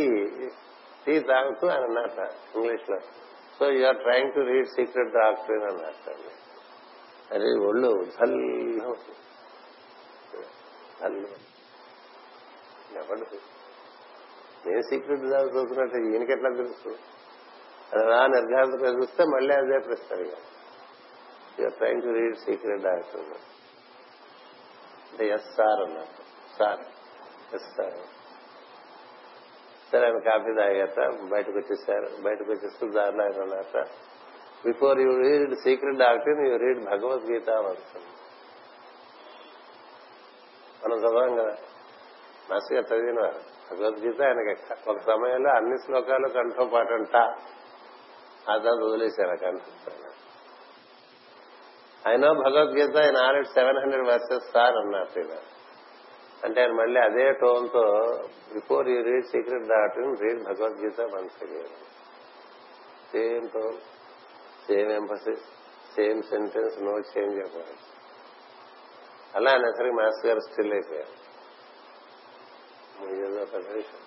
[1.05, 2.19] టీ తాగుతూ అని అన్నట్ట
[2.55, 2.99] ఇంగ్లీష్లో.
[3.59, 6.09] So are trying to read secret doctor అన్నట్ట
[7.33, 8.93] అది ఒళ్ళు చల్ల
[11.03, 11.25] చల్ల
[12.97, 13.37] ఎవరు
[14.67, 16.89] నేను సీక్రెట్ చదువుతున్నట్టు ఈయనకి ఎట్లా తెలుసు?
[17.95, 20.15] అలా నిర్ధారణ చూస్తే మళ్ళీ అదే ప్రశ్న
[21.59, 23.21] you're trying to read secret doctor
[25.11, 26.23] అంటే ఎస్ సార్ అన్నారు
[26.57, 26.79] సార్
[27.55, 27.93] ఎస్ సార్
[29.91, 33.87] సరే ఆయన కాఫీ తాగాక బయటకు వచ్చేసారు బయటకు వచ్చేస్తూ దారిలో ఆయన అన్నారట
[34.65, 38.09] before you read secret doctor you read Bhagavadgita అంటుంది
[40.83, 41.57] మనం చదవం కదా.
[42.49, 43.21] మాస్టర్ చదివిన
[43.71, 47.15] భగవద్గీత ఆయనకి ఒక సమయంలో అన్ని శ్లోకాలు కంఠోపాటంట.
[48.49, 50.02] ఆ తర్వాత వదిలేశారు ఆ కంఠం
[52.07, 55.37] ఆయన భగవద్గీత ఆయన already seven hundred verses sir అన్నారు ఈయన.
[56.43, 58.09] అంటే ఆయన మళ్ళీ అదే టోన్తో
[58.53, 61.37] before you read secret doctor read Bhagavadgita once
[63.11, 63.77] same tone
[64.67, 65.45] same emphasis
[65.95, 67.77] same sentence no change అవ్వాలి
[69.35, 71.23] అలా అనేసరికి మాస్టర్ గారు స్టిల్ అయిపోయారు.
[73.27, 74.01] ఏదో పెద్ద విషయం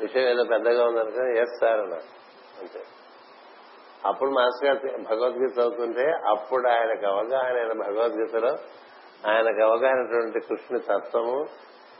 [0.00, 2.08] విషయం ఏదో పెద్దగా ఉందనుకో ఎస్ సార్ అన్నారు.
[2.60, 2.82] అంతే.
[4.04, 8.48] అప్పుడు మాస్టర్ గారు భగవద్గీత చదువుతుంటే అప్పుడు ఆయనకు అవగాహన అయిన భగవద్గీతలో
[9.30, 11.46] ఆయనకు అవగాహనటువంటి కృష్ణుని తత్వము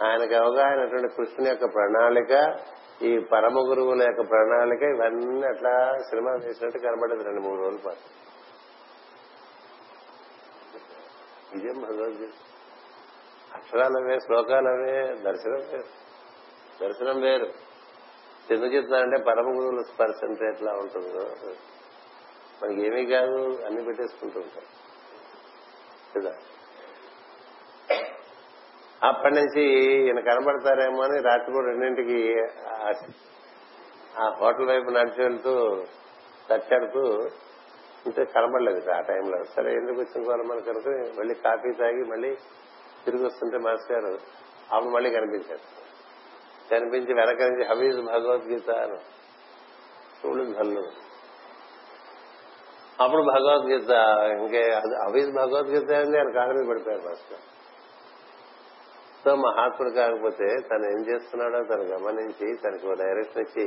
[0.05, 2.55] ఆయనకు అవగాహనటువంటి కృష్ణుని యొక్క ప్రణాళిక
[3.03, 8.25] ఈ పరమ గురువుల యొక్క ప్రణాళిక ఇవన్నీ అట్లా సినిమా చేసినట్టు కనబడేది రెండు మూడు రోజుల పాటు.
[11.57, 12.31] ఇదేం భగవద్గీత?
[13.55, 16.05] అక్షరాలు అవే శ్లోకాలు అవే దర్శనం వేరు.
[16.83, 17.47] దర్శనం వేరు.
[18.51, 21.51] ఎందుకు చెప్తానంటే పరమ గురువుల స్పర్శ అంటే ఎట్లా ఉంటుందో.
[22.65, 24.65] మనకి ఏమీ కాదు అన్ని పెట్టేసుకుంటూ ఉంటాం.
[26.17, 26.35] కదా?
[29.09, 29.63] అప్పటి నుంచి
[30.03, 32.35] ఈయన కనబడతారేమో అని రాత్రిపూట రెండింటికి
[34.21, 35.85] ఆ- హోటల్ వైపు నడిచి వెళ్తూ
[36.51, 37.23] తచ్చాడుతూ
[38.07, 39.45] ఇంతే కనబడలేదు ఆ టైంలో.
[39.45, 42.35] సరే ఎందుకు వచ్చిన వాళ్ళు మనకు అనుకుని మళ్ళీ కాఫీ తాగి మళ్ళీ
[43.05, 44.19] తిరిగి వస్తుంటే మాస్టర్ గారు
[44.73, 45.85] అప్పుడు మళ్ళీ కనిపించారు.
[46.71, 48.99] కనిపించి వెనక నుంచి హవీజ్ భగవద్గీత అని
[50.27, 51.04] చూడు జల్లు
[52.99, 53.93] అప్పుడు భగవద్గీత
[54.35, 54.63] ఇంకే
[55.05, 57.17] అవి భగవద్గీత అని ఆయన కాళ్ళ మీద పడిపోయారు
[59.25, 63.65] సో మహాత్ముడు కాకపోతే తను ఏం చేస్తున్నాడో తను గమనించి తనకు డైరెక్షన్ ఇచ్చి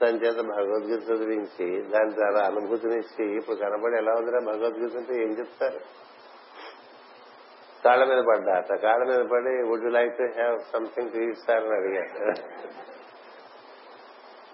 [0.00, 5.80] తన చేత భగవద్గీత చదివించి దాని ద్వారా అనుభూతినిచ్చి ఇప్పుడు కనబడి ఎలా ఉందిరా భగవద్గీత అంటే ఏం చెప్తారు?
[7.84, 11.64] కాళ్ళ మీద పడ్డాట కాళ్ళ మీద పడి would you like to have something to eat sir
[11.64, 12.18] అని అడిగాడు.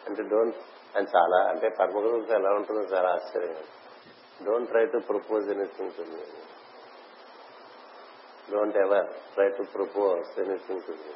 [0.07, 0.61] అంటే డోంట్
[0.97, 3.65] అని చాలా అంటే పరమగురు ఎలా ఉంటుందో చాలా ఆశ్చర్యంగా
[4.45, 6.23] don't try to propose anything to me
[8.51, 11.15] don't ever try to propose anything to me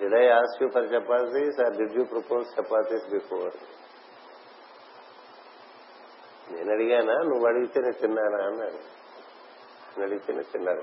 [0.00, 3.54] did I ask you for chapatis or did you propose chapatis before
[6.50, 7.14] నేను అడిగానా?
[7.14, 8.46] నువ్వు అడిగితే నేను తిన్నానా?
[8.46, 9.04] అన్నాడు.
[9.98, 10.80] నేను అడిగితే నేను తిన్నాను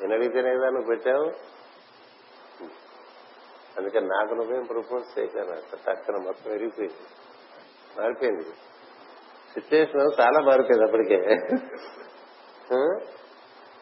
[0.00, 1.56] నేను అడిగితేనే నువ్వు పెట్టావు?
[3.78, 7.00] అందుకని నాకు నువ్వేం ప్రపోజ్ చేయగలను తక్కన మొత్తం విరిగిపోయింది.
[8.00, 8.50] మారిపోయింది.
[9.56, 11.18] సిచ్యువేషన్ చాలా మారిపోయింది అప్పటికే.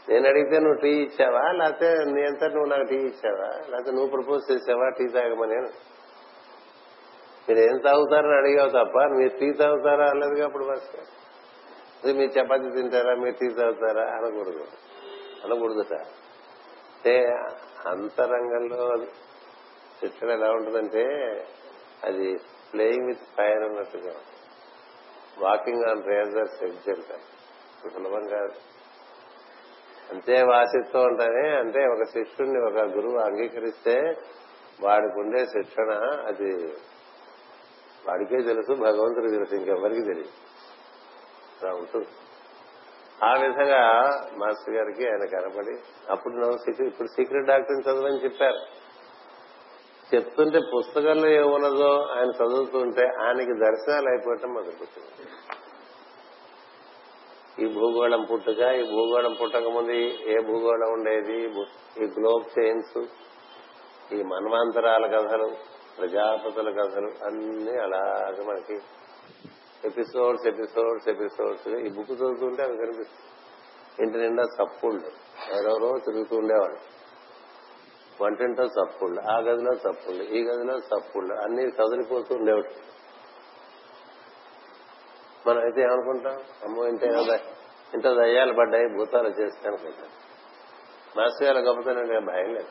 [0.09, 1.53] నేను అడిగితే నువ్వు టీ ఇచ్చావా?
[1.53, 3.49] లేకపోతే నీ అంతా నువ్వు నాకు టీ ఇచ్చావా?
[3.70, 4.89] లేకపోతే నువ్వు ప్రపోజ్ చేసావా?
[4.99, 5.59] టీ తాగమని.
[7.49, 10.89] మీరు ఏం తాగుతారని అడిగావు తప్ప మీరు టీ తాగుతారా అనలేదుగా అప్పుడు బస్
[12.05, 13.14] అది మీరు చపాతి తింటారా?
[13.14, 14.05] మీరు టీ తాగుతారా?
[14.16, 14.64] అనకూడదు.
[15.45, 17.14] అనకూడదుట అంటే
[17.87, 19.05] అంతరంగంలో
[20.01, 21.05] శిక్షణ ఎలా ఉంటుందంటే
[22.05, 22.37] అది
[22.72, 24.14] ప్లేయింగ్ విత్ ఫైర్ అన్నట్టుగా.
[25.39, 27.35] వాకింగ్ ఆన్ రేజర్స్ ఎడ్జ్ అంటారు
[27.91, 28.53] సులభం కాదు.
[30.11, 34.14] అంతే వాసిస్తూ ఉంటానే అంటే ఒక శిష్యుడిని ఒక గురువు అంగీకరిస్తే
[34.80, 35.91] వాడికి ఉండే శిక్షణ
[36.26, 36.74] అది
[38.09, 40.28] వాడికే తెలుసు భగవంతుడికి తెలుసు ఇంకెవరికి తెలియదు.
[41.62, 42.09] అలా ఉంటుంది.
[43.24, 45.76] ఆ విధంగా మాస్టర్ గారికి ఆయన కనపడి
[46.11, 48.84] అప్పుడు నువ్వు సీక్రెట్ ఇప్పుడు సీక్రెట్ డాక్టర్ని చదవని చెప్పారు.
[50.15, 55.29] చెప్తుంటే పుస్తకంలో ఏమున్నదో ఆయన చదువుతుంటే ఆయనకి దర్శనాలు అయిపోవటం మొదలుపెట్టింది.
[57.62, 59.97] ఈ భూగోళం పుట్టుక ఈ భూగోళం పుట్టక ముందు
[60.35, 61.39] ఏ భూగోళం ఉండేది?
[62.03, 62.97] ఈ గ్లోబ్ చైన్స్
[64.15, 65.49] ఈ మన్వాంతరాల కథలు
[65.99, 68.77] ప్రజాపతుల కథలు అన్ని అలాగ మనకి
[69.89, 71.69] ఎపిసోడ్స్ ఎపిసోడ్స్ ఎపిసోడ్స్.
[71.69, 73.31] ఈ బుక్ చదువుతుంటే అవి కనిపిస్తుంది
[74.03, 75.09] ఇంటి నిండా తప్పుండు
[75.55, 76.81] ఎవరెవరో తిరుగుతూ ఉండేవాళ్ళు.
[78.23, 82.62] వంటింట్లో సప్పుళ్ళు ఆ గదిలో సప్పుళ్ళు ఈ గదిలో సప్పుళ్ళు అన్ని కదిలిపోతూ ఉండేవి
[85.47, 86.33] మనం అయితే ఏమనుకుంటాం?
[86.65, 87.03] అమ్మో ఇంత
[87.95, 90.09] ఇంత దయ్యాలు పడ్డాయి భూతాలు చేస్తే అనుకుంటాం.
[91.17, 92.69] మాస్టర్ గారు గొప్పతనండి భయం లేదు.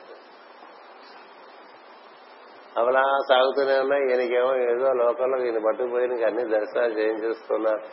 [2.77, 7.83] అవలా సాగుతూనే ఉన్నా ఈయనకేమో ఏదో లోకంలో ఈయన పట్టుకుపోయి నీకు అన్ని దర్శనాలు చేయించేస్తున్నారు.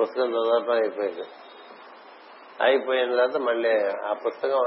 [0.00, 1.22] పుస్తకం చదవటం అయిపోయింది.
[2.60, 4.66] అయిపోయిన తర్వాత మళ్ళీ ఆ పుస్తకం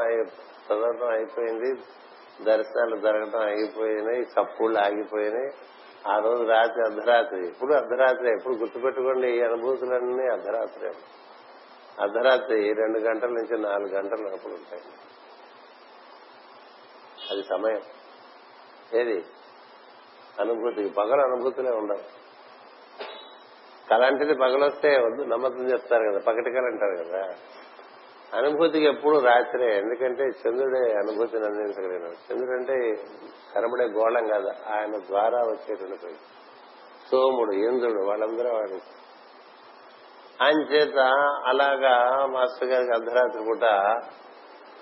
[0.70, 1.82] సందర్భం అయిపోయింది.
[2.44, 5.52] దర్శనాలు జరగటం ఆగిపోయినాయి చప్పుళ్ళు ఆగిపోయినాయి.
[6.08, 7.48] ఆ రోజు రాత్రి అర్ధరాత్రి.
[7.48, 8.32] ఎప్పుడు అర్ధరాత్రి?
[8.32, 10.90] ఎప్పుడు గుర్తుపెట్టుకోండి ఈ అనుభూతులన్నీ అర్ధరాత్రి.
[12.02, 14.82] అర్ధరాత్రి రెండు గంటల నుంచి నాలుగు గంటల లోపల ఉంటాయి.
[17.32, 17.82] అది సమయం.
[19.02, 19.26] ఏది?
[20.40, 20.90] అనుభూతి.
[20.90, 22.28] పగలు అనుభూతులే ఉండవు.
[23.90, 25.24] కలంటిది పగలొస్తే వద్దు.
[25.24, 26.20] నమ్మకం చెప్తారు కదా.
[26.20, 27.36] పగటి అంటారు కదా.
[28.36, 33.04] అనుభూతికి ఎప్పుడు రాత్రే ఎందుకంటే చంద్రుడే అనుభూతిని అందించగలిగిన చంద్రుడు అంటే
[33.56, 36.16] కనబడే గోళం కాదు ఆయన ద్వారా వచ్చేటువంటి
[37.12, 39.08] సోముడు ఇంద్రుడు వాళ్ళందరూ వాడు.
[40.44, 40.98] ఆయన చేత
[41.46, 43.64] అలాగా మాస్టర్ గారికి అర్ధరాత్రి పూట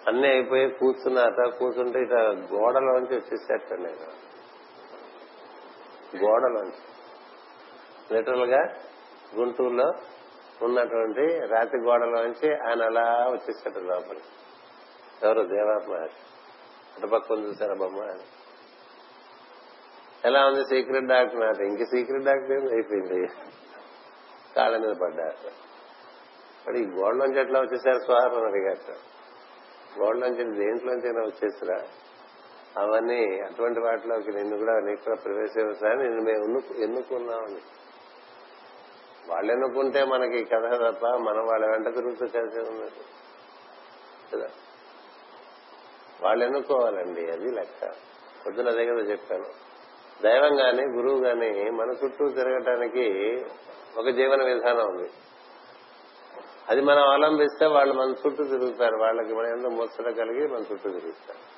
[0.08, 2.14] అన్నీ అయిపోయి కూర్చున్నాక కూర్చుంటే ఇట
[2.54, 4.26] గోడలోంచి వచ్చేసేట నేను.
[6.26, 6.82] గోడలోంచి.
[8.16, 8.64] లిటరల్గా
[9.36, 9.92] గుంటూరులో
[10.62, 14.20] ఉన్నటువంటి రాతి గోడలోంచి ఆయన అలా వచ్చేసాడు లోపలి.
[15.24, 15.42] ఎవరు?
[15.44, 15.94] దేవాత్మ
[16.96, 18.18] అటుపక్కన చూసారా బొమ్మ?
[20.26, 21.40] ఎలా ఉంది సీక్రెట్ డాక్టర్?
[21.40, 23.28] నాట ఇంక సీక్రెట్ డాక్టర్ ఏమి అయిపోయింది.
[24.56, 25.66] కాళ్ళ మీద పడ్డారు.
[26.68, 29.16] మరి ఈ గోడలోంచి ఎట్లా వచ్చేసారు స్వాహారం అని అడిగారు.
[30.00, 31.78] గోడలోంచి దేంట్లోంచి అయినా వచ్చేసిరా?
[32.78, 37.62] అవన్నీ అటువంటి వాటిలోకి నిన్ను కూడా నీకు కూడా ప్రవేశించాలని నిన్ను మేము ఎన్నుకున్నామని.
[39.30, 42.92] వాళ్ళు ఎన్నుకుంటే మనకి కథ తప్ప మనం వాళ్ళ వెంట తిరుగుతూ కలిసి ఉన్నది
[44.34, 44.48] కదా?
[46.22, 47.86] వాళ్ళు ఎన్నుకోవాలండి అది లెక్క.
[48.46, 49.46] పొద్దున అదే కదా చెప్పాను.
[50.24, 53.06] దైవం గాని గురువు గాని మన చుట్టూ తిరగటానికి
[53.98, 55.10] ఒక జీవన విధానం ఉంది.
[56.70, 58.96] అది మనం అవలంబిస్తే వాళ్ళు మన చుట్టూ తిరుగుతారు.
[58.96, 61.56] వాళ్ళకి మన ఎంతో ముచ్చట కలిగి మన చుట్టూ తిరుగుతారు.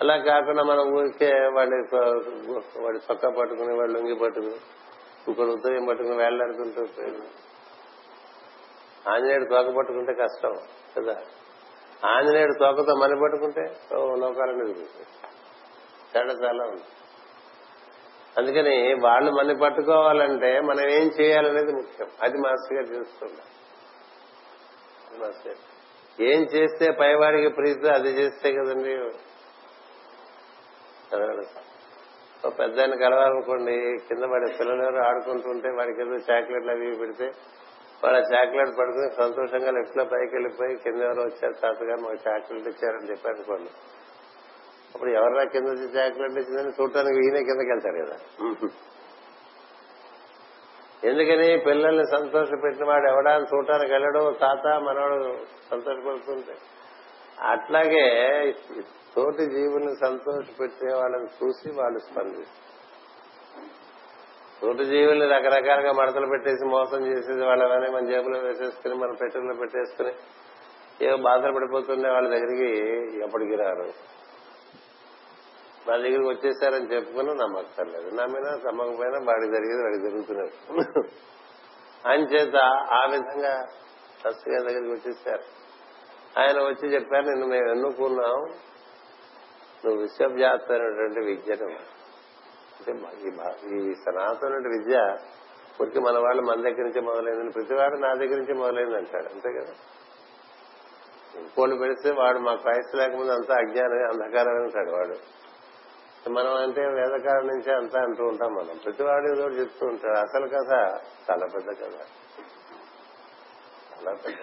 [0.00, 1.96] అలా కాకుండా మనం ఊరికే వాడి
[2.80, 4.56] వాడి చొక్కా పట్టుకుని వాళ్ళు లొంగి పట్టుకుని
[5.28, 6.82] ఇంకొక ఉదయం పట్టుకుని వేళ్ళాడుతుంటూ
[9.10, 10.54] ఆంజనేయుడు తోక పట్టుకుంటే కష్టం
[10.98, 11.20] కదా?
[12.04, 16.82] ఆంజనేయుడు తోకతో మని పట్టుకుంటే ఓ లోకాలను తేడా చాలా ఉంది.
[18.38, 22.08] అందుకని వాళ్ళు మన పట్టుకోవాలంటే మనం ఏం చేయాలనేది ముఖ్యం.
[22.22, 23.56] అది మాస్టర్ గారు చూస్తున్నారు.
[26.22, 28.96] ఏం చేస్తే పైవాడికి ప్రీతి అది చేస్తే కదండి.
[32.44, 37.26] పెద్ద ఆయన కలవాలనుకోండి కింద వాడి పిల్లలు ఆడుకుంటుంటే వాడికి ఏదో చాక్లెట్లు అవి పెడితే
[38.04, 43.10] వాడు ఆ చాక్లెట్ పడుకుని సంతోషంగా లెఫ్ట్లో పైకి వెళ్ళిపోయి కింద ఎవరో వచ్చారు తాతగారు మాకు చాక్లెట్ ఇచ్చారని
[43.10, 43.70] చెప్పారనుకోండి.
[44.94, 48.16] అప్పుడు ఎవరైనా కింద వచ్చి చాక్లెట్ ఇచ్చిందని చూడటానికి ఈయన కిందకి వెళ్తారు కదా.
[51.04, 55.36] ఎందుకని పిల్లల్ని సంతోష పెట్టిన వాడు ఎవడా అని చూడటానికి వెళ్ళడు తాత మనవాడు
[55.70, 56.54] సంతోషపడుతుంటే.
[57.40, 58.06] అట్లాగే
[59.16, 62.66] తోటి జీవుల్ని సంతోషపెట్టే వాళ్ళని చూసి వాళ్ళు స్పందిస్తారు.
[64.60, 70.12] తోటి జీవుల్ని రకరకాలుగా మడతలు పెట్టేసి మోసం చేసేది వాళ్ళని మన జేబులో వేసేసుకుని మన పెట్టెల్లో పెట్టేసుకుని
[71.06, 72.70] ఏవో బాధలు పడిపోతుండే వాళ్ళ దగ్గరికి
[73.24, 73.92] ఎప్పటికి రారు.
[75.88, 78.14] వాళ్ళ దగ్గరికి వచ్చేసారని చెప్పుకుని నమ్మక్కర్లేదు.
[78.14, 81.04] నమ్మినా నమ్మకపోయినా వాడికి జరిగేది వాడికి జరుగుతున్నారు
[82.08, 82.56] అంచేత
[82.90, 83.66] ఆ విధంగా
[84.20, 85.42] ఫస్ట్ గారి దగ్గరికి వచ్చేసారు.
[86.40, 88.54] ఆయన వచ్చి చెప్పారు నిన్ను మేము ఎన్నుకున్నాం
[89.84, 92.92] నువ్వు విశ్వవ్యాప్తమైనటువంటి విద్యను అంటే
[93.76, 95.16] ఈ సనాతన విద్య
[95.80, 99.24] porque మన వాళ్ళు మన దగ్గర నుంచి మొదలైందని ప్రతివాడు నా దగ్గర నుంచి మొదలైంది అంటాడు.
[99.24, 99.72] అంతే కదా?
[101.40, 105.16] ఇంకోళ్ళు పెడితే వాడు మా క్రైస్త లేకముందు అంతా అజ్ఞానం అంధకారం అంటాడు వాడు.
[106.30, 108.76] మనం అంటే వేదకాలం నుంచే అంతా అంటూ ఉంటాం మనం.
[108.84, 110.18] ప్రతివాడు ఏదో చెప్తూ ఉంటాడు.
[110.18, 111.00] అసలు కథ
[111.30, 112.00] చాలా పెద్ద కథ.
[113.92, 114.38] చాలా పెద్ద.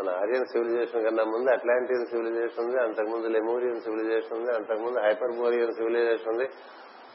[0.00, 6.28] మన ఆర్యన్ సివిలైజేషన్ కన్నా ముందు అట్లాంటియన్ సివిలైజేషన్ ఉంది అంతకుముందు లెమోరియన్ సివిలైజేషన్ ఉంది అంతకుముందు హైపర్బోరియన్ సివిలైజేషన్
[6.28, 6.48] ఉంది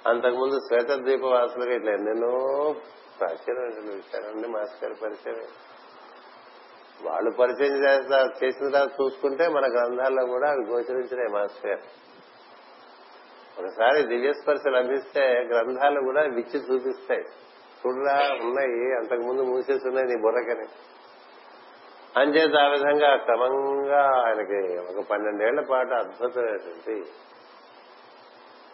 [0.07, 2.75] అంతకుముందు శ్వేత వాసులుగా ఇట్లా ఎన్నెన్నో
[3.19, 5.47] ప్రాచీనమైన విషయాలన్నీ మాస్టర్ గారి పరిచయం.
[7.03, 11.81] వాళ్ళు పరిచయం చేస్తా చేసిన తర్వాత చూసుకుంటే మన గ్రంథాల్లో కూడా అవి గోచరించినాయి మాస్టర్ గారు.
[13.59, 17.23] ఒకసారి దివ్యస్పర్శ లభిస్తే గ్రంథాలు కూడా విచ్చి చూపిస్తాయి.
[17.81, 20.67] చూడరా ఉన్నాయి అంతకుముందు మూసేసి ఉన్నాయి నీ బుర్రకని.
[22.15, 26.95] అంచేత ఆ విధంగా క్రమంగా ఆయనకి ఒక పన్నెండేళ్ళ పాటు అద్భుతమైనటువంటి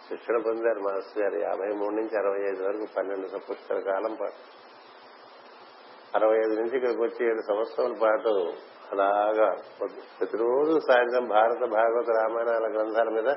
[0.07, 1.37] శిక్షణ పొందారు మాస్టర్ గారు.
[1.41, 4.41] యాభై మూడు నుంచి అరవై ఐదు వరకు పన్నెండు పుష్కర కాలం పాటు.
[6.15, 8.33] అరవై ఐదు నుంచి ఇక్కడికి వచ్చి ఏడు సంవత్సరాల పాటు
[8.91, 9.47] అలాగా
[10.19, 13.29] ప్రతిరోజు సాయంత్రం భారత భాగవత రామాయణాల గ్రంథాల మీద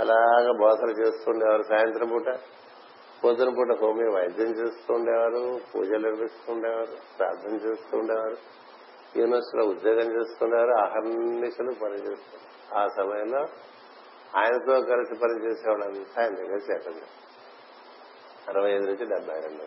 [0.00, 2.28] అలాగా బోధలు చేస్తుండేవారు సాయంత్రం పూట
[3.24, 5.42] పొద్దున పూట హోమియో వైద్యం చేస్తుండేవారు
[5.72, 8.38] పూజలు నిర్వహిస్తుండేవారు ప్రార్థన చేస్తుండేవారు
[9.16, 13.42] యూనివర్స్లో ఉద్యోగం చేస్తున్నారు అహర్నిశలు పనిచేస్తున్నారు ఆ సమయంలో
[14.36, 17.06] ఆయనతో కలిసి పనిచేసేవాళ్ళంతా ఆయన దగ్గర చేతండి
[18.48, 19.64] అరవై ఐదు నుంచి డెబ్బై రెండు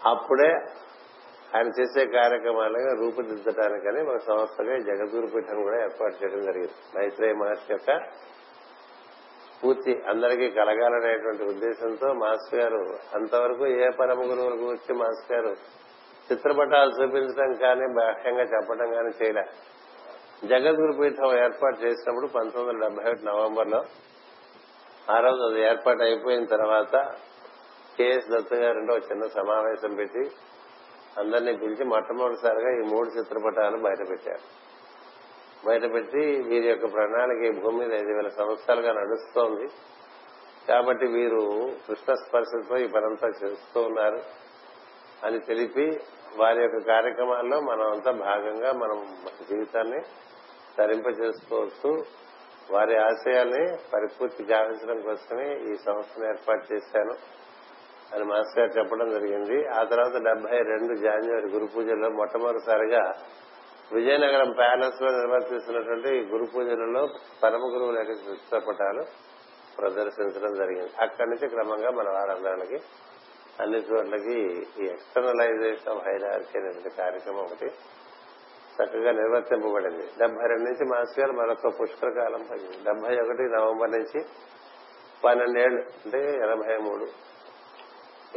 [0.00, 0.50] అప్పుడే
[1.56, 6.76] ఆయన చేసే కార్యక్రమాలుగా రూపుదిద్దటానికని ఒక సంస్థగా జగద్గురు పీఠం కూడా ఏర్పాటు చేయడం జరిగింది.
[6.96, 7.90] మైత్రేయ మహర్షి యొక్క
[9.64, 12.80] పూర్తి అందరికీ కలగాలనేటువంటి ఉద్దేశంతో మాస్టర్ గారు
[13.14, 15.52] అంతవరకు ఏ పరమ గురువుల గురించి మాస్టర్ గారు
[16.32, 19.44] చిత్రపటాలు చూపించడం కానీ బాహ్యంగా చెప్పడం కానీ చేయలే.
[20.44, 23.84] జగద్గురు పీఠం ఏర్పాటు చేసినప్పుడు పంతొమ్మిది వందల డెబ్బై ఒకటి నవంబర్లో
[25.10, 26.96] ఆ రోజు అది ఏర్పాటు అయిపోయిన తర్వాత
[27.96, 30.30] కెఎస్ దత్త గారిలో చిన్న సమావేశం పెట్టి
[31.18, 34.44] అందరినీ పిలిచి మొట్టమొదటిసారిగా ఈ మూడు చిత్రపటాలు బయటపెట్టారు.
[35.66, 39.66] బయటపెట్టి వీరి యొక్క ప్రణాళిక ఈ భూమి మీద ఐదు వేల సంవత్సరాలుగా నడుస్తోంది.
[40.68, 44.20] కాబట్టి వీరు కృష్ణ స్పర్శతో ఈ పనంతా చేస్తూ ఉన్నారు
[45.24, 46.00] అని తెలిపి
[46.38, 50.00] వారి యొక్క కార్యక్రమాల్లో మనం అంతా భాగంగా మనం మన జీవితాన్ని
[50.78, 52.04] తరింప చేసుకోవచ్చు
[52.70, 57.42] వారి ఆశయాల్ని పరిపూర్తి గావించడం కోసమే ఈ సంస్థను ఏర్పాటు చేశాను.
[58.14, 59.68] అని మాస్టర్ గారు చెప్పడం జరిగింది.
[59.68, 63.12] ఆ తర్వాత డెబ్బై రెండు జాన్యువరి గురు పూజలో మొట్టమొదటిసారిగా
[63.92, 67.06] విజయనగరం ప్యాలెస్లో నిర్వర్తిస్తున్నటువంటి గురు పూజలలో
[67.42, 69.04] పరమ గురువుల యొక్క చిత్రపటాలు
[69.78, 70.90] ప్రదర్శించడం జరిగింది.
[71.00, 72.84] అక్కడి నుంచి క్రమంగా మన వారందరికి
[73.60, 74.36] అన్ని చోట్లకి
[74.82, 77.66] ఈ ఎక్స్టర్నలైజేషన్ ఆఫ్ హైరార్కీ అనేది కార్యక్రమం ఒకటి
[78.76, 80.06] చక్కగా నిర్వర్తింపబడింది.
[80.18, 84.24] డెబ్బై రెండు నుంచి మాస్టర్ గారు మరొక పుష్కర కాలం పడింది డెబ్బై ఒకటి నవంబర్ నుంచి
[85.24, 87.06] పన్నెండేళ్ళు అంటే ఎనభై మూడు.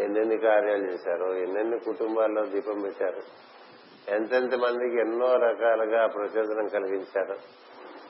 [0.02, 3.22] ఎన్నెన్ని కార్యాలు చేశారు ఎన్నెన్ని కుటుంబాల్లో దీపం పెట్టారు
[4.08, 7.38] ఎంతెంత మందికి ఎన్నో రకాలుగా ప్రచోదనం కలిగించారు.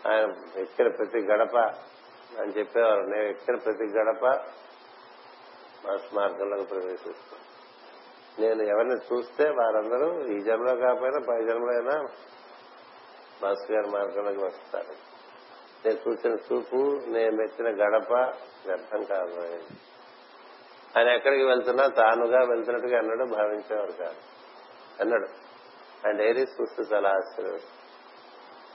[0.09, 1.57] ఆయన ఎక్కిన ప్రతి గడప
[2.41, 3.01] అని చెప్పేవారు.
[3.01, 4.25] నేను ఎక్కిన ప్రతి గడప
[5.87, 7.55] మాస్ మార్గంలోకి ప్రవేశిస్తాను
[8.41, 12.01] నేను ఎవరిని చూస్తే వారందరూ ఈ జన్మలో కాకపోయినా పై జన్మలో అయినా
[13.43, 15.15] మాస్ గారి మార్గంలోకి వస్తారు.
[15.87, 18.11] నేను చూసిన చూపు నేను మెచ్చిన గడప
[18.67, 19.39] వ్యర్థం కాదు.
[20.97, 24.19] ఆయన ఎక్కడికి వెళ్తున్నా తానుగా వెళ్తున్నట్టుగా అన్నాడు భావించేవారు కాదు.
[25.01, 25.27] అన్నాడు
[26.07, 27.59] ఆయన డైరీ చూస్తే చాలా ఆశ్చర్యం.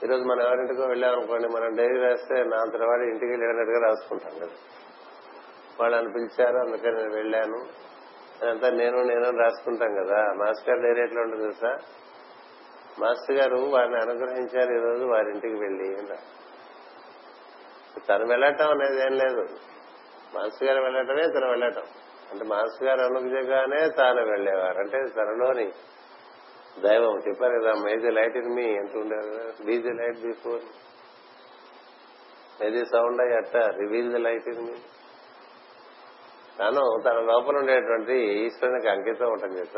[0.03, 4.55] ఈరోజు మనం ఎవరింటికో వెళ్ళామనుకోండి మనం డైరీ రాస్తే నా అంతటి వాడు ఇంటికి వెళ్ళినట్టుగా రాసుకుంటాం కదా.
[5.79, 7.91] వాళ్ళని పిలిచారు అందుకని నేను వెళ్ళాను.
[8.41, 10.33] అదంతా నేను నేను రాసుకుంటాం కదా.
[10.33, 11.77] మాస్టర్ డైరీ ఎట్లా ఉంటుంది తెలుసా?
[12.99, 16.17] మాస్టర్ గారు వారిని అనుగ్రహించారు ఈరోజు వారింటికి వెళ్ళి
[18.07, 19.47] తను వెళ్ళటం అనేది ఏం లేదు.
[20.35, 21.83] మాస్టర్ గారు వెళ్ళటమే తను వెళ్ళటం.
[22.31, 25.71] అంటే మాస్టర్ గారు అనుగ్రహంగానే తాను వెళ్ళేవారు అంటే తనలోని
[26.87, 30.61] దైవం చెప్పారు కదా may the light in me అంటుండేవారు be the light before
[32.61, 34.73] మేది sound అయ్యి అట్ట reveal the light in me
[36.61, 39.77] తను తన లోపల ఉండేటువంటి ఈశ్వరునికి అంకితం ఉండటం చేత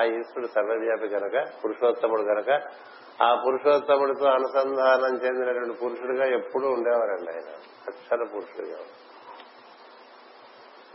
[0.00, 2.62] ఆ ఈశ్వరుడు సర్వవ్యాపి గనక పురుషోత్తముడు గనక
[3.22, 7.54] ఆ పురుషోత్తముడితో అనుసంధానం చెందినటువంటి పురుషుడిగా ఎప్పుడూ ఉండేవారండి ఆయన.
[7.88, 8.76] అక్షర పురుషుడిగా.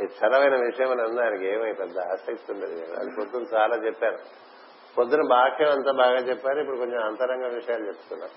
[0.03, 4.17] ఈ క్షరమైన విషయం అని ఆయనకి ఏమై పెద్ద ఆసక్తి ఉండదు కదా అది పొద్దున చాలా చెప్పారు.
[4.97, 6.59] పొద్దున బాక్యం అంతా బాగా చెప్పారు.
[6.59, 8.31] ఇప్పుడు కొంచెం అంతరంగ విషయాలు చెప్తున్నారు.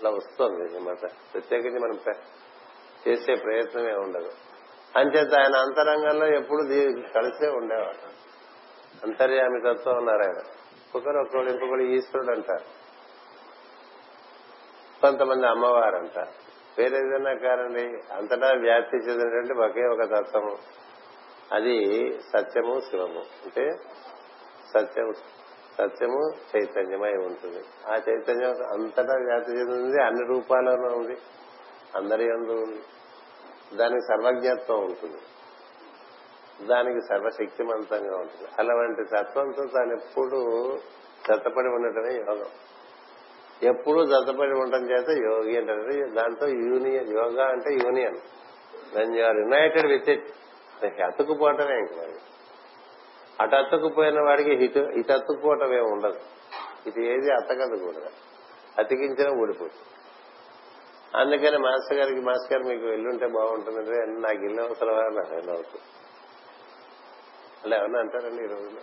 [0.00, 2.14] అలా వస్తుంది అనమాట ప్రత్యేకించి మనం
[3.08, 4.30] చేసే ప్రయత్నమే ఉండదు.
[4.96, 6.62] అంచేత ఆయన అంతరంగంలో ఎప్పుడు
[7.14, 8.16] కలిసే ఉండేవాడు.
[9.06, 10.42] అంతర్యామి తత్వం ఉన్నారు ఆయన.
[10.96, 12.86] ఒకరు ఒకరు ఇంకొకరు ఈశ్వరుడు అంటారు
[15.00, 16.46] కొంతమంది అమ్మవారు అంటారు
[16.78, 20.56] వేరేదైనా కారండి అంతటా వ్యాప్తి చెందినటువంటి ఒకే ఒక తత్వము.
[21.52, 23.18] అది సత్యము శివము.
[23.18, 23.70] అంటే
[24.74, 25.12] సత్యము
[25.78, 27.64] సత్యము చైతన్యమై ఉంటుంది.
[27.86, 31.16] ఆ చైతన్యం అంతటా వ్యాప్తి చెందింది అన్ని రూపాల్లోనూ ఉంది.
[31.96, 32.82] అందరి అందు ఉంది.
[33.74, 35.18] దానికి సర్వజ్ఞత్వం ఉంటుంది.
[36.66, 38.50] దానికి సర్వశక్తిమంతంగా ఉంటుంది.
[38.58, 40.78] అలాంటి తత్వంతో తాను ఎప్పుడు
[41.28, 42.50] జతపడి ఉండటమే యోగం.
[43.62, 48.16] ఎప్పుడు జతపడి ఉండటం చేత యోగి అంటే దాంతో యూనియన్ యోగా అంటే union.
[48.94, 52.14] Then you're united with it అతుక్కుపోవటమే ఇంక మరి.
[53.40, 56.20] అటు అతుక్కుపోయిన వాడికి ఇటు ఇటు అతుక్కుపోవటం ఏమి ఉండదు.
[56.86, 58.10] ఇది ఏది అతకదు కూడా.
[58.78, 59.95] అతికించినా ఊడిపోతుంది.
[61.16, 65.84] అందుకని మాస్టర్ గారికి మాస్టర్ గారు మీకు ఎల్లుంటే బాగుంటుందంటే నాకు ఇల్లు అవసరమా నాకు ఇల్లు అవుతుంది
[67.64, 68.78] అలా ఎవరన్నా అంటారండి ఈ రోజున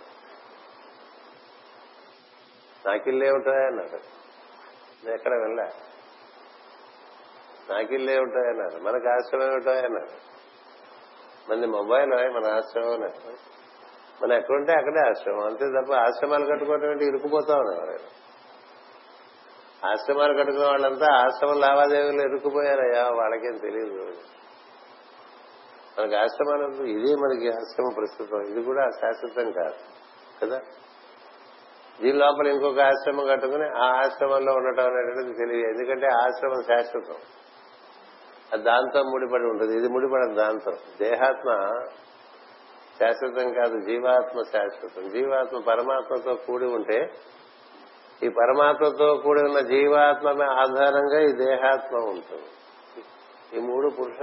[2.86, 3.98] నాకు ఇల్లు ఏమిటాయా అన్నారు.
[5.04, 5.64] నేను ఎక్కడ వెళ్ళా?
[7.70, 8.82] నాకు ఇల్లు ఏమిటాయా అన్నారు.
[8.82, 10.34] మనకు ఆశ్రమం ఏమిటాయా అన్నారు.
[11.50, 13.00] మంది మొబైల్ మన ఆశ్రమం
[14.22, 18.23] మనం ఎక్కడుంటే అక్కడే ఆశ్రమం అంతే తప్ప ఆశ్రమాలు కట్టుకోవటం అంటే ఇరుకుపోతా ఉన్నారు
[19.84, 24.12] ఆశ్రమాలు కట్టుకున్న వాళ్ళంతా ఆశ్రమ లావాదేవీలు ఇరుక్కుపోయారయ్యా వాళ్ళకేం తెలియదు
[25.98, 28.40] మనకి ఆశ్రమాలు ఇదే మనకి ఆశ్రమం ప్రస్తుతం.
[28.40, 29.74] ఇది కూడా శాశ్వతం కాదు
[30.42, 30.60] కదా?
[32.00, 35.68] దీని లోపల ఇంకొక ఆశ్రమం కట్టుకుని ఆ ఆశ్రమంలో ఉండటం అనేటువంటిది తెలియదు.
[35.68, 37.14] ఎందుకంటే ఆశ్రమం శాశ్వతం.
[38.52, 39.76] అది దాంతో ముడిపడి ఉంటుంది.
[39.76, 40.72] ఇది ముడిపడదు దాంతో.
[41.00, 41.70] దేహాత్మ
[43.00, 45.08] శాశ్వతం కాదు జీవాత్మ శాశ్వతం.
[45.08, 47.10] జీవాత్మ పరమాత్మతో కూడి ఉంటే
[48.24, 52.50] ఈ పరమాత్మతో కూడి ఉన్న జీవాత్మ ఆధారంగా ఈ దేహాత్మ ఉంటుంది.
[53.56, 54.20] ఈ మూడు పురుష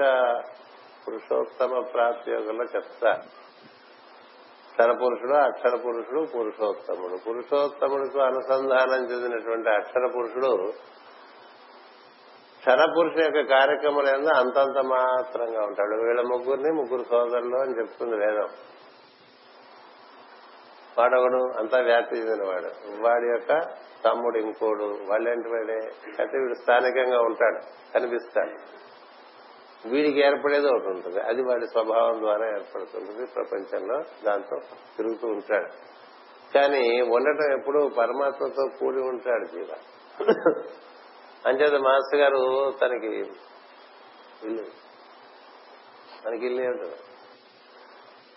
[1.08, 3.22] పురుషోత్తమ ప్రాప్తియోగంలో చెప్తారు
[4.72, 7.18] క్షర పురుషుడు అక్షర పురుషుడు పురుషోత్తముడు.
[7.28, 10.74] పురుషోత్తముడితో అనుసంధానం చెందినటువంటి అక్షర పురుషుడు
[12.60, 14.06] క్షర పురుషుడు యొక్క కార్యక్రమం
[14.36, 15.96] అంతంత మాత్రంగా ఉంటాడు.
[16.08, 18.48] వీళ్ళ ముగ్గురిని ముగ్గురు సోదరులు అని చెప్తుంది వేదం.
[20.98, 22.68] వాడొకడు అంతా వ్యాప్తి చెందినవాడు
[23.02, 23.62] వాడి యొక్క
[24.06, 25.78] తమ్ముడు ఇంకోడు వాళ్ళేంటి వాడే
[26.20, 27.60] అంటే వీడు స్థానికంగా ఉంటాడు
[27.94, 28.82] కనిపిస్తాడు.
[29.88, 31.22] వీడికి ఏర్పడేది ఒకటి ఉంటుంది.
[31.22, 33.26] అది వాడి స్వభావం ద్వారా ఏర్పడుతుంటుంది.
[33.36, 34.58] ప్రపంచంలో దాంతో
[34.98, 35.72] తిరుగుతూ ఉంటాడు.
[36.54, 39.68] కానీ ఉండటం ఎప్పుడు పరమాత్మతో కూడి ఉంటాడు జీవ.
[41.46, 44.66] అంచేత మాస్టర్ గారు తనకి ఇల్లు.
[46.28, 47.11] మనకి ఇల్లు ఏమిటో?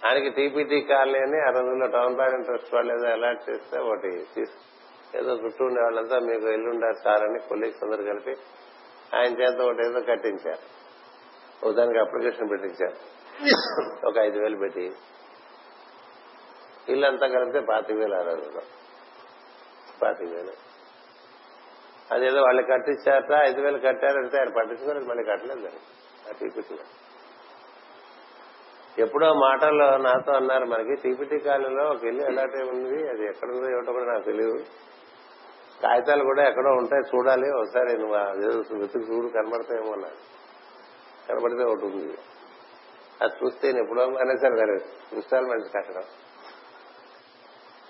[0.06, 1.51] ఆయనకి టీపీటీ కాలనీ అని ఆ
[1.86, 4.09] టౌన్ ప్లానింగ్ ట్రస్ట్ వాళ్ళు ఏదో అలాట్ చేస్తే ఒకటి
[5.18, 8.36] ఏదో చుట్టూ ఉండే వాళ్ళంతా మీకు ఎల్లుండారు సార్ అని కొలీగ్స్ అందరు కలిపి
[9.16, 10.85] ఆయన చేత ఒకటి ఏదో కట్టించారు.
[11.66, 12.97] ఒక దానికి అప్లికేషన్ పెట్టించారు.
[14.06, 14.93] ఒక ఐదు వేలు పెట్టి.
[16.89, 18.60] ఇల్లంతా కలిపితే పాతిక వేలు ఆ రోజుల్లో.
[20.02, 20.52] పాతిక వేలు.
[22.14, 25.68] అదేదో వాళ్ళు కట్టించారట ఐదు వేలు కట్టారంటే ఆయన పట్టించుకోలేదు మళ్ళీ కట్టలేదు.
[26.28, 26.76] ఆ టీపీటీ
[28.99, 33.09] ఎప్పుడో మాటల్లో నాతో అన్నారు మనకి టీపీటీ కాలనీలో ఒక ఇల్లు ఎలాంటి ఉంది?
[33.09, 34.65] అది ఎక్కడ ఉందో ఏమిటో కూడా నాకు తెలియదు
[35.83, 37.51] కాగితాలు కూడా ఎక్కడో ఉంటాయి చూడాలి.
[37.51, 40.16] ఒకసారి నువ్వు వెతుకు చూడు కనబడతాయేమో అన్నారు.
[41.29, 42.19] కనబడితే ఒకటి ఉంది.
[43.23, 44.75] అది చూస్తే నేను ఎప్పుడో అనేసారు సరే
[45.12, 46.03] ఇన్స్టాల్మెంట్స్ కట్టడం.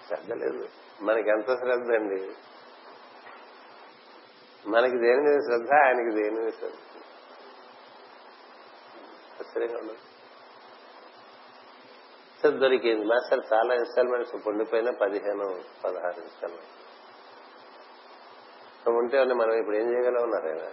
[0.08, 0.68] శ్రద్ధ లేదు.
[1.02, 2.32] మనకి ఎంత శ్రద్ధ అండి?
[4.68, 5.72] మనకి దేని మీద శ్రద్ధ?
[5.72, 6.76] ఆయనకి దేని మీద శ్రద్ధ?
[9.40, 10.03] ఆశ్చర్యంగా ఉండదు
[12.50, 13.04] దొరికింది.
[13.04, 15.46] మాస్టర్ చాలా ఇన్స్టాల్మెంట్స్ పొండిపోయిన పదిహేను
[15.84, 16.80] పదహారు ఇన్స్టాల్మెంట్స్.
[18.88, 20.66] ఉంటే మనం ఇప్పుడు ఏం చేయగలం ఉన్నారు ఆయన.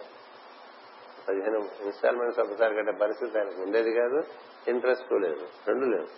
[1.28, 4.20] పదిహేను ఇన్స్టాల్మెంట్స్ ఒకసారి కట్టే పరిస్థితి ఆయనకు ఉండేది కాదు
[4.68, 6.10] ఇంట్రెస్ట్ లేదు రెండు లేదు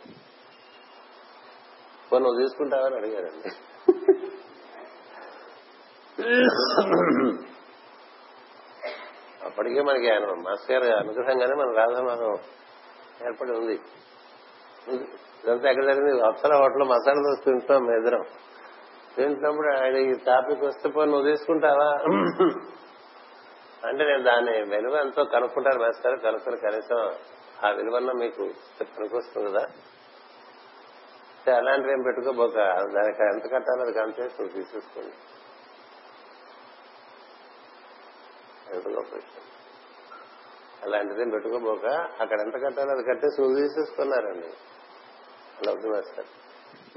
[2.09, 3.49] కొన్ని నువ్వు తీసుకుంటావని అడిగారండి
[9.45, 12.33] అప్పటికే మనకి ఆయన మాస్టర్ గారు అనుగ్రహంగానే మన రాధమానం
[13.27, 13.77] ఏర్పడి ఉంది.
[15.43, 16.21] ఇదంతా ఎక్కడ జరిగింది?
[16.21, 18.23] అప్సర హోటల్ మసాలా దోశ తింటున్నాం మీ ఇద్దరం.
[19.15, 21.89] తింటున్నప్పుడు ఆయన ఈ టాపిక్ వస్తే పోయి నువ్వు తీసుకుంటావా?
[23.87, 26.99] అంటే నేను దాని విలువ ఎంతో కనుక్కుంటాను మేస్తారు కనుక్కుని కనీసం
[27.65, 28.43] ఆ విలువన్న మీకు
[28.97, 29.63] పనికొస్తుంది కదా?
[31.57, 32.55] అలాంటివి ఏం పెట్టుకోబోక
[32.93, 35.15] దానికి ఎంత కట్టాలో అది కనిపిస్తుంది నువ్వు తీసేసుకోండి.
[38.95, 39.43] గొప్ప విషయం
[40.83, 41.85] అలాంటిదేం పెట్టుకోబోక
[42.21, 44.49] అక్కడ ఎంత కట్టాలో అది కట్టేసి నువ్వు తీసేసుకున్నారండి.
[45.59, 46.25] అలా వద్దు మాస్టర్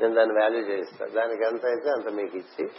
[0.00, 1.10] నేను దాన్ని వాల్యూ చేయిస్తాను.
[1.10, 2.70] దానికి ఎంత అయితే అంత మీకు ఇచ్చి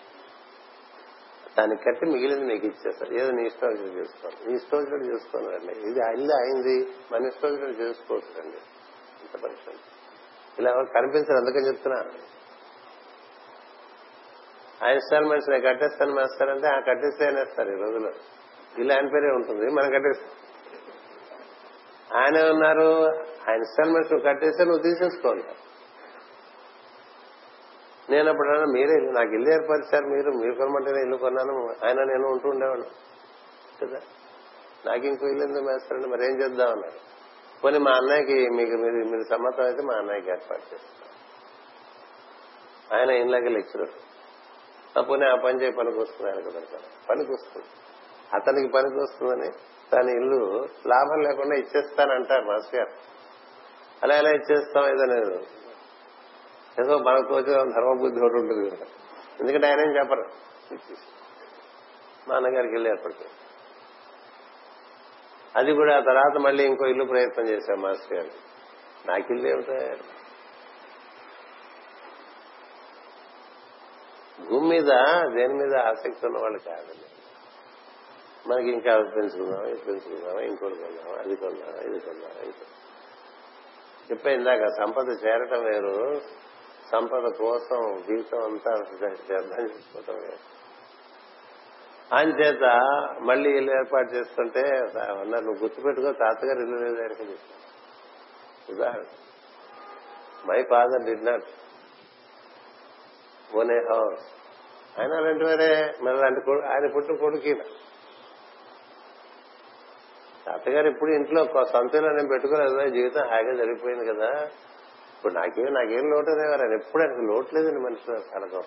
[1.57, 3.13] దానికి కట్టి మిగిలింది మీకు ఇచ్చేస్తారు.
[3.13, 4.49] ఏదో నీ ఇష్టం వచ్చినట్టు చేసుకోండి.
[4.49, 6.93] నీ ఇష్టం వచ్చినట్టు చేసుకోనండి ఇది అయింది అయింది.
[7.11, 8.57] మన ఇష్టం వచ్చినట్టు చేసుకోవచ్చు అండి
[9.23, 9.75] ఇంత పరిశ్రమ
[10.59, 12.03] ఇలా కనిపించారు కనిపించరు అందుకని చెప్తున్నా.
[14.83, 18.11] ఆ ఇన్స్టాల్మెంట్స్ నేను కట్టేస్తాను వేస్తారంటే ఆ కట్టేస్తే అనేస్తారు ఈ రోజులో
[18.77, 19.73] ఇలా ఆయన పేరే ఉంటుంది.
[19.73, 20.31] మనం కట్టేస్తాం.
[22.21, 23.07] ఆయన ఉన్నారు.
[23.49, 25.43] ఆ ఇన్స్టాల్మెంట్స్ నువ్వు కట్టేస్తే నువ్వు తీసేసుకోవాలి.
[28.09, 32.83] నేను అప్పుడు మీరే నాకు ఇల్లు ఏర్పరిచారు మీరు మీరు కొనమంటేనే ఇల్లు కొన్నాను ఆయన నేను ఉంటూ ఉండేవాడు.
[33.81, 34.01] కదా?
[34.85, 36.99] నాకు ఇంకో ఇల్లు ఎందుకు వేస్తారండి మరి ఏం చేద్దాం అన్నారు.
[37.63, 41.07] పోనీ మా అన్నయ్యకి మీకు మీరు మీరు సమ్మతం అయితే మా అన్నయ్యకి ఏర్పాటు చేస్తాను.
[42.97, 43.89] ఆయన ఇంలాగే లెక్చరర్.
[45.09, 46.59] పోనీ ఆ పని చేయి పనికి వస్తుంది ఆయన కదా
[47.09, 47.65] పనికి వస్తుంది
[48.33, 49.51] అతనికి పనికి వస్తుందని
[49.93, 52.89] తన ఇల్లు లాభం లేకుండా ఇచ్చేస్తానంటారు మాస్టర్ గారు.
[54.03, 54.83] అలా ఎలా ఇచ్చేస్తాం?
[54.87, 55.56] ఏదనేది
[56.81, 58.85] ఏదో మనకు వచ్చిన ధర్మబుద్ధి ఒకటి ఉంటుంది కదా.
[59.39, 60.25] ఎందుకంటే ఆయన ఏం చెప్పరు.
[62.29, 62.91] మా అన్నగారికి వెళ్ళి
[65.55, 68.29] అది కూడా ఆ తర్వాత మళ్ళీ ఇంకో ఇల్లు ప్రయత్నం చేశాం మాస్టర్ గారు.
[69.07, 69.73] నాకు ఇల్లు ఏమిటో
[74.49, 74.87] భూమి మీద
[75.35, 77.07] దేని మీద ఆసక్తి ఉన్న వాళ్ళు కాదండి.
[78.47, 82.53] మనకి ఇంకా అది పెంచుకుందాం ఇది పెంచుకుందాం ఇంకోటి కొందాం అది కొందాం ఇది కొందాం ఇది
[84.11, 86.21] చెప్పే ఇందాక సంపద చేరటం వేరు
[86.91, 88.71] సంపద కోసం జీవితం అంతా
[89.29, 90.57] వ్యర్థం చేసుకోవటం వేరు
[92.41, 92.63] చేత
[93.19, 94.61] మళ్ళీ ఇల్లు ఏర్పాటు చేస్తుంటే
[95.21, 97.37] అన్నారు నువ్వు గుర్తుపెట్టుకో తాతగారు ఇల్లు లేదు ఆయనకి
[98.71, 99.05] ఉదాహరణ.
[100.45, 101.43] My father did not
[103.55, 104.25] own a house
[104.99, 107.63] ఆయన అలాంటి వేరే మరి అలాంటి ఆయన పుట్టిన కొడుకు
[110.45, 114.49] తాతగారు ఇప్పుడు ఇంట్లో సొంతలో నేను పెట్టుకోలేదు జీవితం హాయిగా జరిగిపోయింది కదా.
[115.17, 118.63] ఇప్పుడు నాకేం నాకేం లోటు అనేవారు ఆయన ఎప్పుడు ఆయనకు లోటు మనిషి కనకం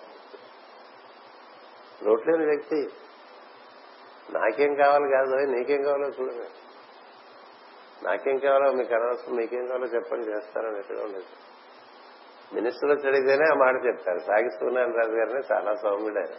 [2.03, 2.87] లోటు లేని వ్యక్తి.
[4.33, 6.49] నాకేం కావాలి కాదు నీకేం కావాలో చూడండి
[8.05, 11.25] నాకేం కావాలో మీకు అనవసరం మీకేం కావాలో చెప్పండి చేస్తారన్నట్టుగా ఉండేది
[12.53, 14.19] మినిస్టర్ వచ్చి అడిగితేనే ఆ మాట చెప్తారు.
[14.19, 16.35] సాగిస్తున్నాను రాజు గారిని చాలా సౌమ్యుడు ఆయన.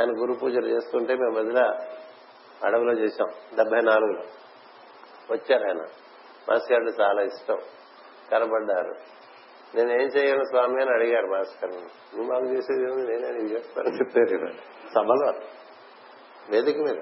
[0.00, 1.64] ఆయన గురు పూజలు చేస్తుంటే మేము మధ్యలో
[2.66, 3.56] అడవిలో చేశాం.
[3.56, 4.22] డెబ్బై నాలుగులో.
[5.30, 5.82] వచ్చారు ఆయన.
[6.48, 7.58] మాస్టర్ చాలా ఇష్టం.
[8.32, 8.94] కనబడ్డారు.
[9.74, 14.52] నేను ఏం చేయను స్వామి అని అడిగారు మాస్టర్ నువ్వు మాకు చేసేది ఏమి నేనే నీకు చేస్తానని చెప్పారు
[14.94, 15.32] సభలో
[16.50, 16.96] వేదిక మీద.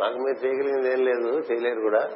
[0.00, 2.10] మాకు మీరు చేయగలిగింది ఏం లేదు చేయలేరు కూడా.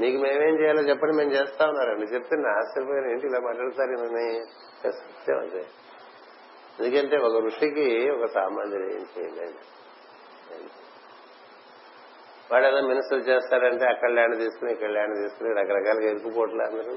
[0.00, 2.06] నీకు మేమేం చేయాలో చెప్పండి మేము చేస్తా ఉన్నారండి.
[2.06, 3.10] చెప్తే నా ఆశ్చర్యపోయిన.
[3.10, 3.96] ఏంటి ఇలా మాట్లాడతారు
[4.92, 5.66] సత్యం అంతే.
[6.80, 9.58] ఎందుకంటే ఒక ఋషికి ఒక సామాన్యుడు ఏం చేయలేదు
[12.52, 16.94] వాడు ఏదో మినిస్టర్ చేస్తారంటే అక్కడ ల్యాండ్ తీసుకుని ఇక్కడ ల్యాండ్ తీసుకుని రకరకాలుగా ఇరుకుపోట్లు అందరూ.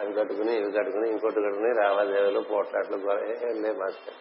[0.00, 2.96] అవి కట్టుకుని ఇవి కట్టుకుని ఇంకోటి కట్టుకుని రామాదేవులు పోట్లాట్లు
[3.60, 4.14] లే మాస్టర్.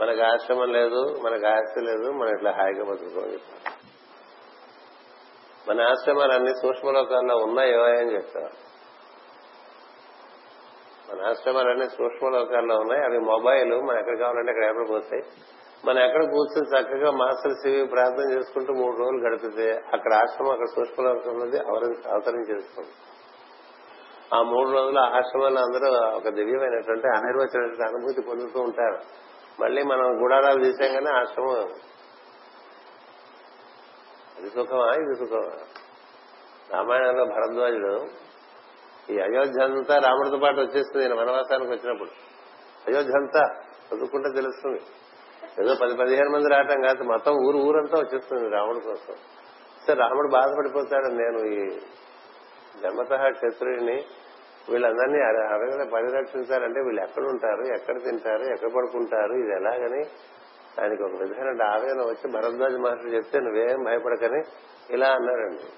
[0.00, 3.38] మనకు ఆశ్రమం లేదు మనకు ఆస్తి లేదు మనం ఇట్లా హాయిగా బతుకుకోవాలి
[5.68, 8.56] మన ఆశ్రమాలన్నీ సూక్ష్మలోకాల్లో ఉన్నాయో అని చెప్తారు.
[11.10, 15.22] మన ఆశ్రమాలన్నీ సూక్ష్మలోకాల్లో ఉన్నాయి అవి మొబైల్ మనం ఎక్కడ కావాలంటే అక్కడ ఎక్కడ పోతాయి.
[15.84, 21.30] మనం ఎక్కడ కూర్చొని చక్కగా మాస్టర్ శివి ప్రార్థన చేసుకుంటూ మూడు రోజులు గడిపితే అక్కడ ఆశ్రమం అక్కడ సూక్ష్మలోకం
[21.30, 21.58] ఉన్నది
[22.12, 22.88] అవతరించేస్తుంది
[24.34, 28.98] ఆ మూడు రోజులు ఆశ్రమంలో అందరూ ఒక దివ్యమైనటువంటి అనిర్వచనటువంటి అనుభూతి పొందుతూ ఉంటారు.
[29.62, 31.56] మళ్ళీ మనం గుడారాలు తీసాగానే ఆశ్రమం
[34.36, 34.86] అది సుఖమా?
[34.86, 35.66] ఇది సుఖమా?
[36.72, 38.06] రామాయణంలో భరద్వాజుడు
[39.12, 42.10] ఈ అయోధ్య అంతా రాముడితో పాటు వచ్చేస్తుంది నేను వనవాసానికి వచ్చినప్పుడు.
[42.88, 43.42] అయోధ్య అంతా
[43.92, 44.80] చదువుకుంటే తెలుస్తుంది.
[45.62, 49.14] ఏదో పది పదిహేను మంది రావటం కాదు మొత్తం ఊరు ఊరంతా వచ్చేస్తుంది రాముడి కోసం.
[49.86, 51.04] సరే రాముడు బాధపడిపోతాడు.
[51.04, 51.70] నేను ఈ
[52.82, 54.04] జన్మత క్షత్రుడిని
[54.70, 60.04] వీళ్ళందరినీ అడగలే పరిరక్షించాలంటే వీళ్ళు ఎక్కడ ఉంటారు ఎక్కడ తింటారు ఎక్కడ పడుకుంటారు ఇది ఎలాగని
[60.80, 64.42] ఆయనకి ఒక విధమైన ఆవేదన వచ్చి భరద్వాజ మహర్షి చెప్తే నువ్వేం భయపడకని
[64.90, 65.68] ఇలా అన్నారండి.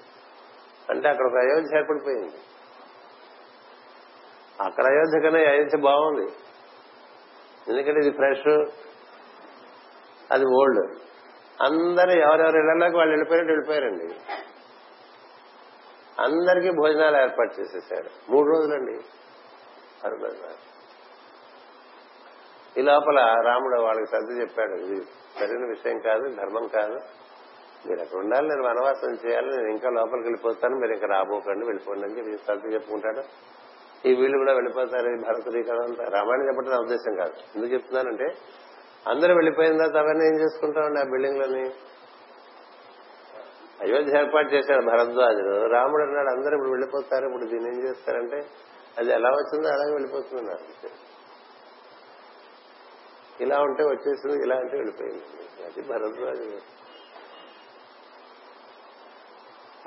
[0.89, 2.35] అంటే అక్కడ ఒక అయోధ్య ఏర్పడిపోయింది.
[4.61, 6.31] అక్కడ అయోధ్య కన్నా అయోధ్య బాగుంది.
[7.69, 8.65] ఎందుకంటే ఇది ఫ్రెష్
[10.31, 10.81] అది ఓల్డ్.
[11.63, 14.07] అందరూ ఎవరెవరు ఇళ్ళలోకి వాళ్ళు వెళ్ళిపోయినట్టు వెళ్ళిపోయారండి.
[16.21, 18.95] అందరికీ భోజనాలు ఏర్పాటు చేసేసాడు మూడు రోజులండి
[20.05, 20.67] అరుణారు
[22.79, 25.03] ఈ లోపల రాముడు వాళ్ళకి సర్ది చెప్పాడు ఇది
[25.39, 26.99] సరైన విషయం కాదు ధర్మం కాదు.
[27.87, 32.17] మీరు అక్కడ ఉండాలి నేను వనవాసం చేయాలి నేను ఇంకా లోపలికి వెళ్ళిపోతాను మీరు ఇంకా రాబోకండి వెళ్ళిపోండి అని
[32.17, 33.23] చెప్పి సర్ది చెప్పుకుంటాడు.
[34.07, 35.61] ఈ వీళ్ళు కూడా వెళ్ళిపోతారు భరతుడి
[36.09, 37.33] రామాయణం చెప్పడం నా ఉద్దేశం కాదు.
[37.55, 38.35] ఎందుకు చెప్తున్నానంటే
[39.07, 41.63] అందరూ వెళ్ళిపోయిన తర్వాత అవన్నీ ఏం చేసుకుంటామండి ఆ బిల్డింగ్లోని
[43.81, 48.45] అయోధ్య ఏర్పాటు చేశాడు భరద్వాజుడు రాముడు అన్నాడు అందరూ ఇప్పుడు వెళ్ళిపోతారు ఇప్పుడు దీన్ని ఏం చేస్తారంటే
[48.97, 50.51] అది ఎలా వచ్చిందో అలాగే వెళ్ళిపోతుంది
[53.41, 55.23] ఇలా ఉంటే వచ్చేసింది ఇలా అంటే వెళ్ళిపోయింది.
[55.65, 56.77] అది భరద్వాజు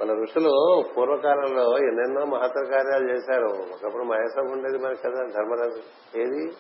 [0.01, 3.49] మన ఋషులు పూర్వకాలంలో ఎన్నెన్నో మహత్తర కార్యాలు చేశారు.
[3.49, 5.83] ఒకప్పుడు మహేశం ఉండేది మనకి కదా ధర్మరాజు.
[6.19, 6.57] ఏది?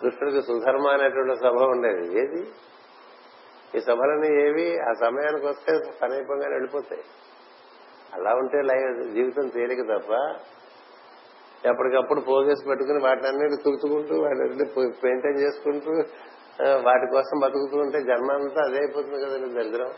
[0.00, 2.04] కృష్ణుడికి సుధర్మ అనేటువంటి సభ ఉండేది.
[2.22, 2.42] ఏది?
[3.74, 4.66] ఈ సభలన్నీ ఏవి?
[4.88, 7.04] ఆ సమయానికి వస్తే సమీపంగా వెళ్ళిపోతాయి.
[8.14, 10.12] అలా ఉంటే లైఫ్ జీవితం తేలిక తప్ప
[11.66, 14.46] ఎప్పటికప్పుడు పోగేసి పెట్టుకుని వాటిని అన్నిటి తుడుచుకుంటూ వాటిని
[15.04, 15.90] మెయింటైన్ చేసుకుంటూ
[16.84, 19.90] వాటి కోసం బతుకుతూ ఉంటే జన్మ అంతా అదే అయిపోతుంది కదండి దరిద్రం.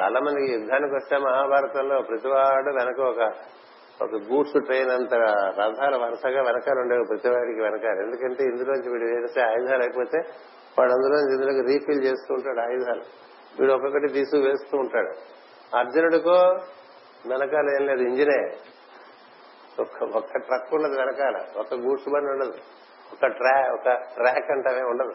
[0.00, 3.22] చాలా మందికి యుద్ధానికి వస్తే మహాభారతంలో ప్రతివాడు వెనక ఒక
[4.02, 8.02] ఒక గూడ్స్ ట్రైన్ అంత రథాలు వరుసగా వెనకాల ఉండేవి ప్రతివాడికి వెనకాల.
[8.02, 10.18] ఎందుకంటే ఇందులోంచి వీడు వేసే ఆయుధాలు అయిపోతే
[10.78, 13.02] వాడు అందులో ఇందులోకి రీఫిల్ చేస్తూ ఉంటాడు ఆయుధాలు.
[13.60, 15.10] వీడు ఒక్కొక్కటి తీసు వేస్తూ ఉంటాడు.
[15.76, 16.36] అర్జునుడికో
[17.28, 18.50] వెనకాల ఏం లేదు ఇంజినే.
[19.80, 22.52] ఒక్క ఒక్క ట్రక్ ఉండదు వెనకాల ఒక గూడ్స్ బండి ఉండదు
[23.12, 25.12] ఒక ట్రా ఒక ట్రాక్ అంటే ఉండదు.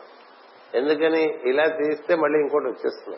[0.78, 3.18] ఎందుకని ఇలా తీస్తే మళ్ళీ ఇంకోటి వచ్చేస్తుంది.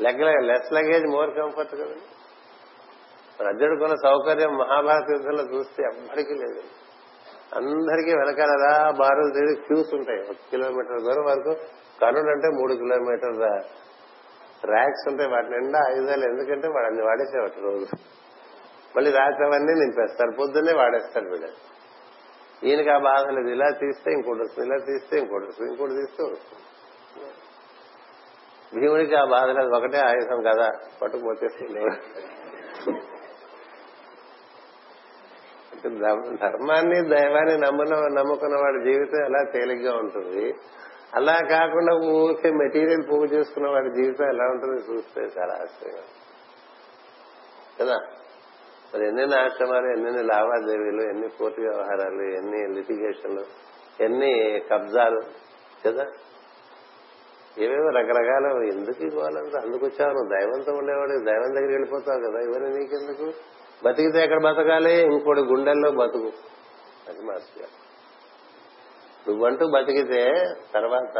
[0.00, 2.00] Leg less luggage more comfort కదండి
[3.40, 6.62] మరి కొన్న సౌకర్యం మహాభారత యుద్ధంలో చూస్తే ఎవ్వరికీ లేదు.
[7.54, 10.20] అందరికీ వెనకాలరా బారులు తిరిగి క్యూస్ ఉంటాయి.
[10.20, 11.60] ఒక కిలోమీటర్ దూరం వరకు
[12.00, 13.44] కర్ణుడు అంటే మూడు కిలోమీటర్ల
[14.72, 15.30] ర్యాక్స్ ఉంటాయి.
[15.30, 16.24] వాటి నిండా ఆయుధాలు.
[16.24, 17.86] ఎందుకంటే వాడు అన్ని వాడేసేవాటి రోజు.
[18.96, 20.30] మళ్ళీ రాత్రి అవన్నీ నింపేస్తారు.
[20.40, 21.50] పొద్దున్నే వాడేస్తారు వీడు
[22.66, 23.48] ఈయనకి ఆ బాధ లేదు.
[23.48, 26.67] ఇలా తీస్తే ఇంకోటి వస్తుంది ఇలా తీస్తే ఇంకోటి వస్తుంది ఇంకోటి తీస్తే వస్తుంది.
[28.74, 30.70] భీముడికి ఆ బాధ లేదు ఒకటే ఆయుధం కదా
[31.02, 31.80] పట్టుకుపోతేస్తుంది
[36.36, 40.54] ధర్మాన్ని దైవాన్ని నమ్మున నమ్ముకున్న వాడి జీవితం ఎలా తేలిగ్గా ఉంటుంది?
[41.14, 46.02] అలా కాకుండా ఊరికే మెటీరియల్ పోగు చేసుకున్న వాడి జీవితం ఎలా ఉంటుంది చూస్తే చాలా ఆశ్చర్యం.
[47.80, 47.96] కదా?
[48.94, 53.44] మరి ఎన్నెన్ని ఆశ్రమాలు ఎన్నెన్ని లావాదేవీలు ఎన్ని కోర్టు వ్యవహారాలు ఎన్ని లిటిగేషన్లు
[54.00, 55.20] ఎన్ని కబ్జాలు
[55.86, 56.04] కదా?
[57.58, 59.58] ఏవేవో రకరకాల ఎందుకు ఇవ్వాలంటే?
[59.58, 60.28] అందుకు వచ్చావు నువ్వు.
[60.28, 62.40] దైవంతో ఉండేవాడు దైవం దగ్గరికి వెళ్ళిపోతావు కదా.
[62.40, 63.32] ఇవన్నీ నీకెందుకు?
[63.84, 65.02] బతికితే ఎక్కడ బతకాలి?
[65.02, 66.32] ఇంకోటి గుండెల్లో బతుకు.
[67.08, 67.88] అది మాస్టర్ గారు.
[69.30, 70.34] నువ్వంటూ బతికితే
[70.74, 71.18] తర్వాత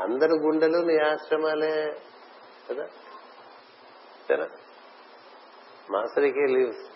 [0.00, 1.92] అందరి గుండెలు నీ ఆశ్రమాలే
[2.70, 2.86] కదా?
[4.28, 4.48] సరే.
[5.90, 6.90] మాస్టర్కి lives.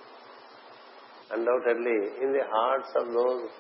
[1.33, 3.53] Undoubtedly in the hearts of those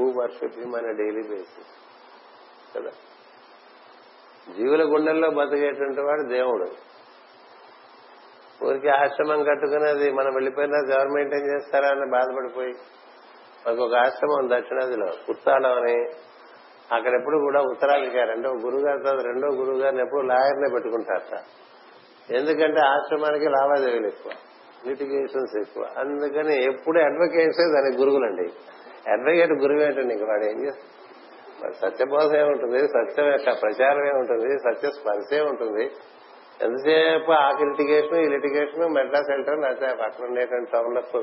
[0.00, 1.79] who worship him అనే డైలీ బేసిస్
[2.76, 2.90] కదా.
[4.56, 6.90] జీవుల గుండెల్లో బతికేటువంటి వాడు దేవుడు.
[8.64, 12.72] ఊరికి ఆశ్రమం కట్టుకుని అది మనం వెళ్ళిపోయినా గవర్నమెంట్ ఏం చేస్తారా అని బాధపడిపోయి
[13.66, 16.04] మాకు ఒక ఆశ్రమం దక్షిణాదిలో ఉత్తాడం అని.
[16.94, 21.42] అక్కడ ఎప్పుడు కూడా ఉత్తరాధికారి రెండో గురువు గారి తర్వాత రెండో గురువు గారిని ఎప్పుడు లాయర్నే పెట్టుకుంటారట
[22.32, 24.32] ఎందుకంటే ఆశ్రమానికి లావాదేవీలు ఎక్కువ
[24.86, 25.84] లిటిగేషన్స్ ఎక్కువ.
[25.98, 28.52] అందుకని ఎప్పుడు అడ్వకేట్సే దానికి గురువులండి.
[29.10, 30.99] అడ్వకేట్ గురువు ఏంటండి ఇంక వాడు ఏం చేస్తాడు?
[31.80, 35.90] సత్యబోధ ఏముంటుంది సత్యం యొక్క ప్రచారం ఏముంటుంది సత్య స్పర్శే ఉంటుంది.
[36.60, 41.22] ఎంతసేపు ఆ లిటిగేషన్ ఈ లిటిగేషన్ మెడ్రాస్ సెంటర్ లేకపోతే పక్కన ఉండేటువంటి టౌన్లో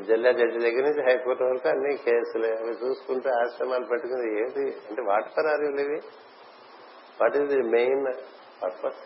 [0.00, 4.76] జిల్లా జడ్జి దగ్గర నుంచి హైకోర్టు వరకు అన్ని కేసులు అవి చూసుకుంటే ఆశ్రమాలు పెట్టుకుని ఏంటి?
[4.88, 6.00] అంటే వాటి పరారీలు ఇవి.
[7.20, 8.06] What is the main
[8.62, 9.04] purpose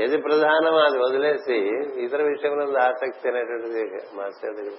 [0.00, 1.56] ఏది ప్రధానం అది వదిలేసి
[2.00, 3.84] ఇతర విషయంలో ఆసక్తి అనేటువంటిది
[4.14, 4.72] మాస్టర్ దగ్గర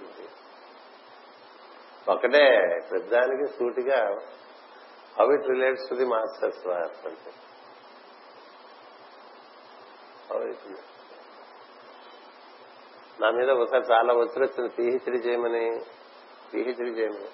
[2.10, 2.58] ఒకటే
[2.92, 4.16] పెద్దానికి సూటిగా
[5.20, 7.32] how it relates to the master's work అంటే
[13.22, 14.70] నా మీద ఒకసారి చాలా ఒత్తిడి వచ్చింది.
[14.70, 15.64] పిహెచ్డి చేయమని
[16.54, 17.32] పిహెచ్డి చేయమని.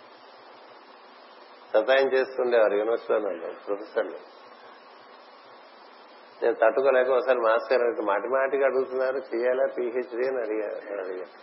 [1.73, 4.19] సతాయం చేస్తుండేవారు యూనివర్సిటీలో ప్రొఫెసర్లు
[6.41, 11.33] నేను తట్టుకోలేక ఒకసారి మాస్టర్ గారు మాటి మాటికి అడుగుతున్నారు చేయాలా పిహెచ్డి అని అడిగారు అడిగారు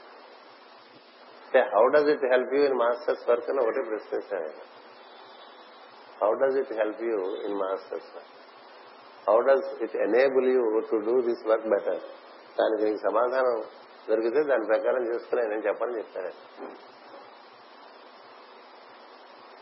[1.76, 4.50] how does it help you in master's work అని ఒకటే ప్రశ్నించాను
[6.22, 8.10] how does it help you in master's
[9.28, 12.02] how does it enable you to do this work better
[12.58, 13.62] దానికి నీకు సమాధానం
[14.08, 16.32] దొరికితే దాని ప్రకారం చేసుకునే నేను చెప్పని చెప్తాను.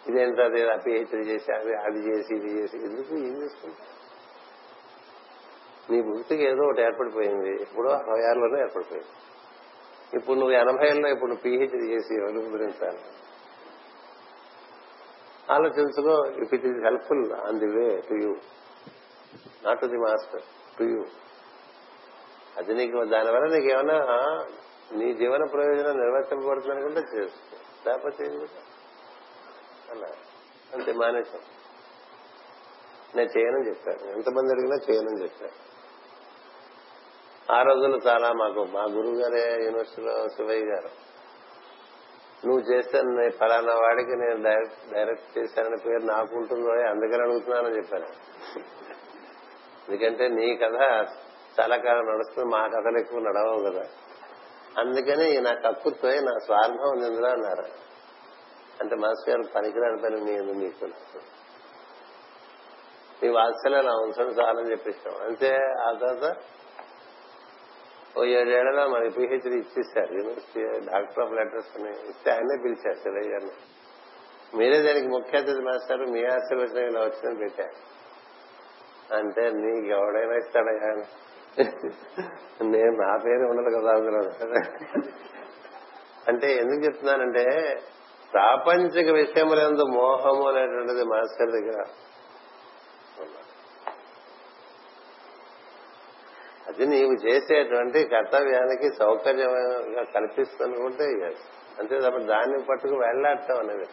[0.08, 0.60] ఇదేంటో అది?
[0.84, 2.76] పిహెచ్డీ చేసి అది అది చేసి ఇది చేసి.
[2.76, 3.86] ఎందుకు ఏం చేసుకుంటా
[5.90, 7.62] నీ భక్తికి ఏదో ఒకటి ఏర్పడిపోయింది.
[7.62, 9.10] ఇప్పుడు అరవై ఆరులోనే ఏర్పడిపోయింది.
[10.16, 12.98] ఇప్పుడు నువ్వు ఎనభైలో ఇప్పుడు నువ్వు పిహెచ్డీ చేసి అనుభవించాలి
[15.50, 18.36] ఆలోచించుకో if it is helpful on the way to you
[19.64, 20.42] not to the master
[20.78, 21.04] to you
[22.56, 23.98] అది నీకు దానివల్ల నీకు ఏమైనా
[24.92, 27.56] నీ జీవన ప్రయోజనం నిర్వర్తింపబడుతుంది అనుకుంటే చేసుకో
[27.86, 28.48] లేకపోతే ఏం
[29.90, 30.08] అలా.
[30.74, 31.40] అంతే మానేశాం
[33.16, 34.10] నేను చేయనని చెప్పాను.
[34.10, 35.70] ఎంతమంది అడిగినా చేయనని చెప్పాను.
[37.52, 41.09] ఆ రోజుల్లో చాలా మాకు మా గురువు గారే యూనివర్సిటీలో శివయ్య గారు.
[42.46, 48.06] నువ్వు చేస్తే ఫలానా వాడికి నేను డైరెక్ట్ డైరెక్ట్ చేశానని పేరు నాకు ఉంటుందో అందుకని అడుగుతున్నానని చెప్పాను.
[49.88, 50.74] ఎందుకంటే నీ కథ
[51.60, 53.84] చాలా కాలం నడుస్తుంది మా కథలు ఎక్కువ నడవవు కదా.
[54.78, 57.90] అందుకని నా కక్కుతో నా స్వార్థం ఉంది ఇందులో అన్నారు.
[58.80, 60.84] అంటే మనసు గారు పనికిరాని పని నేను మీకు
[63.22, 66.36] నీ వాత్సల్యం నా ఉంచడం చాలని చెప్పిస్తాం అంతే ఆ తర్వాత
[68.16, 73.38] ఓ ఏడేళ్ళలో మనకి పిహెచ్డి ఇచ్చేసారు యూనివర్సిటీ డాక్టర్ ఆఫ్ లెటర్స్ అని ఇస్తే ఆయనే పిలిచారు శివయ్య
[74.56, 77.76] మీరే దానికి ముఖ్య అతిథి మాస్టారు మీ ఆశీర్వచనం ఇలా వచ్చిందని పెట్టారు.
[79.14, 80.90] అంటే నీకు ఎవడైనా ఇస్తాడయ్యా
[82.62, 84.20] నేను నా పేరు ఉండదు కదా అందులో.
[86.28, 87.44] అంటే ఎందుకు చెప్తున్నానంటే
[88.32, 91.78] ప్రాపంచిక విషయములందు మోహము అనేటువంటిది మాస్టర్ దగ్గర
[96.80, 101.04] ఇది నీవు చేసేటువంటి కర్తవ్యానికి సౌకర్యంగా కల్పిస్తుంటే
[101.78, 103.88] అంతే తప్ప దాన్ని పట్టుకు వెళ్ళాడటం అనేది.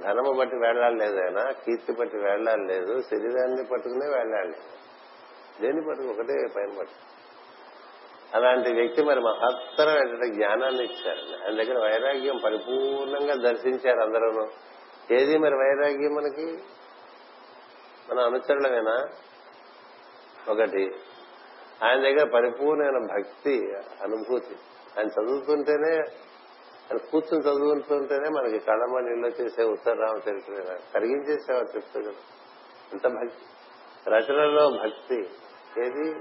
[0.00, 4.54] ధనము బట్టి వేళ్ళాడలేదు ఆయన కీర్తి బట్టి వేళ్ళాడలేదు శరీరాన్ని పట్టుకునే వెళ్ళాలి
[5.60, 6.08] దేన్ని పట్టుకు?
[6.08, 7.16] ఒకటే పైన పట్టు
[8.36, 11.44] అలాంటి వ్యక్తి మరి మహత్తరమైనటువంటి జ్ఞానాన్ని ఇచ్చారు.
[11.44, 14.48] ఆయన దగ్గర వైరాగ్యం పరిపూర్ణంగా దర్శించారు అందరూ
[15.10, 16.46] ఏది మరి వైరాగ్యం మనకి
[18.10, 18.96] మన అనుచరులమేనా?
[20.48, 20.94] ఒకటి
[21.84, 23.72] ఆయన దగ్గర పరిపూర్ణమైన భక్తి
[24.02, 24.56] అనుభూతి.
[24.98, 25.96] ఆయన చదువుతుంటేనే
[26.86, 32.12] ఆయన కూర్చుని చదువుతుంటేనే మనకి కళ్ళమ్మ నీళ్ళు చేసే ఉత్తరరామ చరిత్ర కరిగించేసేవారు చెప్తూ కదా.
[32.92, 33.46] ఎంత భక్తి.
[34.10, 35.30] రచనలో భక్తి.
[35.84, 36.14] ఏది?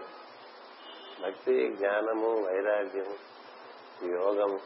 [1.25, 3.15] భక్తి జ్ఞానము వైరాగ్యము
[4.05, 4.59] యోగము.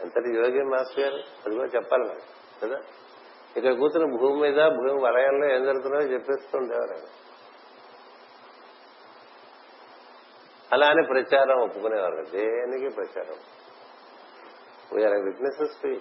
[0.00, 1.16] ఎంతటి యోగి మాస్టర్ గారు?
[1.16, 2.08] అది కూడా చెప్పాలి
[2.62, 2.78] కదా?
[3.56, 7.06] ఇక్కడ కూర్చుని భూమి మీద భూమి వలయంలో ఏం జరుగుతుందో చెప్పేస్తుండేవారు ఆయన.
[10.72, 13.36] అలా అని ప్రచారం ఒప్పుకునేవారు దేనికి ప్రచారం?
[14.96, 15.96] వీఆర్ విట్నెసెస్ టు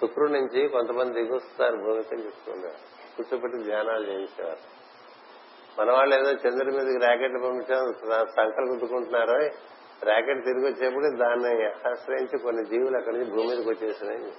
[0.00, 2.22] శుక్రుడి నుంచి కొంతమంది దిగొస్తారు భూమికి అని
[3.16, 4.74] కూర్చోబెట్టి ధ్యానాలు చేయించేవారు.
[5.80, 7.92] మన వాళ్ళు ఏదో చంద్రుడి మీదకి ర్యాకెట్ పంపించాం
[8.24, 9.38] సంకలు గుద్దుకుంటున్నారో
[10.04, 14.32] ర్యాకెట్ తిరిగి వచ్చేప్పుడు దాన్ని ఆశ్రయించి కొన్ని జీవులు అక్కడి నుంచి భూమి మీదకి వచ్చేసినాయి.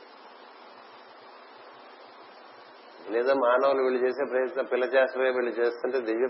[3.16, 6.28] లేదా మానవులు వీళ్ళు చేసే ప్రయత్నం పిల్ల చేసే వీళ్ళు చేస్తుంటే దివ్య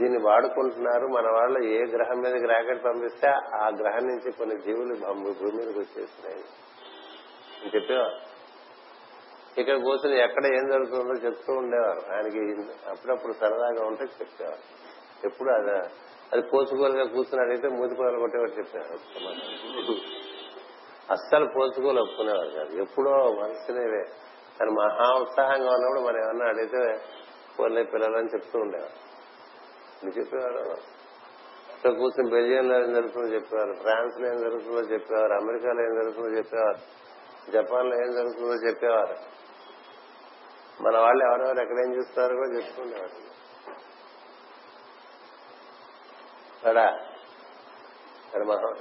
[0.00, 1.06] దీన్ని వాడుకుంటున్నారు.
[1.06, 4.94] మన వాళ్ళు ఏ గ్రహం మీదకి రాకెట్ పంపిస్తే ఆ గ్రహం నుంచి కొన్ని జీవులు
[5.32, 6.44] భూమి మీదకి వచ్చేస్తున్నాయి.
[7.64, 8.10] అని
[9.58, 12.14] ఇక్కడ కూర్చొని ఎక్కడ ఏం జరుగుతుందో చెప్తూ ఉండేవారు.
[12.14, 12.38] ఆయనకి
[12.88, 14.58] అప్పుడప్పుడు సరదాగా ఉంటే చెప్పేవారు.
[15.26, 15.70] ఎప్పుడు అది
[16.32, 18.98] అది పోసుకోలుగా కూర్చుని అడిగితే మూతి కొట్టేవారు చెప్పేవారు.
[21.12, 22.82] అస్సలు పోసుకోలు ఒప్పుకునేవారు కాదు.
[22.82, 23.10] ఎప్పుడో
[23.42, 24.04] మనసునేవే
[24.60, 27.00] కానీ మహా ఉత్సాహంగా ఉన్నప్పుడు మనం ఏమన్నా అడిగితే
[27.58, 29.10] పోలే పిల్లలని చెప్తూ ఉండేవారు.
[30.06, 31.00] ఇది చెప్పేవారు?
[31.76, 37.00] ఇక్కడ కూర్చొని బెల్జియంలో ఏం జరుగుతుందో చెప్పేవారు ఫ్రాన్స్లో ఏం జరుగుతుందో చెప్పేవారు అమెరికాలో ఏం జరుగుతుందో చెప్పేవారు
[37.50, 39.16] జపాన్లో ఏం జరుగుతుందో చెప్పేవారు.
[40.82, 43.30] మన వాళ్ళు ఎవరెవరు ఎక్కడ ఏం చూస్తారు కూడా చెప్పుకునేవారు.
[46.68, 46.86] అడా
[48.34, 48.74] అది మహా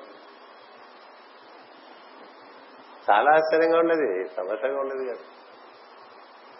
[3.09, 5.38] చాలా ఆశ్చర్యంగా ఉండేది సమస్యగా ఉండేది కదా.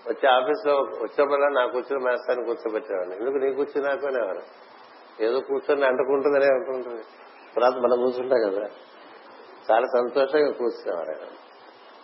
[0.10, 3.16] వచ్చే ఆఫీస్లో వచ్చేప్పుడల్లా నా కూర్చుని మేస్తాను కూర్చోబెట్టేవాడిని.
[3.16, 4.42] ఎందుకు నీ కూర్చుని నాకు అనేవారు
[5.24, 7.04] ఏదో కూర్చొని అంటుకుంటుందనే అనుకుంటుంది
[7.56, 8.70] తర్వాత మనం కూర్చుంటాం కదా.
[9.72, 11.28] చాలా సంతోషంగా కూర్చునేవారు ఆయన.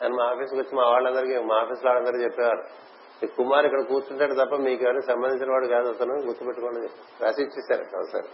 [0.04, 2.86] ఆయన మా ఆఫీస్కి వచ్చి మా వాళ్ళందరికీ మా ఆఫీస్లో చెప్పేవారు.
[3.24, 6.88] ఈ కుమార్ ఇక్కడ కూర్చుంటాడు తప్ప మీకు ఎవరికి సంబంధించిన వాడు కాదు అతను గుర్తుపెట్టుకోండి.
[7.24, 8.28] రాసి ఇచ్చేసారు ఒకసారి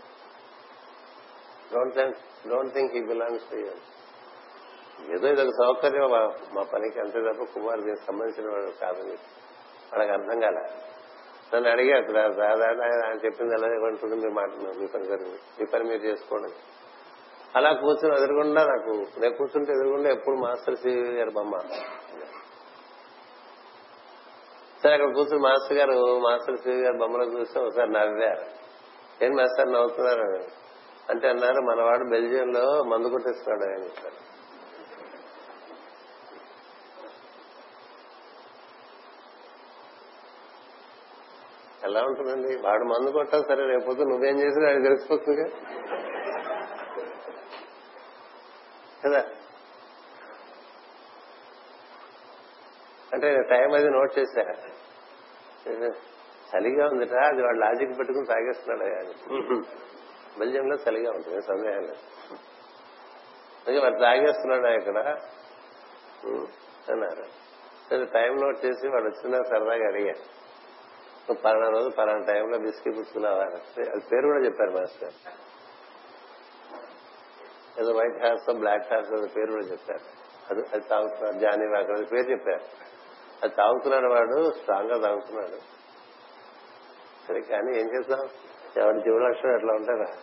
[1.74, 2.18] don't think
[2.48, 3.68] don't think he belongs to you
[5.16, 6.12] ఏదో ఇదొక సౌకర్యం
[6.56, 9.18] మా- పనికి అంతే తప్ప కుమార్ దీనికి సంబంధించిన వాడు కాదని
[9.94, 10.66] వాళ్ళకి అర్థం కాల.
[11.56, 14.50] నన్ను అడిగారు "దా- దాదాపు ఆయన చెప్పింది అలా ఉంటుంది మీరు మాట
[14.80, 15.26] మీ పని గారు
[15.60, 16.54] మీ పని మీరు చేసుకోండి.
[17.56, 21.58] అలా కూర్చుని ఎదురుగుండా నాకు నేను కూర్చుంటే ఎదురుగుండా ఎప్పుడు మాస్టర్ సి గారు బొమ్మ.
[24.84, 28.62] సరే అక్కడ కూర్చుని మాస్టర్ గారు మాస్టర్ సి గారు బొమ్మలో చూస్తే ఒకసారి నవ్వారు.
[29.26, 30.44] ఏం మాస్టర్ నవ్వుతున్నారు?
[31.10, 33.90] అంటే అన్నారు మనవాడు బెల్జియంలో మందు కొట్టేస్తున్నాడు అని
[41.92, 42.56] ఎలా ఉంటుందండి.
[42.56, 45.48] వాడు మందు కొట్టా సరే రేపొద్దు నువ్వేం చేసినా ఆయన తెలిసిపోతుందిగా.
[49.06, 49.26] కదా?
[53.14, 54.42] అంటే టైం అది నోట్ చేశా.
[56.52, 59.62] చలిగా ఉందిట అది వాడు లాజిక్ పెట్టుకుని తాగేస్తున్నాడు అని
[60.40, 61.96] బెల్జియంలో చలిగా ఉంటుంది సందేహం లేదు.
[63.68, 64.98] అందుకే మరి తాగేస్తున్నాడు ఇక్కడ?
[66.92, 67.24] అన్నారు.
[67.90, 70.41] సరే టైం నోట్ చేసి వాడు వచ్చిన సరదాగా నువ్వు
[71.30, 73.44] పలానా రోజు పలానా టైంలో బిస్కీ పుచ్చుకున్నావా
[73.92, 75.14] అది పేరు కూడా చెప్పారు మాస్టర్.
[77.80, 80.22] ఏదో వైట్ హార్స్ బ్లాక్ హార్స్ పేరు కూడా చెప్పారు.
[80.52, 82.92] అది అది తాగుతున్నాడు జానీ వాకర్ అది పేరు చెప్పారు.
[83.44, 85.58] అది తాగుతున్నాడు వాడు స్ట్రాంగ్గా తాగుతున్నాడు.
[87.28, 88.30] సరే కానీ ఏం చేద్దాం
[88.84, 90.22] ఎవరి జీవలక్షణం ఎట్లా ఉంటారా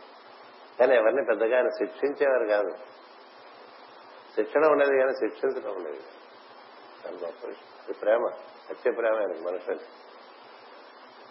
[0.81, 2.71] కానీ ఎవరిని పెద్దగా ఆయన శిక్షించేవారు కాదు.
[4.37, 6.01] శిక్షణ ఉండేది కానీ శిక్షించడం ఉండేది.
[7.07, 7.95] చాలా గొప్ప విషయం.
[8.03, 8.29] ప్రేమ.
[8.69, 9.85] సత్య ప్రేమ ఆయనకి మనుషులకి.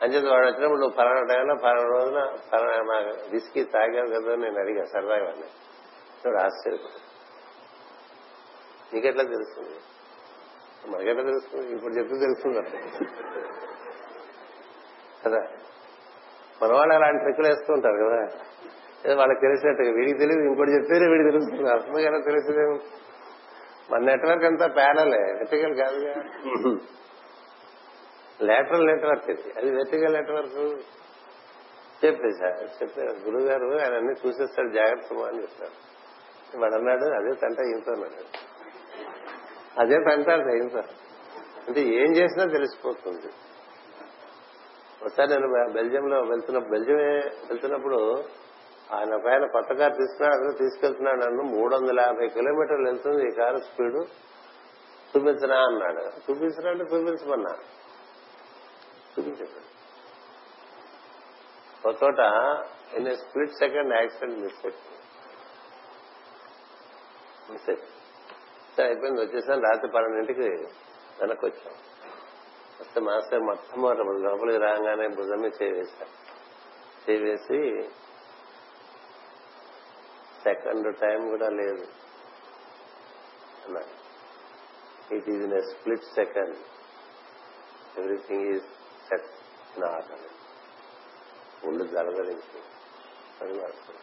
[0.03, 4.85] అంచేత వాడు వచ్చినప్పుడు నువ్వు ఫలానా టైంలో ఫలానా రోజున ఫలానా మా విస్కీ తాగావు కదా నేను అడిగా
[4.85, 5.23] సరదాగా.
[5.25, 5.45] వాడిని
[6.25, 7.07] వాడు ఆశ్చర్యపోయాడు.
[8.95, 9.79] నీకెట్లా తెలుస్తుంది?
[10.91, 11.71] మనకెట్లా తెలుస్తుంది?
[11.73, 12.61] ఇప్పుడు చెప్తే తెలుస్తుంది
[15.25, 15.39] కదా?
[16.63, 18.39] మన వాళ్ళు అలాంటి ట్రిక్కులు వేస్తూ ఉంటారు కదా.
[19.05, 21.71] ఏదో వాళ్ళకి తెలిసినట్టుగా వీడికి తెలియదు ఇంకోటి చెప్తేనే వీడికి తెలుస్తుంది.
[21.71, 22.79] అర్థం కదా తెలిసిందేమో.
[23.91, 26.13] మన నెట్వర్క్ అంతా ప్యానలే వెర్టికల్ కాదుగా.
[28.41, 29.53] లేటరల్ నెట్వర్క్ ఇది.
[29.57, 30.79] అది వెర్టికల్ నెట్వర్క్
[32.05, 35.97] చెప్పేశారు చెప్పే గురువు గారు ఆయన అన్ని చూసేస్తాడు జాగ్రత్త అని చెప్తారు
[36.59, 38.25] వాడు అన్నాడు అదే తంట ఈయనతో అన్నాడు.
[39.79, 40.79] అదే తంటాడు ఈయనతో
[41.67, 43.27] అంటే ఏం చేసినా తెలిసిపోతుంది.
[45.03, 46.97] ఒకసారి నేను బెల్జియంలో వెళ్తున్నప్పుడు బెల్జియం
[47.49, 48.23] వెళ్తున్నప్పుడు
[48.93, 53.31] ఆయన ఒక ఆయన కొత్త కారు తీసుకున్నాడు అందులో తీసుకెళ్తున్నాడు నన్ను మూడు వందల యాభై కిలోమీటర్లు వెళ్తుంది ఈ
[53.31, 54.05] కారు స్పీడ్.
[55.17, 56.01] చూపించరా అన్నాడు.
[56.01, 57.51] చూపించరా అంటే చూపించమన్నా.
[59.17, 59.63] చూపించాడు
[61.83, 62.21] ఒక చోట
[62.93, 64.95] in split second accident miss అయిపోయింది
[67.51, 67.95] మిస్ అయిపోయింది
[68.83, 69.21] అయిపోయింది.
[69.21, 70.47] వచ్చేసాను రాత్రి పన్నెండింటికి
[71.19, 71.75] వెనక్కి వచ్చాం
[72.79, 76.13] వస్తే మాస్టర్ మొట్టమొదటి లోపలికి రాగానే భుజం మీద చేవేశారు
[77.05, 77.59] చేవేసి
[80.43, 81.85] సెకండ్ టైం కూడా లేదు
[83.65, 83.93] అన్నాడు
[85.15, 86.57] it is in a split second
[87.97, 88.67] everything is
[89.09, 89.29] set
[89.79, 90.29] not అని
[91.67, 92.59] ఒళ్ళు జలగరించి
[93.41, 94.01] అది మాస్టర్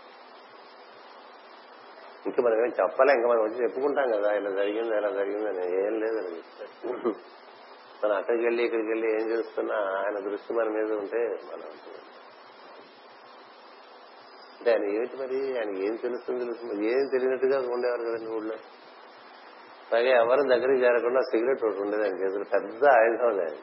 [2.27, 3.13] ఇంకా మనం ఏం చెప్పలే?
[3.13, 6.41] ఇంకా మనం వచ్చి చెప్పుకుంటాం కదా ఇలా జరిగింది ఇలా జరిగిందని ఏం లేదు అని
[8.03, 11.21] మనం అక్కడికి వెళ్ళి ఇక్కడికి వెళ్ళి ఏం చేస్తున్నా ఆయన దృష్టి మన మీద ఉంటే
[11.51, 11.67] మనం
[14.59, 15.59] అంటే ఆయన ఏమిటి మరి?
[15.59, 18.57] ఆయన ఏం తెలుస్తుంది తెలుస్తుంది ఏం తెలియనట్టుగా ఉండేవారు కదండి ఊళ్ళో.
[19.93, 22.45] పైగా ఎవరు దగ్గరికి చేరకుండా సిగరెట్ ఒకటి ఉండేది ఆయన చేతులు.
[22.45, 23.59] పెద్ద ఆయుధం లేదు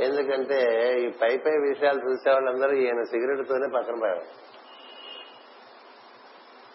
[0.00, 0.60] ఎందుకంటే
[1.00, 4.56] ఈ పై పై విషయాలు చూసే వాళ్ళందరూ ఈయన సిగరెట్ తోనే పక్కన పోయారు.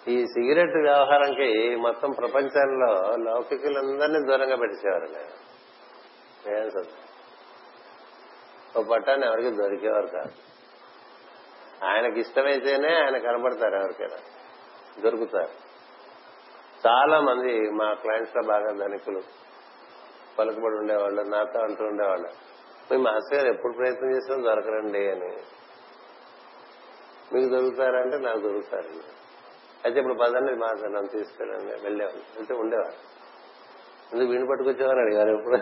[0.10, 5.12] ఈ సిగరెట్ వ్యవహారంకి మొత్తం ప్రపంచంలో లౌకికులందరినీ దూరంగా పెట్టేవారు
[8.80, 10.32] ఓ పట్టాన్ని ఎవరికి దొరికేవారు కాదు.
[11.86, 14.18] ఆయనకి ఇష్టమైతేనే ఆయన కనబడతారు ఎవరికైనా.
[15.02, 15.50] దొరుకుతారు.
[16.88, 19.22] చాలా మంది మా క్లయింట్స్లో బాగా ధనికులు
[20.40, 22.51] పలుకుబడి ఉండేవాళ్ళు నాతో అంటూ ఉండేవాళ్ళు.
[22.92, 25.38] పోయి మాస్టర్ గారు ఎప్పుడు ప్రయత్నం చేసినా దొరకరండి అని.
[27.34, 29.04] మీకు దొరుకుతారంటే నాకు దొరుకుతారండి.
[29.86, 31.84] అయితే ఇప్పుడు పదండి మాస్టర్ నన్ను తీసుకెళ్ళండి.
[31.84, 33.12] వెళ్ళేవాళ్ళు వెళ్తే ఉండేవారు.
[34.14, 35.56] ఎందుకు వీణు పట్టుకొచ్చేవారు అడిగారు ఎప్పుడు?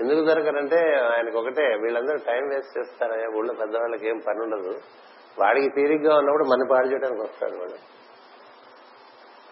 [0.00, 4.78] ఎందుకు దొరకరంటే ఆయనకు ఒకటే వీళ్ళందరూ టైం వేస్ట్ చేస్తారయ్యా ఊళ్ళో పెద్దవాళ్ళకి ఏం పని ఉండదు.
[5.38, 7.95] వాడికి తీరిగ్గా ఉన్నప్పుడు మన పాడు చేయడానికి వస్తాడు వాడు.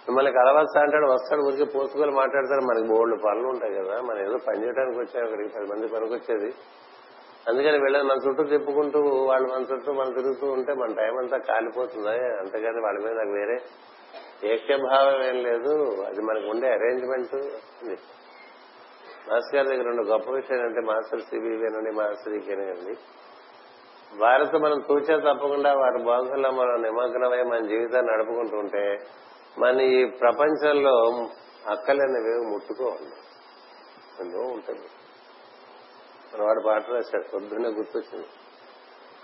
[0.09, 1.06] మిమ్మల్ని కలవస్తా అంటాడు.
[1.06, 4.01] వస్తాడు ఊరికి పోసుకొని మాట్లాడతారు మనకి బోల్డ్ పనులు ఉంటాయి కదా.
[4.01, 6.55] మనం ఏదో పని చేయడానికి వచ్చాయి అక్కడికి పది మంది పనికొచ్చేది.
[7.48, 12.09] అందుకని వీళ్ళని మన చుట్టూ తిప్పుకుంటూ వాళ్ళు మన చుట్టూ మనం తిరుగుతూ ఉంటే మన టైం అంతా కాలిపోతుంది?
[12.09, 13.59] అంతేగాని వాళ్ళ మీద నాకు వేరే
[14.55, 16.02] ఏక్యభావం ఏం లేదు.
[16.06, 17.97] అది మనకు ఉండే అరేంజ్మెంట్ అని
[19.28, 22.94] మాస్టర్ గారి దగ్గర ఉన్న గొప్ప విషయం అంటే మాస్టర్ సిబివేనండి మాస్టర్ ఈకేనండి
[24.16, 28.98] వారితో మనం తూచా తప్పకుండా వారి బాధల్లో మనం నిమగ్నమై మన జీవితాన్ని నడుపుకుంటూ ఉంటే
[29.59, 30.94] మన ఈ ప్రపంచంలో
[31.70, 33.10] అక్కలనేవి ముట్టుకోవాలి
[34.20, 34.89] ఎన్నో ఉంటుంది.
[36.35, 38.26] మన వాడు పాట రాశాడు పొద్దున్నే గుర్తొచ్చింది.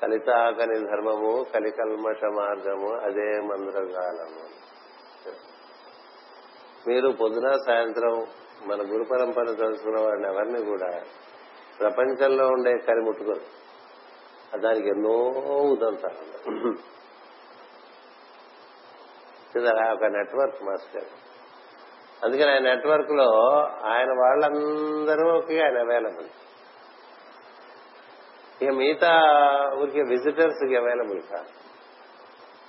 [0.03, 4.45] కలితాకని ధర్మము కలికల్మష మార్గము అదే మంద్రగాలము
[6.89, 8.27] మీరు పొద్దున సాయంత్రం
[8.67, 11.03] మన గురు పరంపర తెలుసుకున్న వాడిని ఎవరిని కూడా
[11.81, 13.45] ప్రపంచంలో ఉండే కలి ముట్టుకోరు.
[14.61, 15.17] దానికి ఎన్నో
[15.73, 17.00] ఉదంతాలు
[19.57, 21.09] కదా ఒక నెట్వర్క్ మాస్టర్
[22.25, 23.29] అందుకని ఆయన నెట్వర్క్లో
[23.85, 26.29] ఆయన వాళ్ళందరూకి ఆయన అవైలబుల్
[28.63, 29.11] ఇక మిగతా
[29.79, 31.51] ఊరికి విజిటర్స్కి అవైలబుల్ కాదు.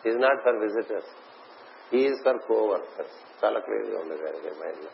[0.09, 1.11] Is not for visitors
[1.93, 4.91] is for coworkers చాలా క్లియర్గా ఉండేది ఆయన మైండ్లో.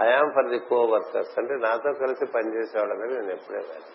[0.00, 3.90] I am for the coworkers అంటే నాతో కలిసి పనిచేసేవాళ్ళ మీద నేను ఎప్పుడే వెళ్ళాను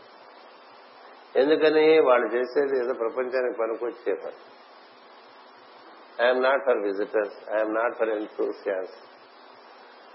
[1.35, 4.39] ఎందుకని వాళ్ళు చేసేది ఏదో ప్రపంచానికి పనికొచ్చే పని
[6.21, 8.95] I'm not for visitors I'm not for enthusiasts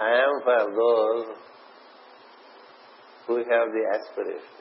[0.03, 1.31] I'm for those
[3.29, 4.59] who have the aspiration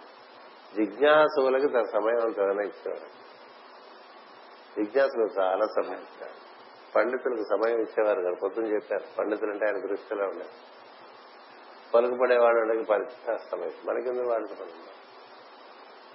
[0.75, 3.21] జిజ్ఞాసులకు తన సమయం అంతగానే ఇచ్చేవారు
[4.77, 6.51] జిజ్ఞాసులు చాలా సమయం ఇచ్చారు.
[6.95, 9.03] పండితులకు సమయం ఇచ్చేవారు కదా పొద్దున చెప్పారు.
[9.19, 10.71] పండితులు అంటే ఆయన దృష్టిలో ఉన్నారు
[11.93, 14.73] పలుకుబడేవాడు పరిస్థితి సమయం మనకెందుకు వాళ్ళకి పని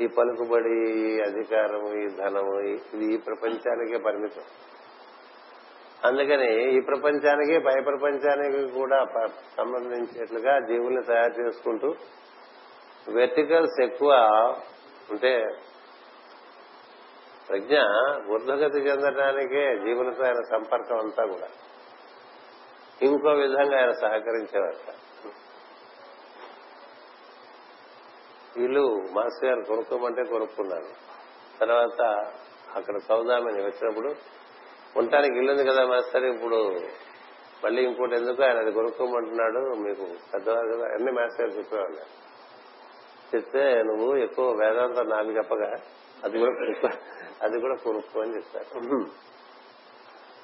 [0.04, 0.78] ఈ పలుకుబడి
[1.22, 4.42] అధికారం అధికారము ఈ ధనము ఇది ఈ ప్రపంచానికే పరిమితం.
[6.04, 9.04] అందుకని ఈ ప్రపంచానికి పై ప్రపంచానికి కూడా
[9.58, 11.94] సంబంధించేట్లుగా జీవుల్ని తయారు చేసుకుంటూ
[13.08, 14.12] వెర్టికల్స్ ఎక్కువ
[15.10, 15.44] ఉంటే
[17.48, 17.78] ప్రజ్ఞ
[18.32, 21.48] ఊర్ధగతి చెందడానికే జీవులతో ఆయన సంపర్కం అంతా కూడా.
[23.02, 25.06] ఇంకో విధంగా ఆయన సహకరించేవారు.
[28.60, 30.88] ఇల్లు మాస్టర్ గారు కొనుక్కోమంటే కొనుక్కున్నాను
[31.60, 32.02] తర్వాత
[32.76, 34.14] అక్కడ సౌదామని వచ్చినప్పుడు
[34.96, 36.80] ఉండటానికి ఇల్లుంది కదా మాస్టర్ ఇప్పుడు
[37.64, 39.58] మళ్ళీ ఇంకోటి ఎందుకు ఆయన అది కొనుక్కోమంటున్నాడు?
[39.58, 40.04] మీకు
[40.34, 40.84] పెద్దవారు కదా.
[40.84, 42.00] అన్ని మాస్టర్ గారు చెప్పేవాళ్ళు.
[43.36, 45.74] చెప్తే నువ్వు ఎక్కువ వేదాంత నాకు చెప్పగా
[46.24, 46.88] అది కూడా కొనుక్కో
[47.42, 49.06] అది కూడా కొనుక్కో అని చెప్తారు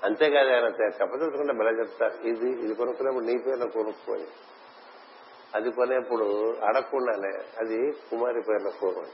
[0.04, 2.28] అంతేకాదు ఆయన చెప్పదలుచుకుంటే బల చెప్తారు.
[2.28, 4.26] ఇది ఇది కొనుక్కున్నప్పుడు నీ పేరులో కొనుక్కో అని.
[5.54, 9.06] అది కొనేప్పుడు అడగకుండానే అది కుమారి పేరులో కోరు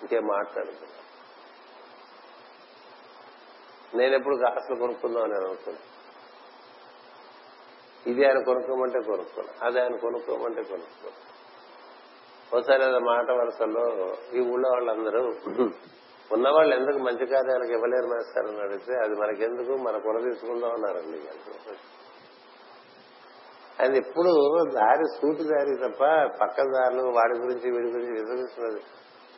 [0.00, 0.97] ఇంకేం మాట్లాడుతున్నా
[3.94, 5.80] నేను ఎప్పుడు కాసులు కొనుక్కుందాం అని అనుకున్నా.
[8.06, 11.16] ఇది ఆయన కొనుక్కోమంటే కొనుక్కోను అది ఆయన కొనుక్కోమంటే కొనుక్కోను
[12.52, 13.84] ఒకసారి ఏదో మాట వరుసలో
[14.34, 15.22] ఈ ఊళ్ళో వాళ్ళందరూ
[16.32, 21.18] ఉన్నవాళ్ళు ఎందుకు మంచి కార్యాలకు ఇవ్వలేరు మేస్తారని అడిగితే అది మనకెందుకు మన కొన తీసుకుందాం అన్నారండి
[23.80, 24.32] ఆయన ఎప్పుడు
[24.74, 26.04] దారి సూటి దారి తప్ప
[26.42, 28.80] పక్క దారులు వాడి గురించి వీడి గురించి విసరిస్తున్నది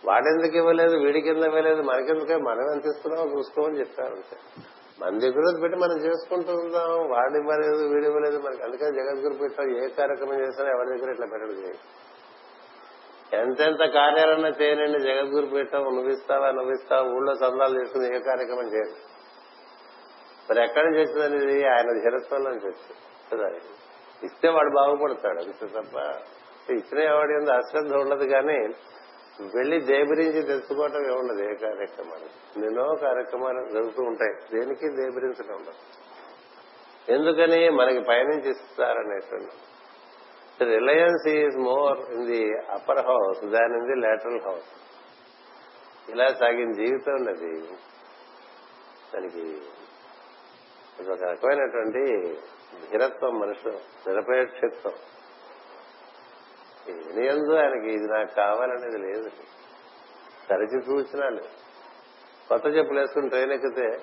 [0.04, 0.96] వాడెందుకు ఇవ్వలేదు?
[0.96, 1.82] వీడికి కింద ఇవ్వలేదు?
[1.82, 2.36] మనకెందుకే?
[2.36, 4.62] మనం ఎంత ఇస్తున్నామో చూసుకోమని చెప్పారు అంతే.
[5.00, 7.10] మన దగ్గర పెట్టి మనం చేసుకుంటూ ఉందాం.
[7.10, 8.38] వాడి ఇవ్వలేదు వీడు ఇవ్వలేదు.
[8.38, 11.78] మనకి అందుకని జగద్గురు పెట్టాం ఏ కార్యక్రమం చేసినా ఎవరి దగ్గర ఇట్లా పెట్టడం చేయాలి
[13.32, 17.02] ఎంతెంత కార్యాలన్నా చేయనండి జగద్గురు పీఠం నువ్విస్తావా నువ్విస్తావా?
[17.02, 18.94] ఊళ్ళో సందాలు చేసుకుని ఏ కార్యక్రమం చేయదు
[20.50, 22.72] మరి ఎక్కడ నుంచి వచ్చిందనేది ఆయన ధీరత్వంలో నుంచి
[23.32, 23.48] కదా?
[24.22, 25.96] ఇస్తే వాడు బాగుపడతాడు అంతే తప్ప.
[26.72, 28.58] ఇచ్చిన ఎవడి ఉంది అశ్రద్ధ ఉండదు కానీ
[29.40, 32.66] వెళ్ళి దేబరించి తెలుసుకోవటం ఏముండదు ఏ కార్యక్రమాలు.
[32.66, 34.58] ఎన్నో కార్యక్రమాలు జరుగుతూ ఉంటాయి.
[34.58, 35.74] దేనికి దేబరించడం ఉండదు.
[37.12, 39.52] ఎందుకని మనకి పైనుంచి ఇస్తారనేటువంటి
[40.64, 44.64] reliance is more in the upper house దాని ఇన్ ది లేటరల్ హౌస్
[46.10, 47.60] ఇలా సాగిన జీవితం ఉన్నది.
[49.14, 49.58] దానికి
[51.12, 52.32] ఒక రకమైనటువంటి
[52.90, 54.92] ధీరత్వం మనుషులు నిరపేక్షత్వం.
[57.24, 59.30] ఎందు ఆయనకి ఇది నాకు కావాలనేది లేదు.
[60.50, 61.42] తరచి లేదు.
[62.48, 63.98] కొత్త చెప్పులు వేసుకుని ట్రైన్ ఎక్కితే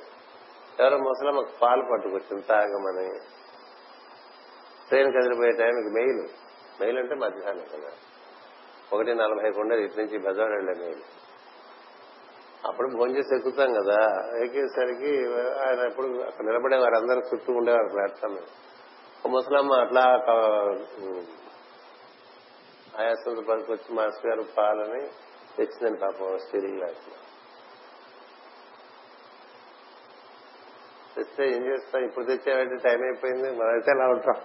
[0.80, 3.20] ఎవరో ముసలమ్మ పాలు పట్టుకొచ్చింది తాగమని.
[4.90, 6.28] ట్రైన్ కదిలిపోయే టైంకి మెయిల్.
[6.82, 7.90] మెయిల్ అంటే మధ్యాహ్నం కదా.
[8.94, 11.02] ఒకటి నలభై ఉండేది ఇటు నుంచి బెజవాడ వెళ్ళే మెయిల్.
[12.68, 14.30] అప్పుడు భోజనం చేసి ఎక్కుతాం కదా.
[14.44, 18.38] ఎక్కేసరికి ఆయన ఎప్పుడు అక్కడ నిలబడే వారందరూ చుట్టూ ఉండేవారు ప్లాట్ఫామ్
[19.28, 20.02] ముసలమ్మ అట్లా
[23.00, 25.08] ఆయాసంతో పనికొచ్చి మాస్టర్ గారు పాలని
[25.58, 27.06] తెచ్చిందని పాపం స్టీరింగ్ గ్లాస్
[31.16, 32.04] తెస్తే ఏం చేస్తాం?
[32.04, 34.36] ఇప్పుడు తెచ్చేవంటే టైం అయిపోయింది మనమైతే ఎలా ఉంటాం?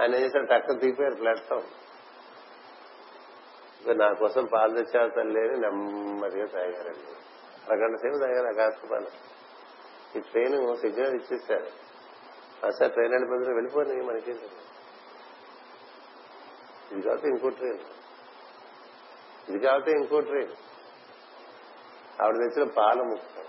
[0.00, 1.62] ఆయన ఏం చేశారు టక్క దిగిపోయారు ప్లాట్ఫామ్
[3.98, 7.12] నా కోసం పాలు తెచ్చావు తల్లి అని నెమ్మదిగా తాగారండి.
[7.66, 9.10] అరగంట సేపు తాగారు అకాశపాలు
[10.18, 11.70] ఈ ట్రైన్ సిగ్నల్ ఇచ్చేసారు
[12.66, 14.34] అసలు ట్రైన్ వెళ్ళిపోతే వెళ్ళిపోయి మనకి.
[16.92, 17.78] ఇది కాకపోతే ఇంకో ట్రైన్.
[19.48, 20.52] ఇది కాకపోతే ఇంకో ట్రైన్.
[22.22, 23.44] ఆవిడ తెచ్చిన పాల ముఖ్యం.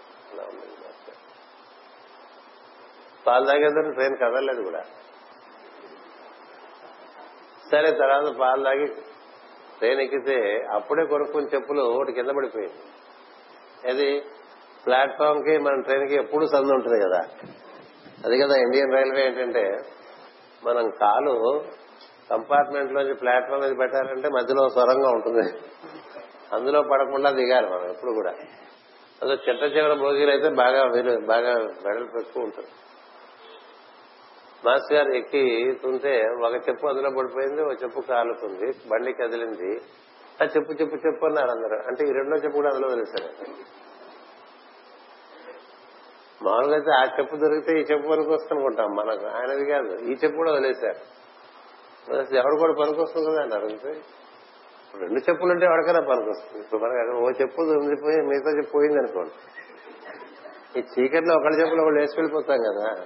[3.28, 4.84] పాలు తాగేద్దరు ట్రైన్ కదలలేదు కూడా.
[7.72, 8.88] సరే తర్వాత పాలు తాగి
[9.78, 12.76] ట్రైన్ ఎక్కితే అప్పుడే కొనుక్కుని చెప్పులు ఒకటి కింద పడిపోయింది.
[13.90, 14.22] అది
[14.86, 17.22] ప్లాట్ఫామ్కి మన ట్రైన్కి ఎప్పుడు సందు ఉంటుంది కదా.
[18.26, 19.78] అది కదా ఇండియన్ రైల్వే ఏంటంటే
[20.64, 21.64] మనం కాలు
[22.32, 25.46] కంపార్ట్మెంట్ లోంచి ప్లాట్ఫామ్ మీద పెట్టారంటే మధ్యలో సొరంగా ఉంటుంది.
[26.54, 28.34] అందులో పడకుండా దిగాలి మనం ఎప్పుడు కూడా.
[29.24, 30.84] అదే చిట్ట చివర భోగిలు అయితే బాగా
[31.26, 31.54] బాగా
[31.86, 32.70] వెడల్పు ఎక్కువ ఉంటుంది.
[34.66, 39.82] మాస్ గారు ఎక్కి తుంటే ఒక చెప్పు అందులో పడిపోయింది ఒక చెప్పు కాలుతుంది బండి కదిలింది.
[40.42, 41.78] ఆ చెప్పు చెప్పు చెప్పు అన్నారు అందరూ.
[41.88, 43.34] అంటే ఈ రెండో చెప్పు కూడా అందులో వదిలేశారు
[46.44, 49.94] మామూలుగా అయితే ఆ చెప్పు దొరికితే ఈ చెప్పు వరకు వస్తుంటాం మనకు ఆయనది కాదు.
[50.04, 51.17] ఈ చెప్పు కూడా వదిలేశారు.
[52.16, 54.02] ఎవడు కూడా పనికొస్తుంది కదా అన్నారు అంతే.
[54.98, 56.64] రెండు చెప్పులు ఉంటే ఎవరికైనా పనికొస్తుంది.
[56.64, 59.32] ఇప్పుడు మనకి అక్కడ ఓ చెప్పు ఉండిపోయి మిగతా చెప్పు పోయింది అనుకోండి.
[60.80, 63.06] ఈ చీకట్లో ఒకటి చెప్పులు ఒకళ్ళు వేసి వెళ్ళిపోతాం కదా.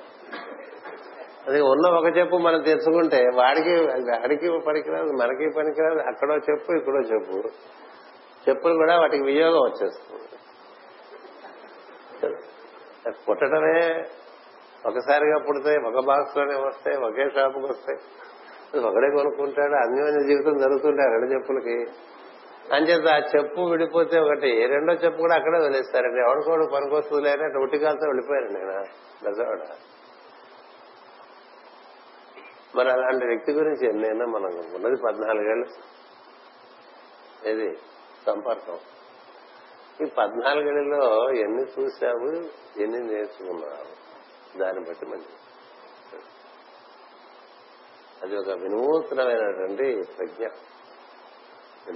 [1.48, 7.49] అది ఉన్న ఒక చెప్పు మనం తెచ్చుకుంటే వాడికి వాడికి పనికిరాదు మనకి పనికిరాదు అక్కడో చెప్పు ఇక్కడో చెప్పు.
[8.49, 10.28] చెప్పులు కూడా వాటికి వినియోగం వచ్చేస్తుంది.
[13.30, 14.06] పుట్టడమే
[14.86, 17.99] ఒకసారిగా పుడితే ఒక బాక్స్లోనే వస్తాయి ఒకే షాపుకి వస్తాయి.
[18.80, 21.85] ఒకడే కొనుక్కుంటాడు అన్యోన్య జీవితం జరుగుతుంటాయి రెండు చెప్పులకి.
[22.73, 26.19] అంచేత ఆ చెప్పు విడిపోతే ఒకటి రెండో చెప్పు కూడా అక్కడే వదిలేస్తారండి.
[26.22, 28.84] ఎవరికోడు పనికొస్తుంది లేని అటు ఉట్టికాలతో వెళ్ళిపోయారండి ఆయన.
[29.23, 29.60] బెజవాడ
[32.76, 35.65] మరి అలాంటి వ్యక్తి గురించి ఎన్నైనా మనం ఉన్నది పద్నాలుగేళ్ళు.
[37.49, 37.77] ఇది
[38.26, 38.80] సంపర్కం.
[40.02, 42.27] ఈ పద్నాలుగేళ్ళలో ఎన్ని చూసావు
[42.81, 44.02] ఎన్ని నేర్చుకున్నావు
[44.60, 45.31] దాన్ని బట్టి మంచి
[48.23, 50.48] అది ఒక వినూత్నమైనటువంటి ప్రజ్ఞ.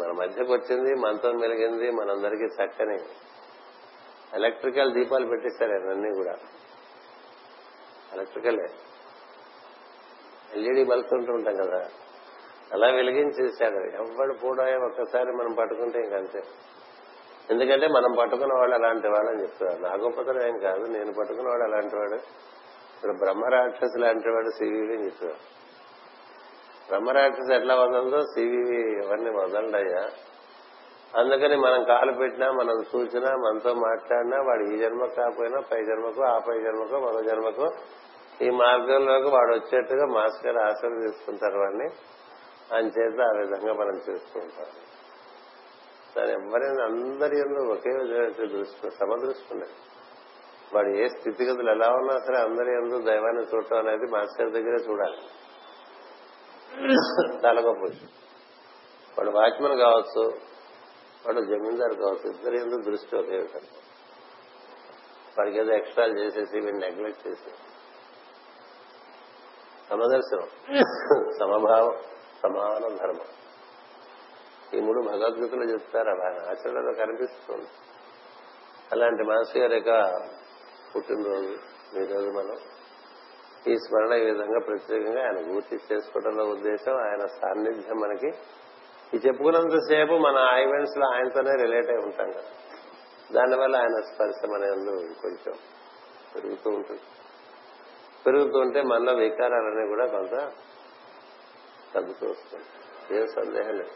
[0.04, 3.00] మన మధ్యకు వచ్చింది మనతో మెలిగింది మనందరికీ చక్కని
[4.34, 6.36] ఎలక్ట్రికల్ దీపాలు పెట్టేశారు అన్నీ కూడా.
[8.14, 8.66] ఎలక్ట్రికలే.
[10.54, 11.90] ఎల్ఈడి బల్బ్స్ ఉంటూ ఉంటాం కదా.
[12.74, 16.42] అలా వెలిగించేశాడు ఎవడు కూడా ఒక్కసారి మనం పట్టుకుంటే ఇంకంతే
[17.52, 19.82] ఎందుకంటే మనం పట్టుకున్న వాళ్ళు అలాంటి వాళ్ళని చెప్తున్నారు.
[19.82, 20.86] నా గొప్పతనం ఏం కాదు.
[20.86, 22.20] నేను పట్టుకున్న వాడు అలాంటి వాడు.
[23.18, 25.65] బ్రహ్మ రాక్షతిలో లాంటి వాడు సివివి అని చెప్తున్నారు.
[26.90, 30.10] బ్రహ్మరాక్షసు ఎట్లా వదలదో సివివి ఎవరిని వదలడయ్యా
[31.22, 36.40] అందుకని మనం కాలు పెట్టినా మనం చూసినా మనతో మాట్లాడినా వాడు ఈ జన్మ కాకపోయినా పై జన్మకు ఆ
[36.40, 37.74] పై జన్మకు మరో జన్మకు
[38.42, 41.90] ఈ మార్గంలోకి వాడు వచ్చేట్టుగా మాస్టర్ గారు తీసుకుంటారు వాడిని.
[42.88, 44.66] చేత ఆ విధంగా మనం చేస్తూ ఉంటాం.
[46.18, 47.42] దాని ఎవరైనా అందరి
[47.72, 49.72] ఒకే విధమైన దృష్టి సమదృష్టి ఉండేది
[50.74, 55.18] వాడు ఏ స్థితిగతులు ఎలా ఉన్నా సరే అందరి ఎందు దైవాన్ని చూడటం అనేది మాస్టర్ దగ్గరే చూడాలి.
[57.46, 58.10] చాలా గొప్ప విషయం
[59.18, 60.28] వాడు వాచ్మెన్ కావచ్చు
[61.26, 63.80] వాడు జమీందారు కావచ్చు ఇద్దరు ఎందుకు దృష్టి ఒకే విధంగా.
[65.38, 67.50] వాడికి ఏదో ఎక్స్ట్రాలు చేసేసి వీడిని నెగ్లెక్ట్ చేసి.
[69.90, 70.48] సమదర్శనం.
[71.40, 71.98] సమభావం
[72.44, 73.26] సమాన ధర్మం.
[74.74, 77.68] ఈ మూడు భగవద్గీతలు చెప్తారు అలా ఆచరణలో కనిపిస్తుంది.
[78.92, 80.12] అలాంటి మాస్టర్ గారి యొక్క
[80.96, 81.58] పుట్టినరోజు
[81.98, 82.75] ఈ రోజు మనం
[83.68, 86.98] ఈ స్మరణ ఈ విధంగా ప్రత్యేకంగా ఆయన పూర్తి చేసుకోవడంలో ఉద్దేశం.
[86.98, 88.28] ఆయన సాన్నిధ్యం మనకి.
[89.14, 92.44] ఈ చెప్పుకున్నంతసేపు మన ఈవెంట్స్లో ఆయనతోనే రిలేట్ అయి ఉంటాం కదా.
[93.32, 94.68] దానివల్ల ఆయన స్పర్శ మన
[95.22, 95.54] కొంచెం
[96.36, 97.02] పెరుగుతూ ఉంటుంది.
[98.26, 100.52] పెరుగుతూ ఉంటే మనలో వికారాలన్నీ కూడా కొంత
[101.96, 102.66] తగ్గుతూ వస్తుంది
[103.20, 103.92] ఏం సందేహం లేదు.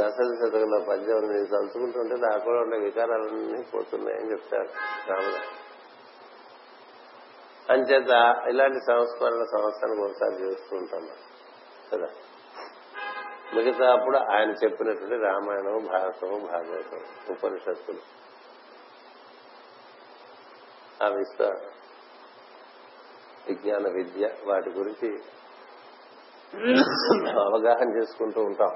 [0.00, 4.68] దశరథ శతకంలో పద్యం నేను తలుచుకుంటుంటే నాకు కూడా ఉండే వికారాలన్నీ పోతున్నాయని చెప్తారు
[5.10, 5.63] రామదాస్
[7.70, 8.12] అంచేత
[8.48, 11.04] ఇలాంటి సంస్మరణ సంవత్సరానికి ఒకసారి చేస్తూ ఉంటాం.
[11.92, 12.08] కదా
[13.54, 17.00] మిగతా అప్పుడు ఆయన చెప్పినటువంటి రామాయణం భారతము భాగవతం
[17.30, 18.02] ఉపనిషత్తులు.
[21.02, 21.44] ఆ విశ్వ
[23.48, 25.08] విజ్ఞాన విద్య వాటి గురించి
[27.44, 28.74] అవగాహన చేసుకుంటూ ఉంటాం.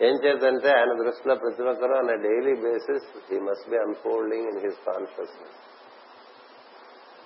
[0.00, 4.80] ఏం చేద్దంటే ఆయన దృష్టిలో ప్రతి ఒక్కరూ అనే daily basis he must be unfolding in his
[4.86, 5.58] consciousness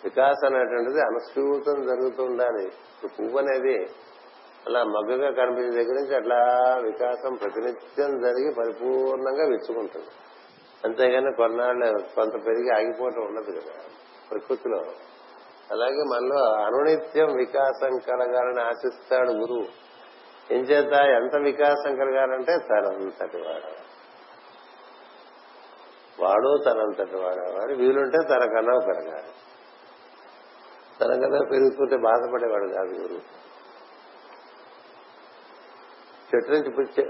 [0.04, 2.72] వికాసం అనేటువంటిది అనుసూతం జరుగుతూ ఉండాలి
[3.04, 3.90] పువ్వు అనేది
[4.66, 6.36] అలా మగ్గుగా కనిపించే దగ్గర నుంచి అట్లా
[6.82, 10.06] వికాసం ప్రతినిత్యం జరిగి పరిపూర్ణంగా విచ్చుకుంటుంది.
[10.84, 13.82] అంతేగాని కొన్నాళ్ళు కొంత పెరిగి ఆగిపోవటం ఉండదు కదా
[14.30, 14.82] ప్రకృతిలో.
[15.70, 19.66] అలాగే మనలో అనునిత్యం వికాసం కలగాలని ఆశిస్తాడు గురువు.
[20.54, 23.88] ఏం చేత ఎంత వికాసం కలగాలంటే తనంతటి వాడు.
[26.22, 29.32] వాడు తనంతటి వాడు వీలుంటే తనకన్నా కలగాలి.
[31.00, 33.24] తనకన్నా పెరుగుతుంటే బాధపడేవాడు కాదు గురువు
[36.34, 37.02] చెట్టు నుంచి పుచ్చే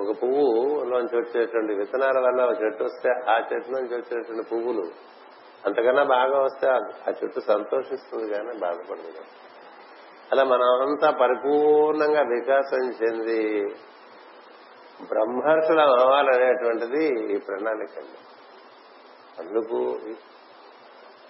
[0.00, 0.44] ఒక పువ్వు
[0.84, 4.84] లోంచి వచ్చేటువంటి విత్తనాల వల్ల చెట్టు వస్తే ఆ చెట్టు నుంచి వచ్చేటువంటి పువ్వులు
[5.66, 6.66] అంతకన్నా బాగా వస్తే
[7.08, 9.24] ఆ చెట్టు సంతోషిస్తుంది కానీ బాధపడదు
[10.32, 13.40] అలా మనమంతా పరిపూర్ణంగా వికాసం చెంది
[15.10, 17.04] బ్రహ్మర్షులు అవ్వాలనేటువంటిది
[17.34, 17.98] ఈ ప్రణాళిక
[19.38, 19.78] అందుకు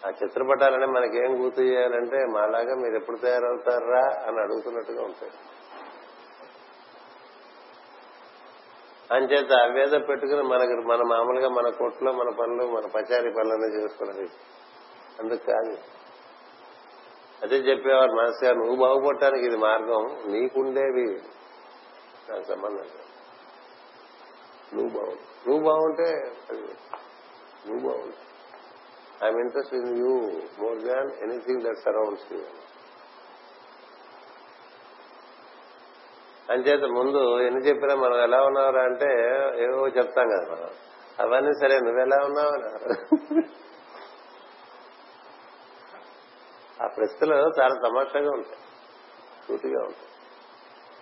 [0.06, 5.32] ఆ చిత్రపటాలని మనకేం గుర్తు చేయాలంటే మాలాగా మీరు ఎప్పుడు తయారవుతారా అని అడుగుతున్నట్టుగా ఉంటాయి.
[9.12, 14.28] అంచేత అవేదో పెట్టుకుని మనకి మన మామూలుగా మన కొట్లో మన పనులు మన పచారీ పనులన్నీ చేసుకున్నది.
[15.20, 15.78] అందుకు కాదు.
[17.42, 21.20] అదే చెప్పేవారు మనసు గారు నువ్వు బాగుపడటానికి ఇది మార్గం నీకుండేవి.
[22.30, 22.88] నాకు సంబంధం
[24.74, 25.14] నువ్వు బాగు
[25.48, 26.32] నువ్వు బాగుంటే
[27.68, 28.29] నువ్వు బాగుంటే
[29.24, 32.40] I'm interest in you more than anything that surrounds you
[36.50, 39.08] అంచేత ముందు ఎన్ని చెప్పినా మనం ఎలా ఉన్నావురా అంటే
[39.64, 40.70] ఏవో చెప్తాం కదా మనం.
[41.20, 42.52] అవన్నీ సరే నువ్వెలా ఉన్నావు
[46.82, 48.58] ఆ ప్రశ్నలు చాలా తమాషాగా ఉంటాయి.
[49.48, 50.06] సూటిగా ఉంటాయి.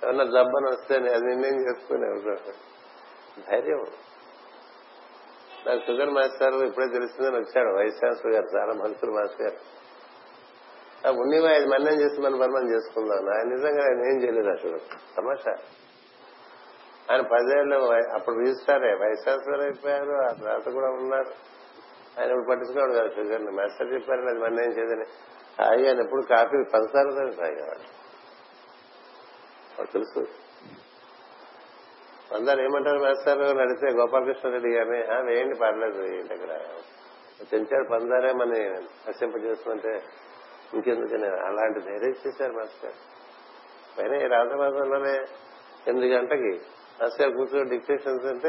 [0.04, 2.08] ఏమన్నా జబ్బని వస్తే అది నిర్ణయం చేసుకునే
[3.50, 3.86] ధైర్యం.
[5.68, 7.68] నాకు షుగర్ మాస్టర్ ఇప్పుడే తెలుస్తుందని వచ్చాడు.
[7.76, 9.78] వైశాస్త్రి గారు చాలా భక్తులు మాస్టర్ గారు.
[11.08, 14.78] ఆ ఉన్నివా ఐదు మన్నం చేసి మన పని మనం చేసుకుందాం ఆయన నిజంగా ఆయన ఏం చేయలేదు అసలు
[14.78, 15.16] షుగర్.
[15.16, 15.52] తమాషా.
[17.10, 20.10] ఆయన పదేళ్ళు అప్పుడు అప్పుడు రిజిస్టారే వైశాస్త్రి అయిపోయారు.
[20.10, 21.32] ఆ తర్వాత కూడా ఉన్నారు.
[22.20, 25.04] ఆయన ఇప్పుడు పట్టించుకోడు కదా షుగర్ మాస్టర్ చెప్పారు అది మన ఏం చేయదని
[25.62, 27.98] హాయి ఆయన ఎప్పుడు కాఫీ పంచదార తాగేవాడు.
[29.78, 30.47] వాడు తెలుసు.
[32.34, 33.56] అందరు ఏమంటారు మాస్టర్?
[33.56, 36.60] నడిస్తే గోపాలకృష్ణ రెడ్డి గారిని వేయండి పర్లేదు ఇంటి దగ్గర.
[37.50, 38.52] తెంచాడు పందారే మన
[39.08, 40.02] నశింపజేస్తుంటే
[40.74, 42.92] ఇంకెందుకని అలాంటి ధైర్యం చేశారు మాస్టర్.
[43.98, 45.14] పైన ఈ రాజమాసంలోనే
[45.88, 46.52] ఎనిమిది గంటకి
[47.02, 48.48] మాస్టర్ కూర్చొని డిక్టేషన్స్ అంటే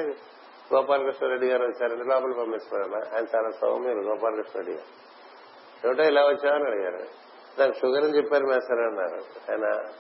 [0.76, 4.88] గోపాలకృష్ణ రెడ్డి గారు వచ్చారండి లోపల పంపిస్తున్నారు ఆయన చాలా సౌమ్యులు గోపాలకృష్ణ రెడ్డి గారు.
[5.88, 7.08] ఏమిటో ఇలా వచ్చామని అడిగారు.
[7.60, 9.22] నాకు షుగర్ అని చెప్పారు మాస్టర్ అన్నారు.
[9.52, 9.94] ఆయన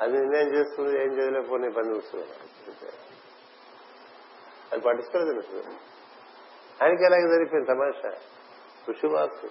[0.00, 2.48] అది నిర్ణయం చేస్తుంది ఏం చేయలేకపోయి పని చూస్తున్నాను
[4.72, 5.70] అది పట్టించుకోలేదు షుగర్
[6.82, 8.10] ఆయనకి ఎలాగ జరిపింది తమాషా?
[8.90, 9.46] ఋషివాక్కు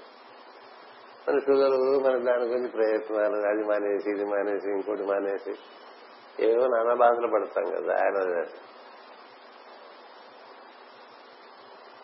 [1.27, 5.53] మన షుగర్ మన దాని గురించి ప్రయత్నాలు అది మానేసి ఇది మానేసి ఇంకోటి మానేసి
[6.43, 8.45] ఏవో నానా బాధలు పడతాం కదా ఆయన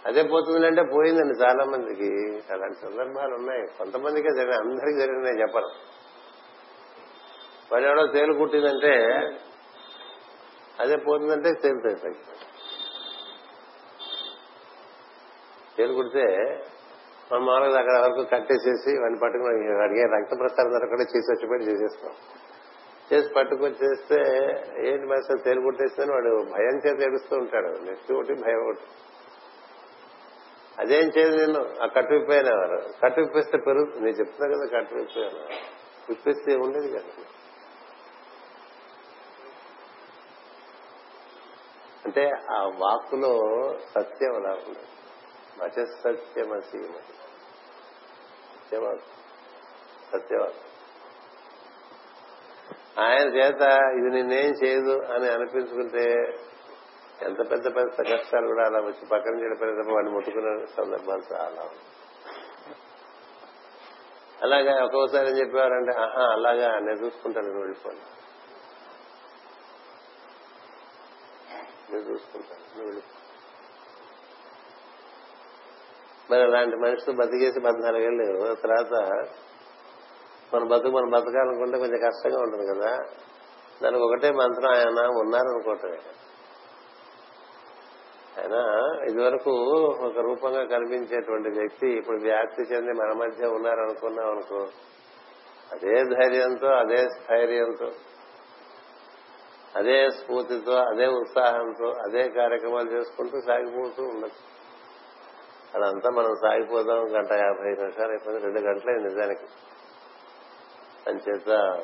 [0.05, 2.09] అదే పోతుందంటే పోయిందండి చాలా మందికి
[2.53, 3.77] అలాంటి సందర్భాలు ఉన్నాయి.
[3.77, 5.69] కొంతమందికే జరిగిన అందరికి జరిగినాయి చెప్పను
[7.71, 8.93] వాళ్ళు ఎవడో తేలు కుట్టిందంటే
[10.79, 12.19] అదే పోతుందంటే తేలుతాయి తగ్గి
[15.77, 16.47] తేలు కుడితే
[17.31, 22.13] మనం మామూలుగా అక్కడ వరకు కట్టేసేసి వాడిని పట్టుకుని అడిగే రక్త ప్రసారం జరగకుండా చేసి వచ్చిపోయి చేసేస్తాం.
[23.13, 24.15] చేసి పట్టుకొని చేస్తే
[24.87, 27.67] ఏంటి మరి తేలు కుట్టేస్తే వాడు భయం చేత ఏడుస్తూ ఉంటాడు.
[27.67, 28.81] నెక్స్ట్ ఒకటి భయం ఒకటి.
[30.79, 31.83] అదేం చేయదు నేను?
[31.83, 35.55] ఆ కట్టు విప్పాయనేవారు కట్టు విప్పిస్తే పెరుగు నేను చెప్తున్నా కదా కట్టు విప్పాను
[36.09, 37.23] విప్పిస్తే ఉండేది కదా?
[42.05, 43.39] అంటే ఆ వాక్కులో
[43.95, 44.57] సత్యం అలా
[45.61, 46.79] వచ సత్యమసి
[52.99, 53.61] ఆయన చేత
[53.97, 56.03] ఇది నిన్నేం చేయదు అని అనిపించుకుంటే
[57.21, 61.89] ఎంత పెద్ద పెద్ద కష్టాలు కూడా అలా వచ్చి పక్కన చెడిపోయిన తప్ప వాడిని ముట్టుకునే సందర్భాలు చాలా ఉన్నాయి.
[64.41, 68.01] అలాగా ఒక్కోసారి ఏం చెప్పేవారంటే ఆహా అలాగా నేను చూసుకుంటాను నేను వెళ్ళిపోను.
[71.91, 73.22] నేను చూసుకుంటాను నువ్వు వెళ్ళిపో
[76.33, 78.93] మరి అలాంటి మనిషితో బతికేసి పద్నాలుగేళ్ళు తర్వాత
[80.55, 82.97] మన బతుకు మనం బతకాలనుకుంటే కొంచెం కష్టంగా ఉంటుంది కదా.
[83.83, 85.97] దానికి ఒకటే మంత్రం ఆయన ఉన్నారనుకోవటమే.
[88.39, 88.55] ఆయన
[89.09, 89.51] ఇదివరకు
[90.05, 94.67] ఒక రూపంగా కనిపించేటువంటి వ్యక్తి ఇప్పుడు వ్యాప్తి చెంది మన మధ్య ఉన్నారనుకున్నాం అనుకో
[95.71, 97.91] అదే ధైర్యంతో అదే స్థైర్యంతో
[99.75, 104.52] అదే స్ఫూర్తితో అదే ఉత్సాహంతో అదే కార్యక్రమాలు చేసుకుంటూ సాగిపోతూ ఉండొచ్చు.
[105.75, 109.45] అదంతా మనం సాగిపోదాం గంట యాభై నిమిషాలు అయిపోయింది రెండు గంటలైంది నిజానికి.
[111.07, 111.81] అంచేత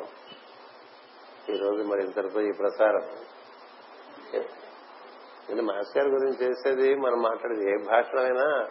[1.50, 3.04] ఈరోజు మరి ఇంతటితో ఈ ప్రసారం.
[5.50, 8.68] ఇది మాస్టర్ గురించి చేసేది మనం మాట్లాడేది ఏ భాషలో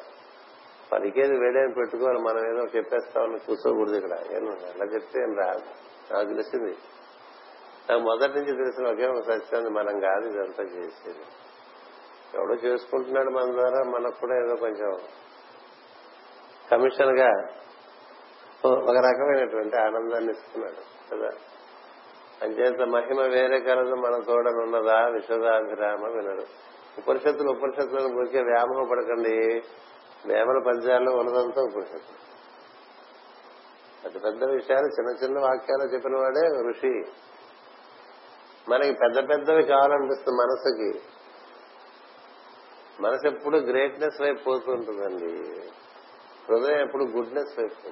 [0.92, 4.12] పలికేది వేడేని పెట్టుకోవాలి మనం ఏదో చెప్పేస్తామని కూర్చోకూడదు ఇక్కడ.
[4.12, 5.62] ఎలా అలా చెప్తే ఏం రాదు.
[6.14, 6.76] నాకు తెలిసింది.
[7.90, 11.24] నాకు మొదటి నుంచి తెలిసిన ఒకే ఒక సత్యాన్ని మనం కాదు ఇదంతా చేసేది.
[12.34, 14.96] ఎవడో చేసుకుంటున్నాడు మన ద్వారా మనకు కూడా ఏదో కొంచెం
[16.70, 17.28] కమిషన్గా
[18.66, 21.28] ఒక రకమైనటువంటి ఆనందాన్ని ఇస్తున్నాడు కదా?
[22.42, 26.46] అంచేత మహిమ వేరే కలదు మన తోడనున్నదా విశ్వదాభిరామ వినరు.
[26.98, 29.62] ఉపనిషత్తులు ఉపనిషత్తులను గురికే వ్యామోహం పడకండి
[30.26, 32.28] వేమల పద్యాల్లో ఉన్నదంతా ఉపనిషత్తు.
[34.04, 37.10] పెద్ద పెద్ద విషయాలు చిన్న చిన్న వాక్యాలు చెప్పిన వాడే ఋషి.
[38.70, 41.17] మనకి పెద్ద పెద్దవి కావాలనిపిస్తుంది మనసుకి.
[43.00, 45.32] మనసు ఎప్పుడు గ్రేట్నెస్ వైపు పోతుంటుందండి.
[46.48, 47.90] హృదయం ఎప్పుడు గుడ్నెస్ వైపు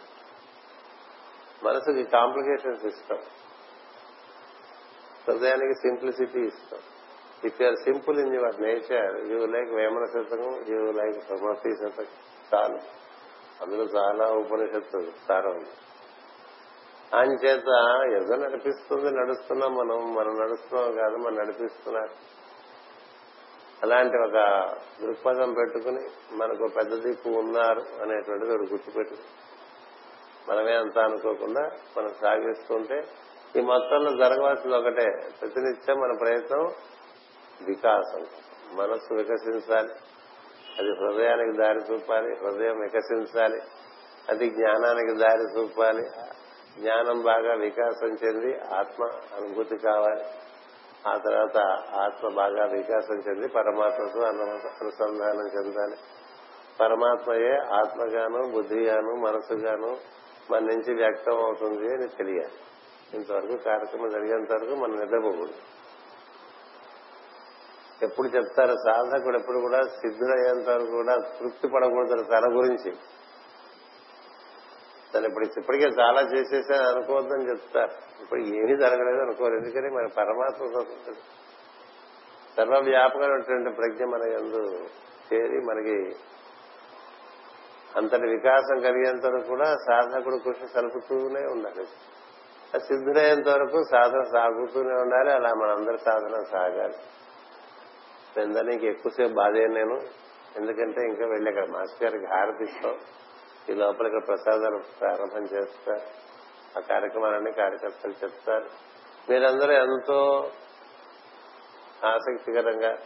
[1.64, 3.18] మనసుకి కాంప్లికేషన్స్ ఇష్టం
[5.28, 6.80] హృదయానికి సింప్లిసిటీ ఇస్తాం.
[7.44, 12.06] If you're simple in your nature you like Vemana శతకం యూ లైక్ సమర్థి శతకం
[12.54, 12.78] చాలు.
[13.62, 15.50] అందులో చాలా ఉపనిషత్తు సారం.
[15.50, 15.74] ఉంది
[17.14, 17.68] ఆయన చేత
[18.38, 20.14] నడిపిస్తుంది నడుస్తున్నాం మనం.
[20.14, 22.35] మనం నడుస్తున్నాం కాదు మనం నడిపిస్తున్నారు.
[23.86, 24.68] అలాంటి ఒక
[25.02, 26.00] దృక్పథం పెట్టుకుని
[26.32, 29.14] మనకు పెద్ద దిక్కు ఉన్నారు అనేటువంటిది ఒకటి గుర్తుపెట్టు.
[30.50, 33.08] మనమే అంతా అనుకోకుండా మనం సాగిస్తుంటే
[33.56, 35.04] ఈ మొత్తంలో జరగవలసింది ఒకటే
[35.40, 36.72] ప్రతినిత్యం మన ప్రయత్నం
[37.66, 38.26] వికాసం.
[38.72, 39.88] మనస్సు వికసించాలి.
[40.78, 43.60] అది హృదయానికి దారి చూపాలి హృదయం వికసించాలి.
[44.28, 46.08] అది జ్ఞానానికి దారి చూపాలి.
[46.80, 49.04] జ్ఞానం బాగా వికాసం చెంది ఆత్మ
[49.36, 50.24] అనుభూతి కావాలి.
[51.06, 51.58] ఆ తర్వాత
[51.94, 55.96] ఆత్మ బాగా వికాసం చెంది పరమాత్మతో అనుసంధానం చెందాలి.
[56.80, 59.96] పరమాత్మయే ఆత్మగాను బుద్ధిగాను మనసుగాను
[60.50, 62.58] మన నుంచి వ్యక్తం అవుతుంది అని తెలియాలి.
[63.14, 65.60] ఇంతవరకు కార్యక్రమం జరిగేంత వరకు మనం నిద్రపోకూడదు.
[68.02, 72.92] ఎప్పుడు చెప్తారు సాధకుడు ఎప్పుడు కూడా సిద్ధులయ్యేంత వరకు కూడా తృప్తి పడకూడదు తన గురించి.
[75.16, 78.22] తను ఇప్పుడు ఇప్పటికే చాలా చేసేసాను అనుకోవద్దని చెప్తారు.
[78.22, 79.54] ఇప్పుడు ఏమీ జరగలేదు అనుకోరు.
[79.54, 79.90] ఎందుకని?
[79.90, 81.14] మన పరమాత్మ కోసం
[82.56, 84.86] సర్వవ్యాపకమైనటువంటి ప్రజ్ఞ మన ఎందు
[85.34, 86.16] చేరి మనకి
[87.96, 91.86] అంతటి వికాసం కలిగేంత వరకు కూడా సాధకుడు కృషి సలుపుతూనే ఉండాలి.
[92.78, 95.32] సిద్ధులయ్యేంత వరకు సాధన సాగుతూనే ఉండాలి.
[95.32, 96.94] అలా మనందరి సాధన సాగాలి.
[98.66, 100.00] నీకు ఎక్కువసేపు బాధే నేను.
[100.56, 102.94] ఎందుకంటే ఇంకా వెళ్ళి అక్కడ మాస్టర్ గారికి హారతిస్తాం
[103.70, 106.26] ఈ లోపల ఇక్కడ ప్రసాదాలు ప్రారంభం చేస్తారు.
[106.78, 108.70] ఆ కార్యక్రమాలన్నీ కార్యకర్తలు చెప్తారు.
[109.30, 110.50] మీరందరూ ఎంతో
[112.04, 112.98] ఆసక్తికరంగా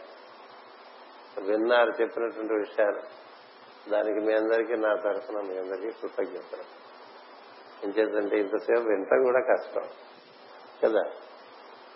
[1.41, 3.01] విన్నారు చెప్పినటువంటి విషయాలు.
[3.89, 6.63] దానికి మీ అందరికీ నా తరఫున మీ అందరికీ కృతజ్ఞతలు.
[7.85, 9.81] ఏం చేద్దంటే ఇంతసేపు వింటాం కూడా కష్టం.
[10.83, 11.01] కదా?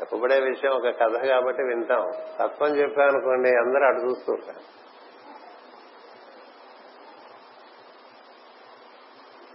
[0.02, 2.12] చెప్పబడే విషయం ఒక కథ కాబట్టి వింటాం.
[2.40, 4.85] తత్వం చెప్పామనుకోండి అందరూ అటు చూస్తూ ఉంటారు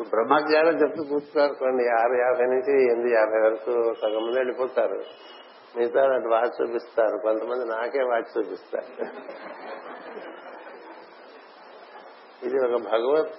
[0.02, 5.02] బ్రహ్మజ్ఞానం చెప్తూ కూర్చున్నారనుకోండి ఆరు యాభై నుంచి ఎనిమిది యాభై వరకు సగం మంది వెళ్ళిపోతారు.
[5.76, 7.18] మిగతా అటు వాచ్ చూపిస్తారు.
[7.22, 9.04] కొంతమంది నాకే వాచ్ చూపిస్తారు.
[12.46, 13.30] ఇది ఒక భగవత్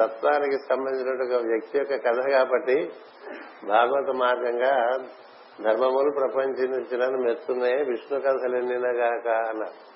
[0.00, 2.92] తత్వానికి సంబంధించిన ఒక వ్యక్తి యొక్క కథ కాబట్టి
[3.68, 4.98] భాగవత మార్గంగా
[5.64, 9.91] ధర్మములు ప్రపంచించిన మెచ్చున్నాయి విష్ణు కథలు ఎన్నినగాక అన్నారు.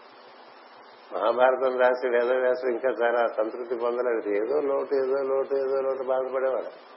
[1.12, 4.44] మహాభారతం రాసి వేదవ్యాసం ఇంకా చాలా సంతృప్తి పొందలేదు.
[4.44, 6.96] ఏదో లోటు ఏదో లోటు ఏదో లోటు బాధపడేవాడు.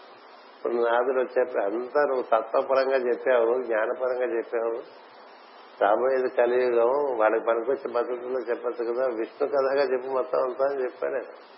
[0.57, 5.09] ఇప్పుడు నాదులు వచ్చేప్పుడు అంతా నువ్వు తత్వపరంగా చెప్పావు జ్ఞానపరంగా చెప్పావు.
[5.83, 9.05] రాబోయేది కలియుగం వాళ్ళకి పనికొచ్చే పద్ధతుల్లో చెప్పచ్చు కదా.
[9.05, 11.49] విష్ణు కథగా చెప్పు మొత్తం అంతా అని చెప్పాడు.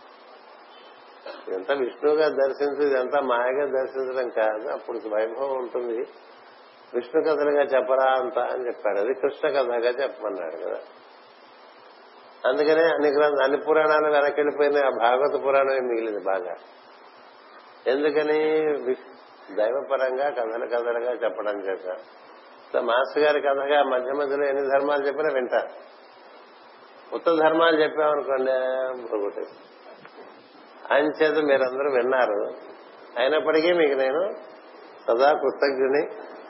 [1.53, 4.67] ఎంత విష్ణువుగా దర్శించు ఇదంతా మాయగా దర్శించడం కాదు.
[4.67, 5.97] అప్పుడు వైభవం ఉంటుంది.
[6.93, 8.99] విష్ణు కథలుగా చెప్పరా అంతా అని చెప్పాడు.
[8.99, 10.79] అది కృష్ణ కథగా చెప్పమన్నాడు కదా.
[12.47, 14.85] అందుకనే అన్ని గ్రంథ అన్ని పురాణాలు వెనకెళ్ళిపోయినాయి.
[14.85, 16.55] ఆ భాగవత పురాణమే మిగిలింది బాగా?
[17.87, 18.39] ఎందుకని?
[19.55, 21.97] దైవపరంగా కథలు కథలుగా చెప్పడం చేత.
[22.79, 25.69] మాస్టర్ గారి కథగా మధ్య మధ్యలో ఎన్ని ధర్మాలు చెప్పినా వింటారు
[27.15, 28.51] ఉత్తర ధర్మాలు చెప్పామనుకోండి
[29.07, 29.55] పొగొట్టేసి
[30.93, 32.53] ఆయన చేత మీరందరూ విన్నారు.
[33.17, 34.31] అయినప్పటికీ మీకు నేను
[35.07, 36.03] సదా కృతజ్ఞుని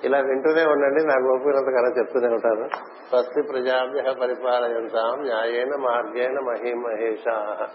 [0.04, 2.70] ఇలా వింటూనే ఉండండి నా ఓపికనంత కదా చెప్తూనే ఉంటాను
[3.10, 7.68] స్వస్తి ప్రజాభ్య పరిపాలయంతాం న్యాయేన మార్గేణ మహిమహేషా.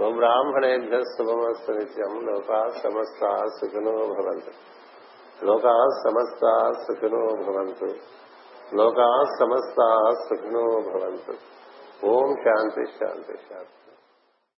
[0.00, 4.52] గోబ్రాహ్మణేభ్య శుభమస్తు నిత్యం లోకా సమస్త సుఖినో భవంతు.
[5.44, 7.94] లోకా సమస్త సుఖినో భవంతు.
[8.74, 9.98] లోకా సమస్త
[10.28, 11.32] సుఖినో భవంతు.
[12.06, 13.81] ఓం శాంతి శాంతి శాంతి.